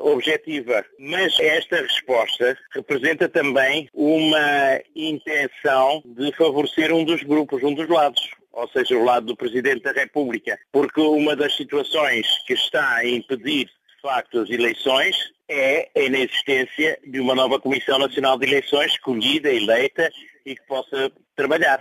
objetiva. 0.00 0.84
Mas 0.98 1.38
esta 1.40 1.76
resposta 1.76 2.56
representa 2.72 3.28
também 3.28 3.88
uma 3.92 4.80
intenção 4.94 6.02
de 6.04 6.32
favorecer 6.36 6.92
um 6.92 7.04
dos 7.04 7.22
grupos, 7.22 7.62
um 7.62 7.74
dos 7.74 7.88
lados 7.88 8.37
ou 8.58 8.68
seja, 8.68 8.96
o 8.96 9.04
lado 9.04 9.26
do 9.26 9.36
Presidente 9.36 9.82
da 9.82 9.92
República, 9.92 10.58
porque 10.72 11.00
uma 11.00 11.36
das 11.36 11.56
situações 11.56 12.26
que 12.44 12.54
está 12.54 12.96
a 12.96 13.08
impedir, 13.08 13.66
de 13.66 14.02
facto, 14.02 14.40
as 14.40 14.50
eleições 14.50 15.16
é 15.48 15.88
a 15.96 16.00
inexistência 16.00 16.98
de 17.06 17.20
uma 17.20 17.36
nova 17.36 17.60
Comissão 17.60 17.98
Nacional 17.98 18.36
de 18.36 18.46
Eleições 18.46 18.92
escolhida, 18.92 19.48
eleita 19.48 20.10
e 20.44 20.56
que 20.56 20.62
possa 20.66 21.10
trabalhar. 21.36 21.80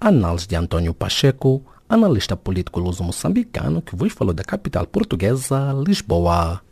Análise 0.00 0.46
de 0.46 0.54
Antônio 0.54 0.94
Pacheco, 0.94 1.64
analista 1.88 2.36
político 2.36 2.78
luso-moçambicano 2.78 3.82
que 3.82 3.96
vos 3.96 4.12
falou 4.12 4.32
da 4.32 4.44
capital 4.44 4.86
portuguesa, 4.86 5.74
Lisboa. 5.84 6.62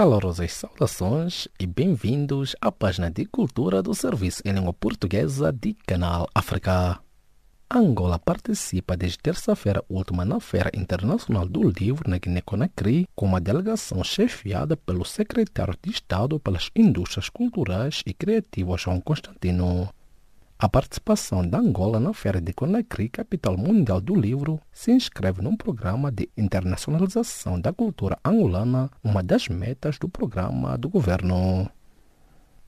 Calorosas 0.00 0.54
saudações 0.54 1.46
e 1.60 1.66
bem-vindos 1.66 2.56
à 2.58 2.72
página 2.72 3.10
de 3.10 3.26
cultura 3.26 3.82
do 3.82 3.94
Serviço 3.94 4.40
em 4.46 4.52
Língua 4.52 4.72
Portuguesa 4.72 5.52
de 5.52 5.74
Canal 5.74 6.26
África. 6.34 6.98
Angola 7.70 8.18
participa 8.18 8.96
desde 8.96 9.18
terça-feira 9.18 9.84
última 9.90 10.24
na 10.24 10.40
Feira 10.40 10.70
Internacional 10.74 11.46
do 11.46 11.68
Livro 11.68 12.08
na 12.08 12.16
Guiné-Conakry 12.16 13.06
com 13.14 13.26
uma 13.26 13.42
delegação 13.42 14.02
chefiada 14.02 14.74
pelo 14.74 15.04
secretário 15.04 15.76
de 15.82 15.90
Estado 15.90 16.40
pelas 16.40 16.70
Indústrias 16.74 17.28
Culturais 17.28 18.02
e 18.06 18.14
Criativas 18.14 18.80
João 18.80 19.02
Constantino. 19.02 19.90
A 20.62 20.68
participação 20.68 21.48
da 21.48 21.56
Angola 21.56 21.98
na 21.98 22.12
Feira 22.12 22.38
de 22.38 22.52
Conakry, 22.52 23.08
capital 23.08 23.56
mundial 23.56 23.98
do 23.98 24.14
livro, 24.14 24.60
se 24.70 24.92
inscreve 24.92 25.40
num 25.40 25.56
programa 25.56 26.12
de 26.12 26.28
internacionalização 26.36 27.58
da 27.58 27.72
cultura 27.72 28.18
angolana, 28.22 28.90
uma 29.02 29.22
das 29.22 29.48
metas 29.48 29.96
do 29.98 30.06
programa 30.06 30.76
do 30.76 30.90
governo. 30.90 31.66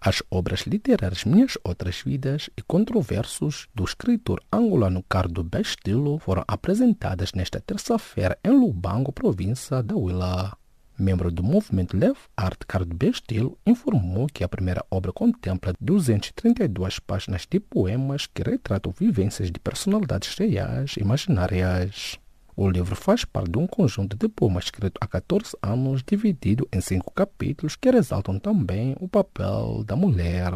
As 0.01 0.22
obras 0.30 0.61
literárias 0.61 1.26
Minhas 1.26 1.59
Outras 1.62 2.01
Vidas 2.01 2.49
e 2.57 2.62
Controversos 2.62 3.68
do 3.74 3.84
escritor 3.84 4.43
angolano 4.51 5.05
Cardo 5.07 5.45
Bestilo 5.45 6.18
foram 6.18 6.45
apresentadas 6.49 7.34
nesta 7.34 7.61
terça-feira 7.61 8.38
em 8.43 8.59
Lubango, 8.59 9.12
província 9.12 9.82
da 9.82 9.95
Huila 9.95 10.57
membro 10.99 11.30
do 11.30 11.43
movimento 11.43 11.97
Lev 11.97 12.16
Art 12.36 12.61
Card 12.66 12.95
Bestil, 12.95 13.59
informou 13.66 14.26
que 14.26 14.45
a 14.45 14.49
primeira 14.49 14.84
obra 14.90 15.12
contempla 15.12 15.74
232 15.80 16.99
páginas 16.99 17.47
de 17.51 17.59
poemas 17.59 18.26
que 18.26 18.43
retratam 18.43 18.93
vivências 18.99 19.51
de 19.51 19.59
personalidades 19.59 20.36
reais 20.36 20.97
imaginárias. 20.97 22.18
O 22.55 22.68
livro 22.68 22.95
faz 22.95 23.24
parte 23.24 23.51
de 23.51 23.59
um 23.59 23.66
conjunto 23.66 24.16
de 24.16 24.28
poemas 24.28 24.64
escrito 24.64 24.99
há 25.01 25.07
14 25.07 25.57
anos, 25.62 26.03
dividido 26.07 26.68
em 26.72 26.80
cinco 26.80 27.12
capítulos 27.12 27.76
que 27.76 27.90
ressaltam 27.90 28.38
também 28.38 28.95
o 29.01 29.09
papel 29.09 29.82
da 29.84 29.97
mulher. 29.97 30.53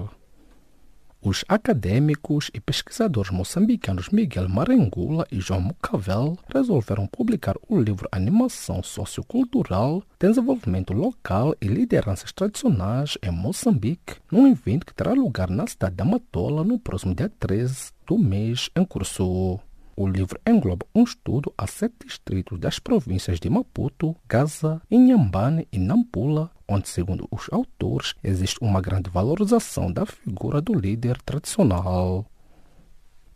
Os 1.28 1.44
acadêmicos 1.48 2.52
e 2.54 2.60
pesquisadores 2.60 3.32
moçambicanos 3.32 4.10
Miguel 4.10 4.48
Marengula 4.48 5.26
e 5.28 5.40
João 5.40 5.60
Mucavel 5.60 6.38
resolveram 6.54 7.04
publicar 7.08 7.56
o 7.68 7.80
livro 7.80 8.08
Animação 8.12 8.80
Sociocultural, 8.80 10.04
Desenvolvimento 10.20 10.92
Local 10.92 11.56
e 11.60 11.66
Lideranças 11.66 12.30
Tradicionais 12.30 13.18
em 13.20 13.32
Moçambique, 13.32 14.18
num 14.30 14.46
evento 14.46 14.86
que 14.86 14.94
terá 14.94 15.14
lugar 15.14 15.50
na 15.50 15.66
cidade 15.66 15.96
da 15.96 16.04
Matola 16.04 16.62
no 16.62 16.78
próximo 16.78 17.12
dia 17.12 17.28
13 17.40 17.90
do 18.06 18.16
mês 18.16 18.70
em 18.76 18.84
curso. 18.84 19.58
O 19.96 20.06
livro 20.06 20.38
engloba 20.46 20.86
um 20.94 21.02
estudo 21.02 21.52
a 21.58 21.66
sete 21.66 22.06
distritos 22.06 22.60
das 22.60 22.78
províncias 22.78 23.40
de 23.40 23.50
Maputo, 23.50 24.14
Gaza, 24.28 24.80
Inhambane 24.88 25.66
e 25.72 25.78
Nampula, 25.78 26.52
onde, 26.68 26.88
segundo 26.88 27.28
os 27.30 27.48
autores, 27.52 28.14
existe 28.22 28.58
uma 28.60 28.80
grande 28.80 29.10
valorização 29.10 29.92
da 29.92 30.04
figura 30.04 30.60
do 30.60 30.74
líder 30.74 31.20
tradicional. 31.22 32.26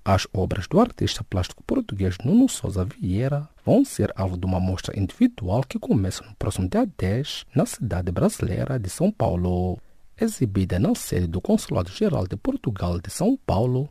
As 0.05 0.27
obras 0.33 0.67
do 0.67 0.81
artista 0.81 1.23
plástico 1.23 1.63
português 1.63 2.17
Nuno 2.25 2.49
Souza 2.49 2.85
Vieira 2.85 3.49
vão 3.65 3.85
ser 3.85 4.13
alvo 4.17 4.37
de 4.37 4.47
uma 4.47 4.59
mostra 4.59 4.99
individual 4.99 5.63
que 5.63 5.79
começa 5.79 6.25
no 6.25 6.35
próximo 6.37 6.69
dia 6.69 6.89
10 6.99 7.47
na 7.55 7.67
cidade 7.67 8.11
brasileira 8.11 8.79
de 8.79 8.89
São 8.89 9.13
Paulo. 9.13 9.79
Exibida 10.19 10.79
na 10.79 10.95
sede 10.95 11.27
do 11.27 11.41
Consulado-Geral 11.41 12.27
de 12.27 12.37
Portugal 12.37 12.99
de 12.99 13.11
São 13.11 13.39
Paulo, 13.47 13.89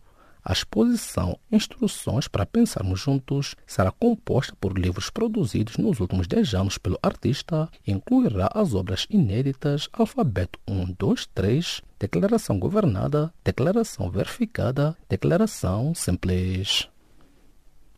a 0.49 0.51
exposição 0.51 1.37
Instruções 1.51 2.27
para 2.27 2.43
Pensarmos 2.43 2.99
Juntos 2.99 3.55
será 3.67 3.91
composta 3.91 4.55
por 4.59 4.75
livros 4.75 5.11
produzidos 5.11 5.77
nos 5.77 5.99
últimos 5.99 6.25
10 6.25 6.55
anos 6.55 6.77
pelo 6.79 6.97
artista 7.03 7.69
e 7.85 7.91
incluirá 7.91 8.49
as 8.55 8.73
obras 8.73 9.05
inéditas 9.11 9.87
Alfabeto 9.93 10.59
1, 10.67 10.95
2, 10.97 11.27
3, 11.35 11.81
Declaração 11.99 12.57
Governada, 12.57 13.31
Declaração 13.43 14.09
Verificada, 14.09 14.97
Declaração 15.07 15.93
Simples. 15.93 16.89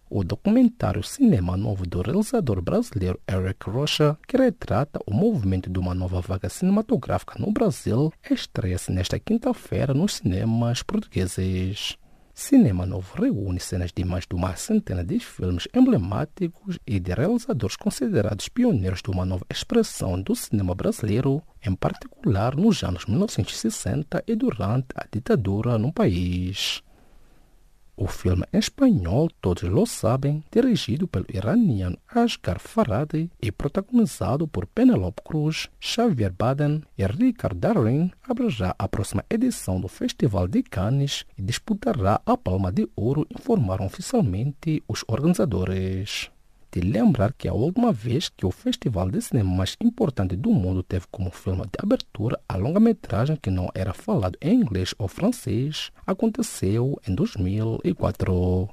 O 0.10 0.22
documentário 0.22 1.02
Cinema 1.04 1.56
Novo 1.56 1.88
do 1.88 2.02
realizador 2.02 2.62
brasileiro 2.62 3.18
Eric 3.26 3.70
Rocha, 3.70 4.18
que 4.28 4.36
retrata 4.36 4.99
o 5.06 5.14
movimento 5.14 5.70
de 5.70 5.80
uma 5.80 5.93
nova 5.93 6.20
vaga 6.20 6.49
cinematográfica 6.49 7.39
no 7.39 7.49
Brasil, 7.49 8.12
estreia-se 8.30 8.91
nesta 8.91 9.18
quinta-feira 9.18 9.93
nos 9.93 10.16
cinemas 10.16 10.84
portugueses. 10.84 11.97
Cinema 12.42 12.88
Novo 12.88 13.22
reúne 13.22 13.60
cenas 13.60 13.92
de 13.96 14.04
mais 14.04 14.26
de 14.26 14.36
uma 14.36 14.56
centena 14.56 15.04
de 15.04 15.20
filmes 15.20 15.68
emblemáticos 15.76 16.80
e 16.88 17.00
de 17.00 17.14
realizadores 17.14 17.76
considerados 17.76 18.50
pioneiros 18.50 19.04
de 19.04 19.12
uma 19.12 19.24
nova 19.24 19.46
expressão 19.48 20.20
do 20.20 20.36
cinema 20.36 20.74
brasileiro, 20.74 21.44
em 21.64 21.76
particular 21.76 22.56
nos 22.56 22.84
anos 22.84 23.06
1960 23.06 24.24
e 24.28 24.36
durante 24.36 24.88
a 24.96 25.06
ditadura 25.10 25.78
no 25.78 25.94
país. 25.94 26.82
O 28.02 28.08
filme 28.08 28.43
em 28.52 28.58
espanhol 28.58 29.30
Todos 29.39 29.62
Lo 29.62 29.86
Sabem, 29.86 30.43
dirigido 30.52 31.08
pelo 31.08 31.28
iraniano 31.32 31.99
Asghar 32.10 32.60
Farhadi 32.60 33.30
e 33.39 33.52
protagonizado 33.52 34.47
por 34.47 34.66
Penelope 34.66 35.22
Cruz, 35.24 35.70
Xavier 35.80 36.34
Baden 36.34 36.82
e 36.97 37.06
Richard 37.06 37.56
Darling, 37.60 38.10
abrirá 38.28 38.74
a 38.80 38.88
próxima 38.88 39.24
edição 39.30 39.80
do 39.80 39.88
Festival 39.88 40.47
de 40.47 40.64
Cannes 40.64 41.28
e 41.38 41.43
disputará 41.43 42.20
a 42.26 42.36
Palma 42.36 42.72
de 42.72 42.89
Ouro, 42.95 43.28
informaram 43.30 43.86
oficialmente 43.86 44.84
os 44.88 45.06
organizadores 45.08 46.32
de 46.72 46.80
lembrar 46.82 47.34
que 47.34 47.47
a 47.47 47.53
última 47.53 47.91
vez 47.91 48.30
que 48.30 48.45
o 48.45 48.51
festival 48.51 49.09
de 49.09 49.22
cinema 49.22 49.53
mais 49.53 49.76
importante 49.82 50.36
do 50.36 50.51
mundo 50.51 50.82
teve 50.82 51.05
como 51.11 51.30
filme 51.30 51.63
de 51.63 51.78
abertura 51.82 52.39
a 52.47 52.55
longa-metragem 52.55 53.36
que 53.36 53.49
não 53.49 53.69
era 53.76 53.93
falado 53.93 54.38
em 54.41 54.55
inglês 54.55 54.95
ou 54.97 55.07
francês 55.07 55.91
aconteceu 56.05 56.99
em 57.07 57.13
2004. 57.13 58.69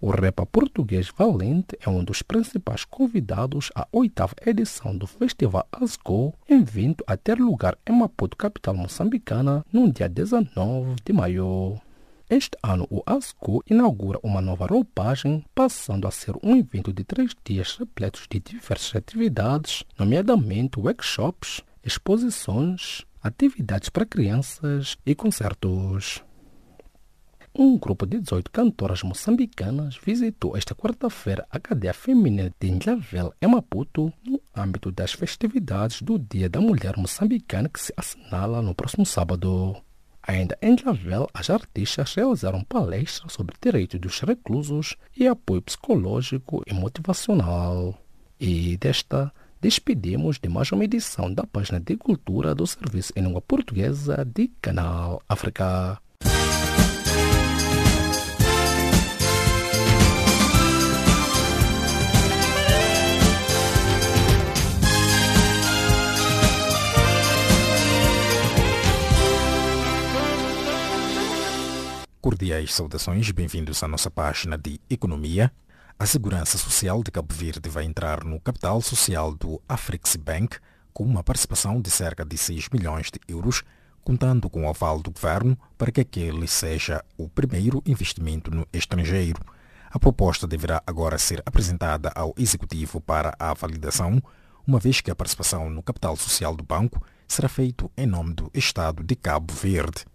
O 0.00 0.10
rapper 0.10 0.44
português 0.44 1.10
Valente 1.16 1.78
é 1.80 1.88
um 1.88 2.04
dos 2.04 2.20
principais 2.20 2.84
convidados 2.84 3.70
à 3.74 3.88
oitava 3.90 4.34
edição 4.44 4.94
do 4.94 5.06
Festival 5.06 5.66
Asgo, 5.72 6.34
evento 6.46 7.02
a 7.06 7.16
ter 7.16 7.38
lugar 7.38 7.78
em 7.88 7.92
Maputo, 7.98 8.36
capital 8.36 8.74
moçambicana, 8.74 9.64
no 9.72 9.90
dia 9.90 10.06
19 10.06 10.96
de 11.02 11.12
maio. 11.14 11.80
Este 12.28 12.56
ano, 12.62 12.86
o 12.90 13.02
ASCO 13.04 13.62
inaugura 13.68 14.18
uma 14.22 14.40
nova 14.40 14.66
roupagem, 14.66 15.44
passando 15.54 16.08
a 16.08 16.10
ser 16.10 16.34
um 16.42 16.56
evento 16.56 16.90
de 16.90 17.04
três 17.04 17.32
dias 17.44 17.76
repletos 17.76 18.26
de 18.30 18.40
diversas 18.40 18.96
atividades, 18.96 19.84
nomeadamente 19.98 20.80
workshops, 20.80 21.60
exposições, 21.84 23.04
atividades 23.22 23.90
para 23.90 24.06
crianças 24.06 24.96
e 25.04 25.14
concertos. 25.14 26.24
Um 27.54 27.78
grupo 27.78 28.06
de 28.06 28.18
18 28.18 28.50
cantoras 28.50 29.02
moçambicanas 29.02 29.96
visitou 30.02 30.56
esta 30.56 30.74
quarta-feira 30.74 31.46
a 31.50 31.60
cadeia 31.60 31.92
feminina 31.92 32.50
de 32.58 32.70
Nhlavel, 32.70 33.34
em 33.40 33.46
Maputo, 33.46 34.10
no 34.26 34.40
âmbito 34.56 34.90
das 34.90 35.12
festividades 35.12 36.00
do 36.00 36.18
Dia 36.18 36.48
da 36.48 36.60
Mulher 36.60 36.96
Moçambicana 36.96 37.68
que 37.68 37.78
se 37.78 37.92
assinala 37.96 38.62
no 38.62 38.74
próximo 38.74 39.04
sábado. 39.04 39.76
Ainda 40.26 40.56
em 40.62 40.76
Javel, 40.76 41.28
as 41.34 41.50
artistas 41.50 42.14
realizaram 42.14 42.64
palestras 42.64 43.32
sobre 43.32 43.54
direitos 43.60 44.00
dos 44.00 44.20
reclusos 44.20 44.96
e 45.14 45.28
apoio 45.28 45.60
psicológico 45.60 46.62
e 46.66 46.72
motivacional. 46.72 47.94
E 48.40 48.76
desta, 48.78 49.30
despedimos 49.60 50.38
de 50.38 50.48
mais 50.48 50.72
uma 50.72 50.84
edição 50.84 51.32
da 51.32 51.44
página 51.44 51.78
de 51.78 51.96
cultura 51.96 52.54
do 52.54 52.66
Serviço 52.66 53.12
em 53.14 53.22
Língua 53.22 53.42
Portuguesa 53.42 54.24
de 54.24 54.48
Canal 54.62 55.22
África. 55.28 56.00
Cordiais 72.64 72.74
saudações, 72.74 73.30
bem-vindos 73.30 73.82
à 73.82 73.88
nossa 73.88 74.10
página 74.10 74.56
de 74.56 74.80
Economia. 74.88 75.52
A 75.98 76.06
Segurança 76.06 76.56
Social 76.56 77.02
de 77.02 77.10
Cabo 77.10 77.34
Verde 77.34 77.68
vai 77.68 77.84
entrar 77.84 78.24
no 78.24 78.40
capital 78.40 78.80
social 78.80 79.34
do 79.34 79.60
Afrixbank 79.68 80.56
com 80.92 81.04
uma 81.04 81.22
participação 81.22 81.80
de 81.80 81.90
cerca 81.90 82.24
de 82.24 82.38
6 82.38 82.68
milhões 82.72 83.10
de 83.10 83.20
euros, 83.28 83.62
contando 84.02 84.48
com 84.48 84.64
o 84.64 84.68
aval 84.68 85.02
do 85.02 85.10
governo 85.10 85.58
para 85.76 85.92
que 85.92 86.00
aquele 86.00 86.46
seja 86.46 87.04
o 87.18 87.28
primeiro 87.28 87.82
investimento 87.84 88.50
no 88.50 88.66
estrangeiro. 88.72 89.40
A 89.90 89.98
proposta 89.98 90.46
deverá 90.46 90.82
agora 90.86 91.18
ser 91.18 91.42
apresentada 91.44 92.10
ao 92.14 92.34
Executivo 92.38 93.00
para 93.00 93.34
a 93.38 93.52
validação, 93.52 94.22
uma 94.66 94.78
vez 94.78 95.02
que 95.02 95.10
a 95.10 95.14
participação 95.14 95.68
no 95.68 95.82
capital 95.82 96.16
social 96.16 96.56
do 96.56 96.64
banco 96.64 97.04
será 97.28 97.48
feita 97.48 97.90
em 97.96 98.06
nome 98.06 98.32
do 98.32 98.50
Estado 98.54 99.02
de 99.02 99.14
Cabo 99.14 99.52
Verde 99.52 100.06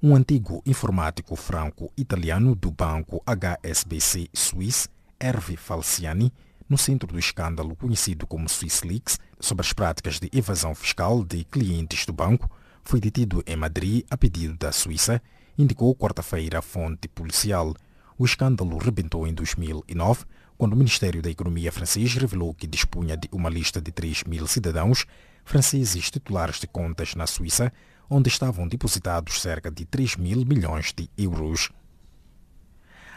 um 0.00 0.14
antigo 0.14 0.62
informático 0.64 1.34
franco-italiano 1.34 2.54
do 2.54 2.70
banco 2.70 3.20
HSBC 3.26 4.28
Suisse, 4.32 4.88
Hervé 5.18 5.56
Falciani, 5.56 6.32
no 6.68 6.78
centro 6.78 7.08
do 7.08 7.18
escândalo 7.18 7.74
conhecido 7.74 8.24
como 8.24 8.48
SwissLeaks 8.48 9.18
sobre 9.40 9.66
as 9.66 9.72
práticas 9.72 10.20
de 10.20 10.30
evasão 10.32 10.72
fiscal 10.72 11.24
de 11.24 11.42
clientes 11.42 12.06
do 12.06 12.12
banco, 12.12 12.48
foi 12.84 13.00
detido 13.00 13.42
em 13.44 13.56
Madrid 13.56 14.04
a 14.08 14.16
pedido 14.16 14.56
da 14.56 14.70
Suíça, 14.70 15.20
indicou 15.58 15.92
quarta-feira 15.96 16.60
a 16.60 16.62
fonte 16.62 17.08
policial. 17.08 17.74
O 18.16 18.24
escândalo 18.24 18.78
rebentou 18.78 19.26
em 19.26 19.34
2009, 19.34 20.24
quando 20.56 20.74
o 20.74 20.76
Ministério 20.76 21.20
da 21.20 21.30
Economia 21.30 21.72
francês 21.72 22.14
revelou 22.14 22.54
que 22.54 22.68
dispunha 22.68 23.16
de 23.16 23.28
uma 23.32 23.50
lista 23.50 23.80
de 23.80 23.90
3 23.90 24.24
mil 24.24 24.46
cidadãos 24.46 25.06
franceses 25.44 26.08
titulares 26.08 26.60
de 26.60 26.68
contas 26.68 27.16
na 27.16 27.26
Suíça 27.26 27.72
onde 28.08 28.28
estavam 28.28 28.66
depositados 28.66 29.40
cerca 29.40 29.70
de 29.70 29.84
3 29.84 30.16
mil 30.16 30.44
milhões 30.44 30.92
de 30.96 31.10
euros. 31.16 31.70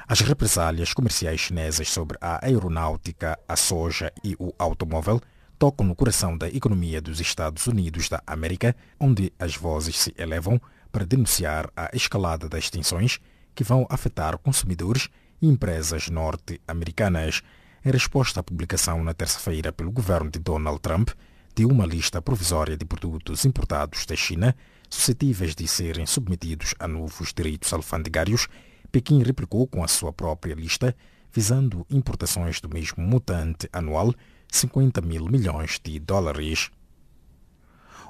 As 0.08 0.20
represálias 0.20 0.94
comerciais 0.94 1.40
chinesas 1.40 1.90
sobre 1.90 2.18
a 2.20 2.46
aeronáutica, 2.46 3.40
a 3.48 3.56
soja 3.56 4.12
e 4.24 4.36
o 4.38 4.54
automóvel 4.60 5.22
tocam 5.58 5.86
no 5.86 5.96
coração 5.96 6.38
da 6.38 6.50
economia 6.50 7.00
dos 7.00 7.20
Estados 7.22 7.68
Unidos 7.68 8.10
da 8.10 8.22
América, 8.26 8.76
onde 9.00 9.32
as 9.40 9.56
vozes 9.56 9.98
se 9.98 10.14
elevam 10.18 10.60
para 10.92 11.06
denunciar 11.06 11.70
a 11.78 11.90
escalada 11.94 12.50
das 12.50 12.70
tensões 12.70 13.20
que 13.56 13.64
vão 13.64 13.86
afetar 13.90 14.38
consumidores 14.38 15.08
e 15.42 15.48
empresas 15.48 16.10
norte-americanas. 16.10 17.42
Em 17.86 17.92
resposta 17.92 18.40
à 18.40 18.44
publicação 18.44 19.04
na 19.04 19.14
terça-feira 19.14 19.72
pelo 19.72 19.92
governo 19.92 20.30
de 20.30 20.40
Donald 20.40 20.80
Trump 20.82 21.12
de 21.56 21.66
uma 21.66 21.86
lista 21.86 22.22
provisória 22.22 22.76
de 22.78 22.86
produtos 22.86 23.46
importados 23.46 24.06
da 24.06 24.16
China 24.16 24.56
suscetíveis 24.92 25.56
de 25.56 25.68
serem 25.68 26.06
submetidos 26.06 26.76
a 26.78 26.88
novos 26.88 27.34
direitos 27.34 27.72
alfandegários, 27.74 28.48
Pequim 28.92 29.24
replicou 29.24 29.66
com 29.66 29.84
a 29.84 29.88
sua 29.88 30.12
própria 30.12 30.54
lista, 30.54 30.96
visando 31.34 31.88
importações 31.90 32.60
do 32.60 32.70
mesmo 32.70 33.02
mutante 33.02 33.70
anual, 33.72 34.14
50 34.52 35.02
mil 35.02 35.26
milhões 35.26 35.80
de 35.82 35.98
dólares. 35.98 36.70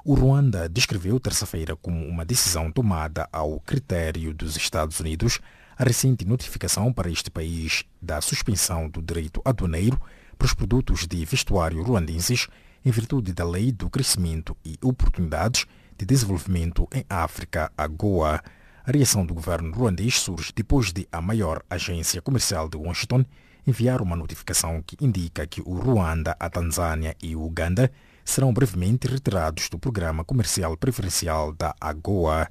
O 0.04 0.14
Ruanda 0.14 0.68
descreveu 0.68 1.20
terça-feira 1.20 1.76
como 1.76 2.04
uma 2.04 2.24
decisão 2.24 2.72
tomada 2.72 3.28
ao 3.32 3.60
critério 3.60 4.34
dos 4.34 4.56
Estados 4.56 4.98
Unidos 4.98 5.38
a 5.78 5.84
recente 5.84 6.24
notificação 6.24 6.92
para 6.92 7.08
este 7.08 7.30
país 7.30 7.84
da 8.00 8.20
suspensão 8.20 8.88
do 8.88 9.00
direito 9.00 9.40
aduaneiro 9.44 10.00
para 10.36 10.46
os 10.46 10.54
produtos 10.54 11.06
de 11.06 11.24
vestuário 11.24 11.82
ruandenses 11.82 12.48
em 12.84 12.90
virtude 12.90 13.32
da 13.32 13.44
Lei 13.44 13.70
do 13.70 13.88
Crescimento 13.88 14.56
e 14.64 14.76
Oportunidades 14.82 15.66
de 16.02 16.06
Desenvolvimento 16.06 16.88
em 16.92 17.04
África, 17.08 17.70
a 17.78 17.86
GOA. 17.86 18.42
A 18.84 18.90
reação 18.90 19.24
do 19.24 19.32
governo 19.32 19.72
ruandês 19.72 20.18
surge 20.18 20.52
depois 20.52 20.92
de 20.92 21.06
a 21.12 21.22
maior 21.22 21.62
agência 21.70 22.20
comercial 22.20 22.68
de 22.68 22.76
Washington 22.76 23.24
enviar 23.64 24.02
uma 24.02 24.16
notificação 24.16 24.82
que 24.84 24.96
indica 25.00 25.46
que 25.46 25.62
o 25.64 25.78
Ruanda, 25.78 26.36
a 26.40 26.50
Tanzânia 26.50 27.16
e 27.22 27.36
o 27.36 27.44
Uganda 27.44 27.88
serão 28.24 28.52
brevemente 28.52 29.06
retirados 29.06 29.68
do 29.68 29.78
programa 29.78 30.24
comercial 30.24 30.76
preferencial 30.76 31.52
da 31.52 31.72
AGOA. 31.80 32.48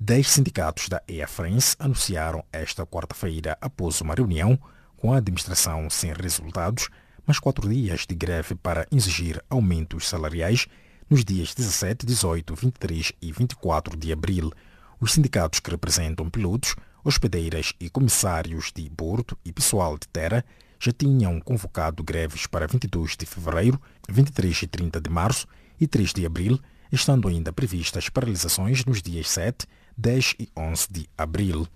Dez 0.00 0.30
sindicatos 0.30 0.88
da 0.88 1.02
Air 1.06 1.28
France 1.28 1.76
anunciaram 1.78 2.42
esta 2.50 2.86
quarta-feira, 2.86 3.58
após 3.60 4.00
uma 4.00 4.14
reunião 4.14 4.58
com 4.96 5.12
a 5.12 5.18
administração 5.18 5.90
sem 5.90 6.14
resultados, 6.14 6.88
mas 7.26 7.38
quatro 7.38 7.68
dias 7.68 8.06
de 8.08 8.14
greve 8.14 8.54
para 8.54 8.86
exigir 8.90 9.44
aumentos 9.50 10.08
salariais 10.08 10.66
nos 11.08 11.24
dias 11.24 11.54
17, 11.54 12.04
18, 12.04 12.54
23 12.54 13.12
e 13.22 13.32
24 13.32 13.96
de 13.96 14.12
abril. 14.12 14.52
Os 15.00 15.12
sindicatos 15.12 15.60
que 15.60 15.70
representam 15.70 16.28
pilotos, 16.28 16.74
hospedeiras 17.02 17.72
e 17.80 17.88
comissários 17.88 18.70
de 18.74 18.88
bordo 18.90 19.38
e 19.44 19.52
pessoal 19.52 19.96
de 19.96 20.06
terra 20.08 20.44
já 20.78 20.92
tinham 20.92 21.40
convocado 21.40 22.02
greves 22.04 22.46
para 22.46 22.66
22 22.66 23.16
de 23.16 23.26
fevereiro, 23.26 23.80
23 24.08 24.62
e 24.62 24.66
30 24.66 25.00
de 25.00 25.10
março 25.10 25.46
e 25.80 25.86
3 25.86 26.12
de 26.12 26.26
abril, 26.26 26.58
estando 26.92 27.28
ainda 27.28 27.52
previstas 27.52 28.08
paralisações 28.08 28.84
nos 28.84 29.02
dias 29.02 29.28
7, 29.30 29.66
10 29.96 30.34
e 30.38 30.48
11 30.56 30.86
de 30.90 31.08
abril. 31.16 31.66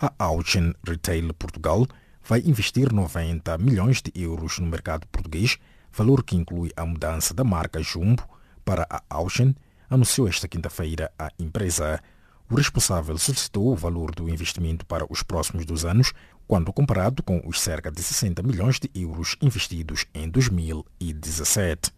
A 0.00 0.12
Auchan 0.18 0.74
Retail 0.86 1.32
Portugal 1.34 1.86
vai 2.22 2.40
investir 2.40 2.92
90 2.92 3.56
milhões 3.58 4.02
de 4.02 4.12
euros 4.14 4.58
no 4.58 4.66
mercado 4.66 5.06
português, 5.06 5.56
valor 5.98 6.22
que 6.22 6.36
inclui 6.36 6.70
a 6.76 6.86
mudança 6.86 7.34
da 7.34 7.42
marca 7.42 7.82
Jumbo 7.82 8.22
para 8.64 8.86
a 8.88 9.02
Auchan, 9.10 9.52
anunciou 9.90 10.28
esta 10.28 10.46
quinta-feira 10.46 11.10
a 11.18 11.28
empresa. 11.36 12.00
O 12.48 12.54
responsável 12.54 13.18
solicitou 13.18 13.72
o 13.72 13.76
valor 13.76 14.14
do 14.14 14.28
investimento 14.28 14.86
para 14.86 15.04
os 15.12 15.24
próximos 15.24 15.66
dois 15.66 15.84
anos, 15.84 16.12
quando 16.46 16.72
comparado 16.72 17.20
com 17.20 17.42
os 17.44 17.60
cerca 17.60 17.90
de 17.90 18.00
60 18.00 18.44
milhões 18.44 18.78
de 18.78 18.88
euros 18.94 19.36
investidos 19.42 20.06
em 20.14 20.30
2017. 20.30 21.92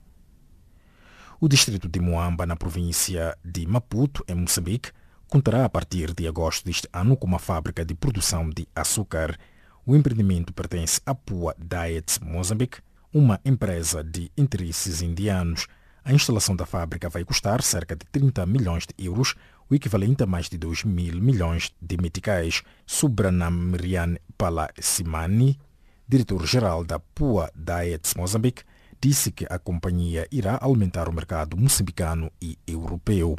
O 1.39 1.47
distrito 1.47 1.87
de 1.87 2.01
Moamba, 2.01 2.47
na 2.47 2.57
província 2.57 3.37
de 3.45 3.67
Maputo, 3.67 4.25
em 4.27 4.35
Moçambique, 4.35 4.93
contará 5.29 5.67
a 5.67 5.69
partir 5.69 6.15
de 6.15 6.27
agosto 6.27 6.65
deste 6.65 6.89
ano 6.91 7.19
com 7.19 7.27
uma 7.27 7.39
fábrica 7.39 7.85
de 7.85 7.95
produção 7.95 8.49
de 8.49 8.67
açúcar. 8.75 9.39
O 9.85 9.95
empreendimento 9.95 10.55
pertence 10.55 11.03
à 11.05 11.15
Pua 11.15 11.55
Diet 11.59 12.19
Mozambique, 12.25 12.79
uma 13.13 13.41
empresa 13.45 14.05
de 14.05 14.31
interesses 14.37 15.03
indianos. 15.03 15.67
A 16.05 16.13
instalação 16.13 16.55
da 16.55 16.65
fábrica 16.65 17.09
vai 17.09 17.25
custar 17.25 17.63
cerca 17.63 17.97
de 17.97 18.07
30 18.07 18.47
milhões 18.47 18.87
de 18.87 19.05
euros, 19.05 19.35
o 19.69 19.75
equivalente 19.75 20.23
a 20.23 20.27
mais 20.27 20.49
de 20.49 20.57
2 20.57 20.85
mil 20.85 21.21
milhões 21.21 21.73
de 21.81 21.97
meticais. 21.97 22.63
Subranamrian 22.87 24.17
Palasimani, 24.39 25.59
diretor-geral 26.09 26.85
da 26.85 26.99
Pua 26.99 27.51
Diet 27.55 28.17
Mozambique, 28.17 28.63
disse 29.01 29.33
que 29.33 29.47
a 29.51 29.59
companhia 29.59 30.29
irá 30.31 30.59
aumentar 30.61 31.09
o 31.09 31.13
mercado 31.13 31.57
moçambicano 31.57 32.31
e 32.41 32.57
europeu. 32.67 33.37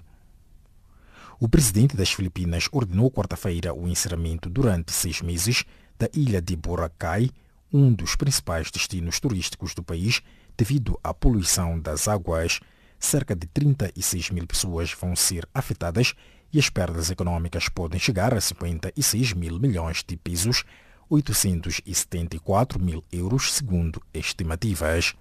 O 1.39 1.47
presidente 1.47 1.95
das 1.95 2.11
Filipinas 2.11 2.67
ordenou 2.71 3.09
quarta-feira 3.09 3.73
o 3.73 3.87
encerramento 3.87 4.49
durante 4.49 4.91
seis 4.91 5.21
meses 5.21 5.63
da 5.97 6.09
ilha 6.13 6.41
de 6.41 6.55
Boracay, 6.55 7.31
um 7.71 7.93
dos 7.93 8.15
principais 8.15 8.69
destinos 8.69 9.19
turísticos 9.19 9.73
do 9.73 9.83
país, 9.83 10.21
devido 10.57 10.99
à 11.03 11.13
poluição 11.13 11.79
das 11.79 12.07
águas. 12.07 12.59
Cerca 12.99 13.35
de 13.35 13.47
36 13.47 14.29
mil 14.29 14.45
pessoas 14.45 14.93
vão 14.93 15.15
ser 15.15 15.47
afetadas 15.53 16.13
e 16.53 16.59
as 16.59 16.69
perdas 16.69 17.09
econômicas 17.09 17.69
podem 17.69 17.99
chegar 17.99 18.33
a 18.33 18.41
56 18.41 19.33
mil 19.33 19.59
milhões 19.59 20.03
de 20.05 20.17
pisos, 20.17 20.63
874 21.09 22.79
mil 22.79 23.03
euros, 23.11 23.53
segundo 23.53 24.01
estimativas. 24.13 25.15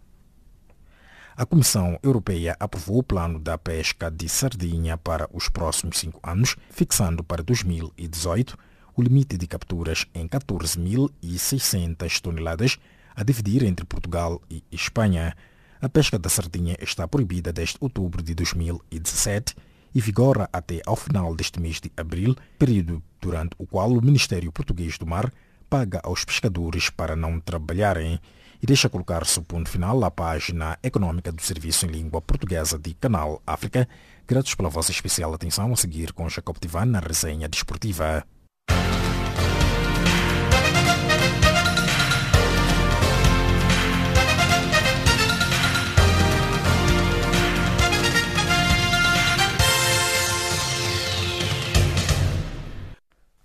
A 1.37 1.47
Comissão 1.47 1.99
Europeia 2.03 2.57
aprovou 2.61 2.99
o 2.99 3.03
plano 3.03 3.39
da 3.39 3.57
pesca 3.57 4.11
de 4.11 4.29
sardinha 4.29 4.99
para 4.99 5.29
os 5.33 5.49
próximos 5.49 5.99
cinco 5.99 6.21
anos, 6.23 6.57
fixando 6.71 7.25
para 7.25 7.43
2018 7.43 8.59
o 8.97 9.03
limite 9.03 9.37
de 9.37 9.47
capturas 9.47 10.07
em 10.15 10.27
14.600 10.27 12.21
toneladas, 12.21 12.79
a 13.15 13.23
dividir 13.23 13.63
entre 13.65 13.85
Portugal 13.85 14.41
e 14.51 14.63
Espanha. 14.71 15.37
A 15.81 15.89
pesca 15.89 16.19
da 16.19 16.29
sardinha 16.29 16.77
está 16.81 17.07
proibida 17.09 17.53
desde 17.53 17.77
outubro 17.81 18.23
de 18.23 18.35
2017 18.35 19.55
e 19.95 20.01
vigora 20.01 20.49
até 20.53 20.81
ao 20.87 20.97
final 20.97 21.35
deste 21.35 21.61
mês 21.61 21.81
de 21.81 21.91
abril, 21.97 22.37
período 22.59 23.03
durante 23.21 23.55
o 23.59 23.67
qual 23.67 23.91
o 23.91 24.05
Ministério 24.05 24.53
Português 24.53 24.99
do 24.99 25.07
Mar 25.07 25.33
paga 25.69 26.01
aos 26.03 26.25
pescadores 26.25 26.91
para 26.91 27.15
não 27.15 27.41
trabalharem 27.41 28.21
e 28.63 28.67
deixa 28.67 28.89
colocar-se 28.89 29.39
o 29.39 29.43
ponto 29.43 29.71
final 29.71 30.05
à 30.05 30.11
página 30.11 30.79
econômica 30.83 31.33
do 31.33 31.41
Serviço 31.41 31.87
em 31.87 31.91
Língua 31.91 32.21
Portuguesa 32.21 32.79
de 32.79 32.93
Canal 32.95 33.43
África. 33.47 33.89
Gratos 34.27 34.55
pela 34.55 34.69
vossa 34.69 34.91
especial 34.91 35.33
atenção 35.33 35.73
a 35.73 35.77
seguir 35.77 36.13
com 36.13 36.29
Jacob 36.29 36.57
Tivan 36.59 36.87
na 36.87 37.01
resenha 37.01 37.49
desportiva. 37.49 38.25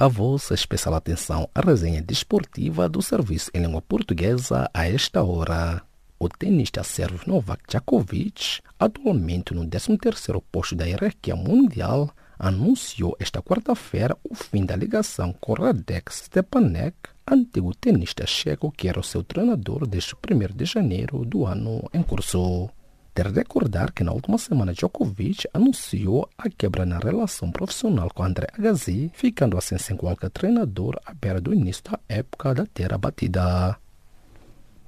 A 0.06 0.08
vossa 0.08 0.54
especial 0.54 0.94
atenção 0.94 1.50
à 1.56 1.62
resenha 1.62 2.00
desportiva 2.00 2.88
do 2.88 3.02
Serviço 3.02 3.50
em 3.56 3.62
Língua 3.62 3.82
Portuguesa 3.82 4.70
a 4.72 4.88
esta 4.88 5.24
hora. 5.24 5.82
O 6.20 6.30
tenista 6.30 6.84
sérvio 6.84 7.22
Novak 7.26 7.64
Djokovic, 7.68 8.62
atualmente 8.78 9.54
no 9.56 9.66
13º 9.66 10.44
posto 10.52 10.76
da 10.76 10.86
hierarquia 10.86 11.36
mundial, 11.36 12.14
anunciou 12.38 13.16
esta 13.20 13.42
quarta-feira 13.42 14.18
o 14.24 14.36
fim 14.36 14.66
da 14.66 14.76
ligação 14.76 15.34
com 15.34 15.54
Radek 15.54 16.14
Stepanek, 16.14 16.96
antigo 17.28 17.74
tenista 17.76 18.26
checo 18.26 18.72
que 18.72 18.88
era 18.88 19.00
o 19.00 19.04
seu 19.04 19.24
treinador 19.24 19.88
desde 19.88 20.14
1 20.16 20.56
de 20.56 20.66
janeiro 20.66 21.26
do 21.26 21.46
ano 21.46 21.90
em 21.94 22.04
curso. 22.04 22.70
De 23.16 23.24
recordar 23.24 23.94
que 23.94 24.04
na 24.04 24.12
última 24.12 24.38
semana 24.38 24.74
Djokovic 24.74 25.48
anunciou 25.54 26.30
a 26.38 26.50
quebra 26.50 26.86
na 26.86 26.98
relação 26.98 27.50
profissional 27.50 28.10
com 28.14 28.24
André 28.24 28.48
Agassi, 28.58 29.10
ficando 29.14 29.58
assim 29.58 29.78
sem 29.78 29.96
qualquer 29.96 30.30
treinador 30.30 31.00
à 31.06 31.14
beira 31.14 31.40
do 31.40 31.54
início 31.54 31.84
da 31.86 31.98
época 32.10 32.54
da 32.54 32.66
terra 32.66 32.98
batida. 32.98 33.80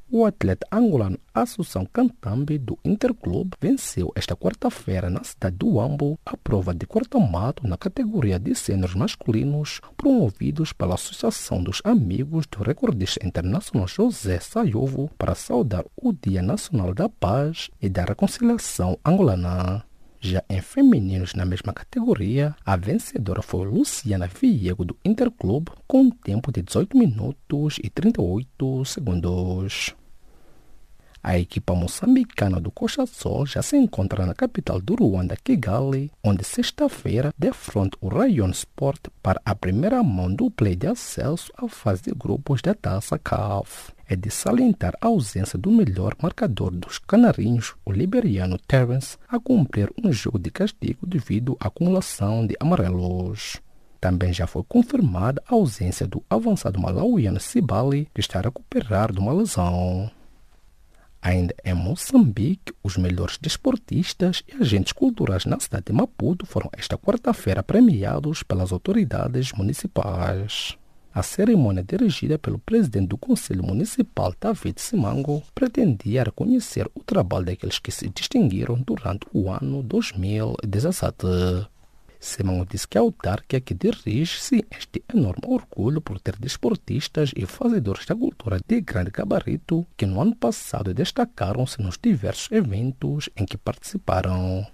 O 0.10 0.26
atleta 0.26 0.66
angolano 0.72 1.20
Assunção 1.34 1.86
Cantambe 1.86 2.58
do 2.58 2.80
Interclube 2.84 3.58
venceu 3.60 4.10
esta 4.16 4.38
quarta-feira 4.38 5.10
na 5.10 5.22
cidade 5.22 5.58
do 5.58 5.82
Ambo 5.82 6.18
a 6.26 6.38
prova 6.38 6.74
de 6.74 6.88
corta-mato 6.88 7.68
na 7.68 7.78
categoria 7.78 8.40
de 8.40 8.56
sêniores 8.56 8.96
masculinos 8.96 9.82
promovidos 9.98 10.72
pela 10.72 10.96
Associação 10.96 11.62
dos 11.62 11.82
Amigos 11.84 12.48
do 12.48 12.64
Recordista 12.64 13.20
Internacional 13.28 13.86
José 13.86 14.40
Saiovo 14.40 15.12
para 15.18 15.36
saudar 15.36 15.84
o 15.98 16.14
Dia 16.14 16.42
Nacional 16.42 16.94
da 16.94 17.10
Paz 17.10 17.70
e 17.82 17.90
da 17.90 18.06
Reconciliação 18.06 18.98
Angolana. 19.04 19.84
Já 20.30 20.44
em 20.50 20.60
femininos 20.60 21.34
na 21.36 21.46
mesma 21.46 21.72
categoria, 21.72 22.54
a 22.66 22.76
vencedora 22.76 23.42
foi 23.42 23.66
Luciana 23.66 24.28
Viego 24.28 24.84
do 24.84 24.98
Interclube 25.06 25.72
com 25.88 26.02
um 26.02 26.10
tempo 26.10 26.52
de 26.52 26.62
18 26.62 26.98
minutos 26.98 27.78
e 27.82 27.90
38 27.90 28.84
segundos. 28.84 29.96
A 31.28 31.38
equipa 31.38 31.76
moçambicana 31.76 32.58
do 32.58 32.72
Coxa 32.72 33.06
Sol 33.06 33.46
já 33.46 33.62
se 33.62 33.76
encontra 33.76 34.26
na 34.26 34.34
capital 34.34 34.80
do 34.80 34.96
Ruanda, 34.96 35.36
Kigali, 35.36 36.10
onde 36.24 36.46
sexta-feira 36.46 37.34
defronta 37.38 37.98
o 38.00 38.08
Rayon 38.08 38.52
Sport 38.52 39.10
para 39.22 39.42
a 39.44 39.54
primeira 39.54 40.02
mão 40.02 40.34
do 40.34 40.50
play 40.50 40.74
de 40.74 40.88
acesso 40.88 41.52
à 41.58 41.68
fase 41.68 42.04
de 42.04 42.12
grupos 42.12 42.62
da 42.62 42.74
Taça 42.74 43.20
CAF. 43.20 43.92
É 44.08 44.16
de 44.16 44.32
salientar 44.32 44.94
a 45.02 45.08
ausência 45.08 45.60
do 45.60 45.70
melhor 45.70 46.16
marcador 46.24 46.72
dos 46.72 46.98
canarinhos, 46.98 47.76
o 47.86 47.92
liberiano 47.92 48.58
Terence, 48.66 49.18
a 49.28 49.38
cumprir 49.38 49.92
um 50.02 50.14
jogo 50.14 50.40
de 50.40 50.50
castigo 50.50 51.06
devido 51.06 51.58
à 51.60 51.68
acumulação 51.68 52.48
de 52.48 52.56
amarelos. 52.58 53.58
Também 54.00 54.32
já 54.32 54.48
foi 54.48 54.64
confirmada 54.64 55.44
a 55.46 55.56
ausência 55.56 56.08
do 56.08 56.24
avançado 56.30 56.80
malauiano 56.80 57.42
Sibali, 57.42 58.08
que 58.14 58.22
está 58.22 58.40
a 58.40 58.44
recuperar 58.44 59.12
de 59.12 59.20
uma 59.20 59.34
lesão. 59.34 60.10
Ainda 61.22 61.54
em 61.66 61.74
Moçambique, 61.74 62.74
os 62.84 62.96
melhores 62.96 63.38
desportistas 63.38 64.44
e 64.48 64.62
agentes 64.62 64.94
culturais 64.94 65.46
na 65.46 65.60
cidade 65.60 65.86
de 65.88 65.94
Maputo 65.94 66.46
foram 66.46 66.70
esta 66.74 66.98
quarta-feira 66.98 67.64
premiados 67.64 68.44
pelas 68.44 68.72
autoridades 68.72 69.52
municipais. 69.54 70.78
A 71.14 71.24
cerimônia 71.24 71.84
dirigida 71.84 72.38
pelo 72.38 72.60
presidente 72.60 73.08
do 73.08 73.18
Conselho 73.18 73.64
Municipal, 73.64 74.36
David 74.40 74.80
Simango, 74.80 75.42
pretendia 75.56 76.24
reconhecer 76.24 76.88
o 76.94 77.04
trabalho 77.04 77.46
daqueles 77.46 77.80
que 77.80 77.92
se 77.92 78.08
distinguiram 78.10 78.76
durante 78.76 79.26
o 79.34 79.50
ano 79.50 79.82
2017. 79.82 81.68
Simão 82.20 82.66
disse 82.66 82.88
que 82.88 82.98
a 82.98 83.02
autarquia 83.02 83.62
que 83.62 83.74
dirige-se 83.74 84.66
este 84.72 85.04
enorme 85.14 85.44
orgulho 85.46 86.02
por 86.02 86.20
ter 86.20 86.36
desportistas 86.38 87.32
e 87.36 87.46
fazedores 87.46 88.06
da 88.06 88.16
cultura 88.16 88.60
de 88.68 88.82
grande 88.82 89.12
gabarito 89.12 89.86
que 89.96 90.06
no 90.06 90.22
ano 90.22 90.36
passado 90.36 90.94
destacaram-se 90.94 91.82
nos 91.82 91.98
diversos 92.02 92.52
eventos 92.52 93.30
em 93.36 93.46
que 93.46 93.58
participaram. 93.58 94.66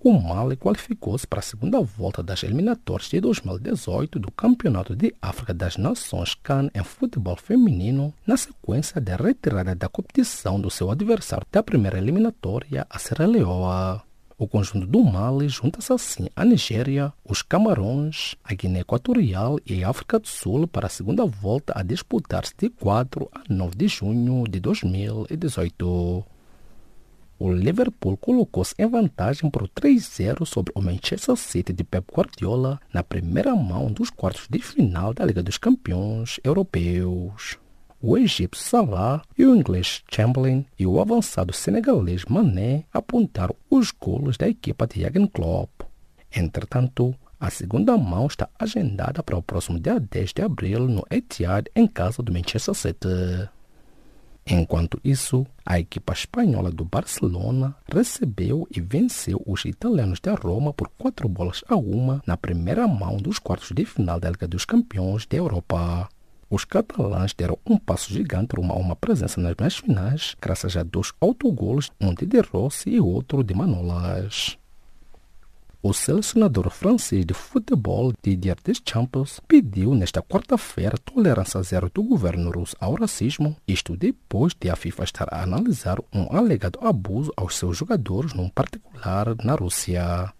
O 0.00 0.12
Mali 0.12 0.54
qualificou-se 0.54 1.26
para 1.26 1.38
a 1.38 1.42
segunda 1.42 1.80
volta 1.80 2.22
das 2.22 2.42
eliminatórias 2.42 3.08
de 3.08 3.20
2018 3.22 4.18
do 4.18 4.30
Campeonato 4.30 4.94
de 4.94 5.14
África 5.20 5.54
das 5.54 5.78
Nações 5.78 6.34
CAN 6.34 6.68
em 6.74 6.84
futebol 6.84 7.36
feminino, 7.36 8.12
na 8.26 8.36
sequência 8.36 9.00
da 9.00 9.16
retirada 9.16 9.74
da 9.74 9.88
competição 9.88 10.60
do 10.60 10.70
seu 10.70 10.90
adversário 10.90 11.46
da 11.50 11.62
primeira 11.62 11.96
eliminatória, 11.96 12.86
a 12.90 12.98
Serra 12.98 13.24
Leoa. 13.24 14.13
O 14.36 14.48
conjunto 14.48 14.86
do 14.86 15.04
Mali 15.04 15.48
junta-se 15.48 15.92
assim 15.92 16.28
à 16.34 16.44
Nigéria, 16.44 17.12
os 17.24 17.40
Camarões, 17.40 18.34
a 18.42 18.52
Guiné 18.52 18.80
Equatorial 18.80 19.58
e 19.64 19.84
a 19.84 19.88
África 19.88 20.18
do 20.18 20.26
Sul 20.26 20.66
para 20.66 20.86
a 20.86 20.90
segunda 20.90 21.24
volta 21.24 21.72
a 21.76 21.82
disputar-se 21.82 22.52
de 22.58 22.68
4 22.68 23.28
a 23.32 23.42
9 23.48 23.76
de 23.76 23.88
junho 23.88 24.44
de 24.48 24.58
2018 24.58 26.24
o 27.38 27.52
Liverpool 27.52 28.16
colocou-se 28.16 28.74
em 28.78 28.86
vantagem 28.86 29.50
por 29.50 29.68
3-0 29.68 30.46
sobre 30.46 30.72
o 30.74 30.80
Manchester 30.80 31.36
City 31.36 31.72
de 31.72 31.82
Pep 31.82 32.06
Guardiola 32.12 32.80
na 32.92 33.02
primeira 33.02 33.54
mão 33.54 33.92
dos 33.92 34.08
quartos 34.08 34.46
de 34.48 34.60
final 34.60 35.12
da 35.12 35.24
Liga 35.24 35.42
dos 35.42 35.58
Campeões 35.58 36.38
Europeus. 36.44 37.58
O 38.06 38.18
egípcio 38.18 38.62
Salah 38.62 39.22
e 39.38 39.46
o 39.46 39.56
inglês 39.56 40.02
Chamberlain 40.12 40.66
e 40.78 40.86
o 40.86 41.00
avançado 41.00 41.54
senegalês 41.54 42.26
Mané 42.26 42.84
apontaram 42.92 43.56
os 43.70 43.90
golos 43.92 44.36
da 44.36 44.46
equipa 44.46 44.86
de 44.86 45.00
Jürgen 45.00 45.26
Klopp. 45.26 45.70
Entretanto, 46.30 47.14
a 47.40 47.48
segunda 47.48 47.96
mão 47.96 48.26
está 48.26 48.46
agendada 48.58 49.22
para 49.22 49.38
o 49.38 49.42
próximo 49.42 49.80
dia 49.80 49.98
10 49.98 50.34
de 50.34 50.42
abril 50.42 50.80
no 50.80 51.02
Etihad 51.10 51.70
em 51.74 51.86
casa 51.86 52.22
do 52.22 52.30
Manchester 52.30 52.74
City. 52.74 53.48
Enquanto 54.46 55.00
isso, 55.02 55.46
a 55.64 55.80
equipa 55.80 56.12
espanhola 56.12 56.70
do 56.70 56.84
Barcelona 56.84 57.74
recebeu 57.90 58.68
e 58.70 58.82
venceu 58.82 59.42
os 59.46 59.64
italianos 59.64 60.20
de 60.20 60.28
Roma 60.28 60.74
por 60.74 60.90
quatro 60.98 61.26
bolas 61.26 61.64
a 61.66 61.74
uma 61.74 62.22
na 62.26 62.36
primeira 62.36 62.86
mão 62.86 63.16
dos 63.16 63.38
quartos 63.38 63.72
de 63.74 63.86
final 63.86 64.20
da 64.20 64.28
Liga 64.28 64.46
dos 64.46 64.66
Campeões 64.66 65.24
da 65.24 65.38
Europa. 65.38 66.06
Os 66.54 66.64
catalães 66.64 67.34
deram 67.34 67.58
um 67.66 67.76
passo 67.76 68.12
gigante 68.12 68.54
rumo 68.54 68.72
a 68.72 68.76
uma 68.76 68.94
presença 68.94 69.40
nas 69.40 69.56
meias 69.58 69.76
finais, 69.76 70.36
graças 70.40 70.76
a 70.76 70.84
dois 70.84 71.12
autogolos, 71.20 71.90
um 72.00 72.14
de 72.14 72.40
Rossi 72.42 72.90
e 72.90 73.00
outro 73.00 73.42
de 73.42 73.52
Manolas. 73.52 74.56
O 75.82 75.92
selecionador 75.92 76.70
francês 76.70 77.26
de 77.26 77.34
futebol 77.34 78.12
Didier 78.22 78.56
Deschamps 78.62 79.40
pediu 79.48 79.96
nesta 79.96 80.22
quarta-feira 80.22 80.96
tolerância 80.96 81.60
zero 81.60 81.90
do 81.92 82.04
governo 82.04 82.52
russo 82.52 82.76
ao 82.78 82.94
racismo, 82.94 83.56
isto 83.66 83.96
depois 83.96 84.54
de 84.54 84.70
a 84.70 84.76
FIFA 84.76 85.02
estar 85.02 85.34
a 85.34 85.42
analisar 85.42 85.98
um 86.12 86.36
alegado 86.36 86.78
abuso 86.86 87.32
aos 87.36 87.56
seus 87.56 87.76
jogadores, 87.76 88.32
num 88.32 88.48
particular 88.48 89.34
na 89.42 89.56
Rússia. 89.56 90.32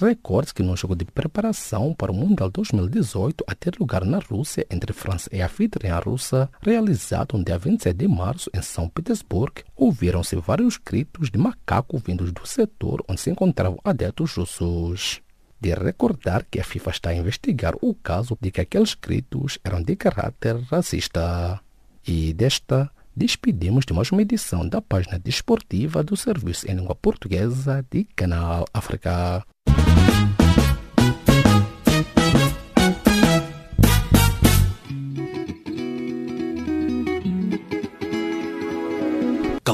Recorde 0.00 0.54
que 0.54 0.62
no 0.62 0.76
jogo 0.76 0.94
de 0.94 1.04
preparação 1.04 1.92
para 1.92 2.12
o 2.12 2.14
Mundial 2.14 2.48
2018 2.50 3.42
a 3.48 3.52
ter 3.52 3.74
lugar 3.80 4.04
na 4.04 4.20
Rússia 4.20 4.64
entre 4.70 4.92
França 4.92 5.28
e 5.32 5.42
a 5.42 5.46
anfitriã 5.46 5.98
russa, 5.98 6.48
realizado 6.62 7.36
no 7.36 7.42
dia 7.42 7.58
27 7.58 7.96
de 7.96 8.06
março 8.06 8.48
em 8.54 8.62
São 8.62 8.88
Petersburgo, 8.88 9.64
ouviram-se 9.74 10.36
vários 10.36 10.76
gritos 10.76 11.30
de 11.32 11.36
macaco 11.36 11.98
vindos 11.98 12.30
do 12.30 12.46
setor 12.46 13.04
onde 13.08 13.20
se 13.20 13.30
encontravam 13.30 13.80
adeptos 13.82 14.34
russos. 14.34 15.20
De 15.60 15.74
recordar 15.74 16.46
que 16.48 16.60
a 16.60 16.64
FIFA 16.64 16.90
está 16.90 17.10
a 17.10 17.16
investigar 17.16 17.74
o 17.82 17.92
caso 17.92 18.38
de 18.40 18.52
que 18.52 18.60
aqueles 18.60 18.94
gritos 18.94 19.58
eram 19.64 19.82
de 19.82 19.96
caráter 19.96 20.60
racista. 20.70 21.60
E 22.06 22.32
desta 22.32 22.88
despedimos 23.16 23.84
de 23.84 23.92
mais 23.92 24.12
uma 24.12 24.22
edição 24.22 24.68
da 24.68 24.80
página 24.80 25.18
desportiva 25.18 26.04
do 26.04 26.16
Serviço 26.16 26.70
em 26.70 26.76
Língua 26.76 26.94
Portuguesa 26.94 27.84
de 27.90 28.04
Canal 28.14 28.64
África. 28.72 29.44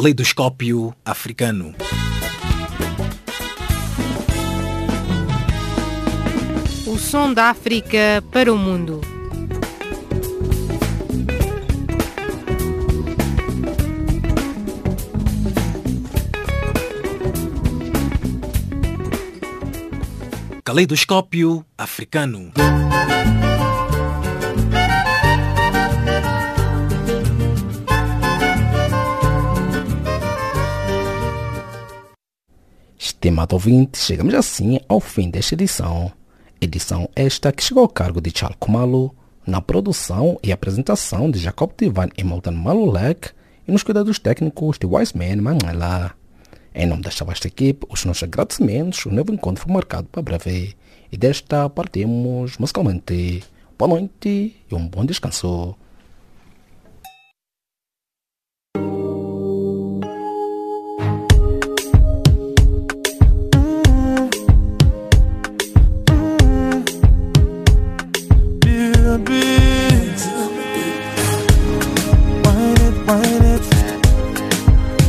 Caleidoscópio 0.05 0.95
africano. 1.05 1.75
O 6.87 6.99
som 6.99 7.33
da 7.33 7.45
África 7.45 8.23
para 8.31 8.53
o 8.53 8.59
mundo. 8.59 9.14
Caleidoscópio 20.75 21.65
africano. 21.79 22.51
Estimado 32.99 33.55
ouvinte, 33.55 33.99
chegamos 33.99 34.35
assim 34.35 34.81
ao 34.89 34.99
fim 34.99 35.31
desta 35.31 35.55
edição. 35.55 36.11
Edição 36.61 37.09
esta 37.15 37.53
que 37.53 37.63
chegou 37.63 37.85
ao 37.85 37.89
cargo 37.89 38.21
de 38.21 38.37
Charles 38.37 38.59
Kumalo, 38.59 39.15
na 39.47 39.61
produção 39.61 40.41
e 40.43 40.51
apresentação 40.51 41.31
de 41.31 41.39
Jacob 41.39 41.71
Tivan 41.77 42.09
e 42.19 42.25
Maltan 42.25 42.51
Malulek 42.51 43.31
e 43.69 43.71
nos 43.71 43.85
cuidados 43.85 44.19
técnicos 44.19 44.77
de 44.81 44.87
Wiseman 44.87 45.37
Manuela. 45.37 46.17
Em 46.77 46.87
nome 46.87 47.03
desta 47.03 47.25
vasta 47.25 47.47
equipe, 47.47 47.87
os 47.89 48.05
nossos 48.05 48.25
agradecimentos, 48.25 49.07
o 49.07 49.11
novo 49.11 49.33
encontro 49.33 49.63
foi 49.63 49.73
marcado 49.73 50.09
para 50.09 50.23
breve 50.23 50.75
e 51.13 51.17
desta 51.17 51.71
partimos 51.71 52.59
musicalmente. 52.59 53.45
Boa 53.79 53.89
noite 53.89 54.57
e 54.69 54.75
um 54.75 54.89
bom 54.89 55.05
descanso. 55.05 55.77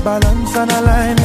balance 0.05 0.55
and 0.55 0.71
align 0.71 1.24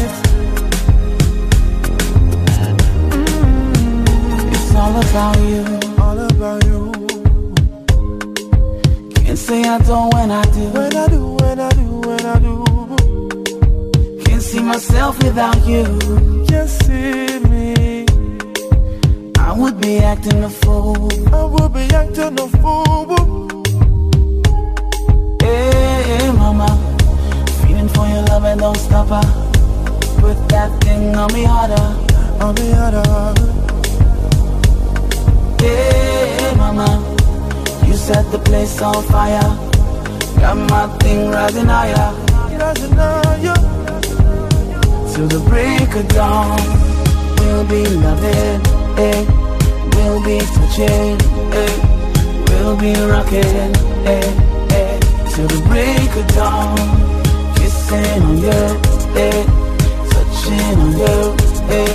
about 5.11 5.37
you. 5.39 5.65
All 6.01 6.19
about 6.19 6.65
you. 6.67 6.93
Can't 9.15 9.39
say 9.39 9.63
I 9.65 9.79
don't 9.79 10.15
when 10.15 10.31
I 10.31 10.43
do. 10.55 10.65
When 10.71 10.97
I 10.97 11.09
do, 11.09 11.23
when 11.41 11.59
I 11.59 11.71
do, 11.71 11.87
when 12.09 12.27
I 12.27 12.39
do. 12.39 14.25
Can't 14.25 14.43
see 14.43 14.61
myself 14.61 15.19
without 15.19 15.67
you. 15.67 15.85
Just 16.47 16.87
see 16.87 17.41
me. 17.51 18.07
I 19.39 19.53
would 19.53 19.81
be 19.81 19.99
acting 19.99 20.45
a 20.45 20.51
fool. 20.51 21.11
I 21.35 21.45
would 21.45 21.73
be 21.73 21.87
acting 22.03 22.39
a 22.39 22.49
fool. 22.61 23.09
Hey, 25.43 26.03
hey, 26.11 26.31
mama. 26.33 26.69
Feeling 27.63 27.89
for 27.89 28.07
your 28.07 28.23
love 28.31 28.45
and 28.45 28.61
don't 28.61 28.77
stop 28.77 29.09
her. 29.09 29.27
Put 30.21 30.39
that 30.51 30.71
thing 30.85 31.17
on 31.17 31.33
me 31.33 31.43
harder. 31.45 31.83
On 32.45 32.55
me 32.55 32.71
harder. 32.71 33.70
Hey, 35.61 36.55
mama. 36.57 36.89
You 37.87 37.95
set 37.95 38.31
the 38.33 38.39
place 38.39 38.81
on 38.81 39.03
fire. 39.05 39.51
Got 40.41 40.57
my 40.71 40.87
thing 40.99 41.31
rising 41.31 41.67
higher. 41.67 42.13
Rising 42.59 42.93
higher. 42.93 43.55
Till 45.13 45.29
the 45.29 45.41
break 45.51 45.95
of 45.95 46.09
dawn. 46.09 46.59
We'll 47.39 47.67
be 47.67 47.85
loving. 48.05 48.61
Hey. 48.97 49.27
We'll 49.95 50.23
be 50.25 50.39
touching. 50.55 51.19
Hey. 51.55 51.75
We'll 52.49 52.77
be 52.77 52.93
rocking. 53.13 53.75
Hey. 54.09 54.27
Hey. 54.73 54.99
Till 55.33 55.49
the 55.49 55.61
break 55.69 56.11
of 56.21 56.27
dawn. 56.35 56.77
Kissing 57.57 58.23
on 58.23 58.39
you. 58.39 58.63
Hey. 59.17 59.45
Touching 60.11 60.79
on 60.85 60.93
you. 61.03 61.19
Hey. 61.71 61.93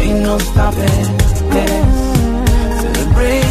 Ain't 0.00 0.20
no 0.22 0.38
stopping. 0.38 1.06
Hey. 1.50 2.05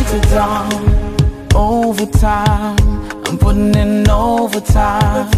The 0.05 0.19
break 0.19 0.29
dawn. 0.31 1.47
Overtime. 1.55 2.77
I'm 3.25 3.37
putting 3.37 3.73
in 3.75 4.09
overtime 4.09 5.31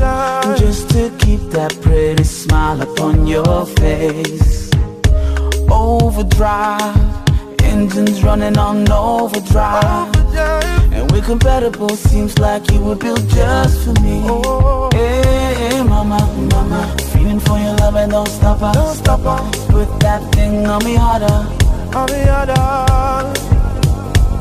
just 0.58 0.90
to 0.90 1.10
keep 1.20 1.40
that 1.52 1.80
pretty 1.82 2.24
smile 2.24 2.82
upon 2.82 3.28
your 3.28 3.66
face. 3.66 4.70
Overdrive, 5.70 6.98
engines 7.64 8.24
running 8.24 8.58
on 8.58 8.90
overdrive. 8.92 10.14
And 10.92 11.10
we're 11.12 11.22
compatible, 11.22 11.90
seems 11.90 12.38
like 12.40 12.70
you 12.72 12.82
were 12.82 12.96
built 12.96 13.26
just 13.30 13.86
for 13.86 13.94
me. 14.02 14.22
Oh. 14.26 14.90
Hey, 14.92 15.70
hey, 15.70 15.84
mama, 15.84 16.20
mama, 16.52 16.96
feeling 17.14 17.40
for 17.40 17.58
your 17.58 17.76
love 17.78 17.96
and 17.96 18.12
don't 18.12 18.28
stop 18.28 18.60
her. 18.60 18.74
Don't 18.74 18.96
stop 18.96 19.22
her. 19.22 19.72
Put 19.72 20.00
that 20.02 20.22
thing 20.34 20.66
on 20.66 20.84
me 20.84 20.96
harder. 20.96 21.48
On 21.96 22.06
me 22.12 22.22
harder. 22.26 23.57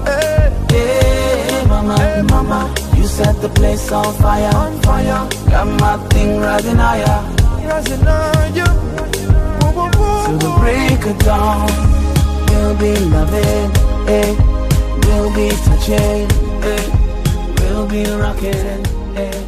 Hey, 0.07 0.51
hey, 0.71 1.67
mama, 1.69 1.97
mama, 2.31 2.75
you 2.97 3.05
set 3.05 3.41
the 3.43 3.49
place 3.49 3.91
on 3.93 4.15
fire. 4.15 4.55
On 4.55 4.81
fire. 4.83 5.29
Got 5.51 5.67
my 5.81 5.97
thing 6.09 6.39
rising 6.41 6.77
higher. 6.77 7.21
Rising 7.69 8.01
higher. 8.01 8.73
Till 10.27 10.39
the 10.39 10.51
break 10.61 11.07
of 11.07 11.19
dawn, 11.21 11.69
we'll 12.49 12.77
be 12.79 12.93
loving, 13.15 13.71
eh? 14.09 14.35
We'll 15.05 15.31
be 15.35 15.49
touching, 15.65 16.27
eh? 16.63 16.85
We'll 17.61 17.87
be 17.87 18.05
rocking, 18.05 18.87
eh? 19.17 19.46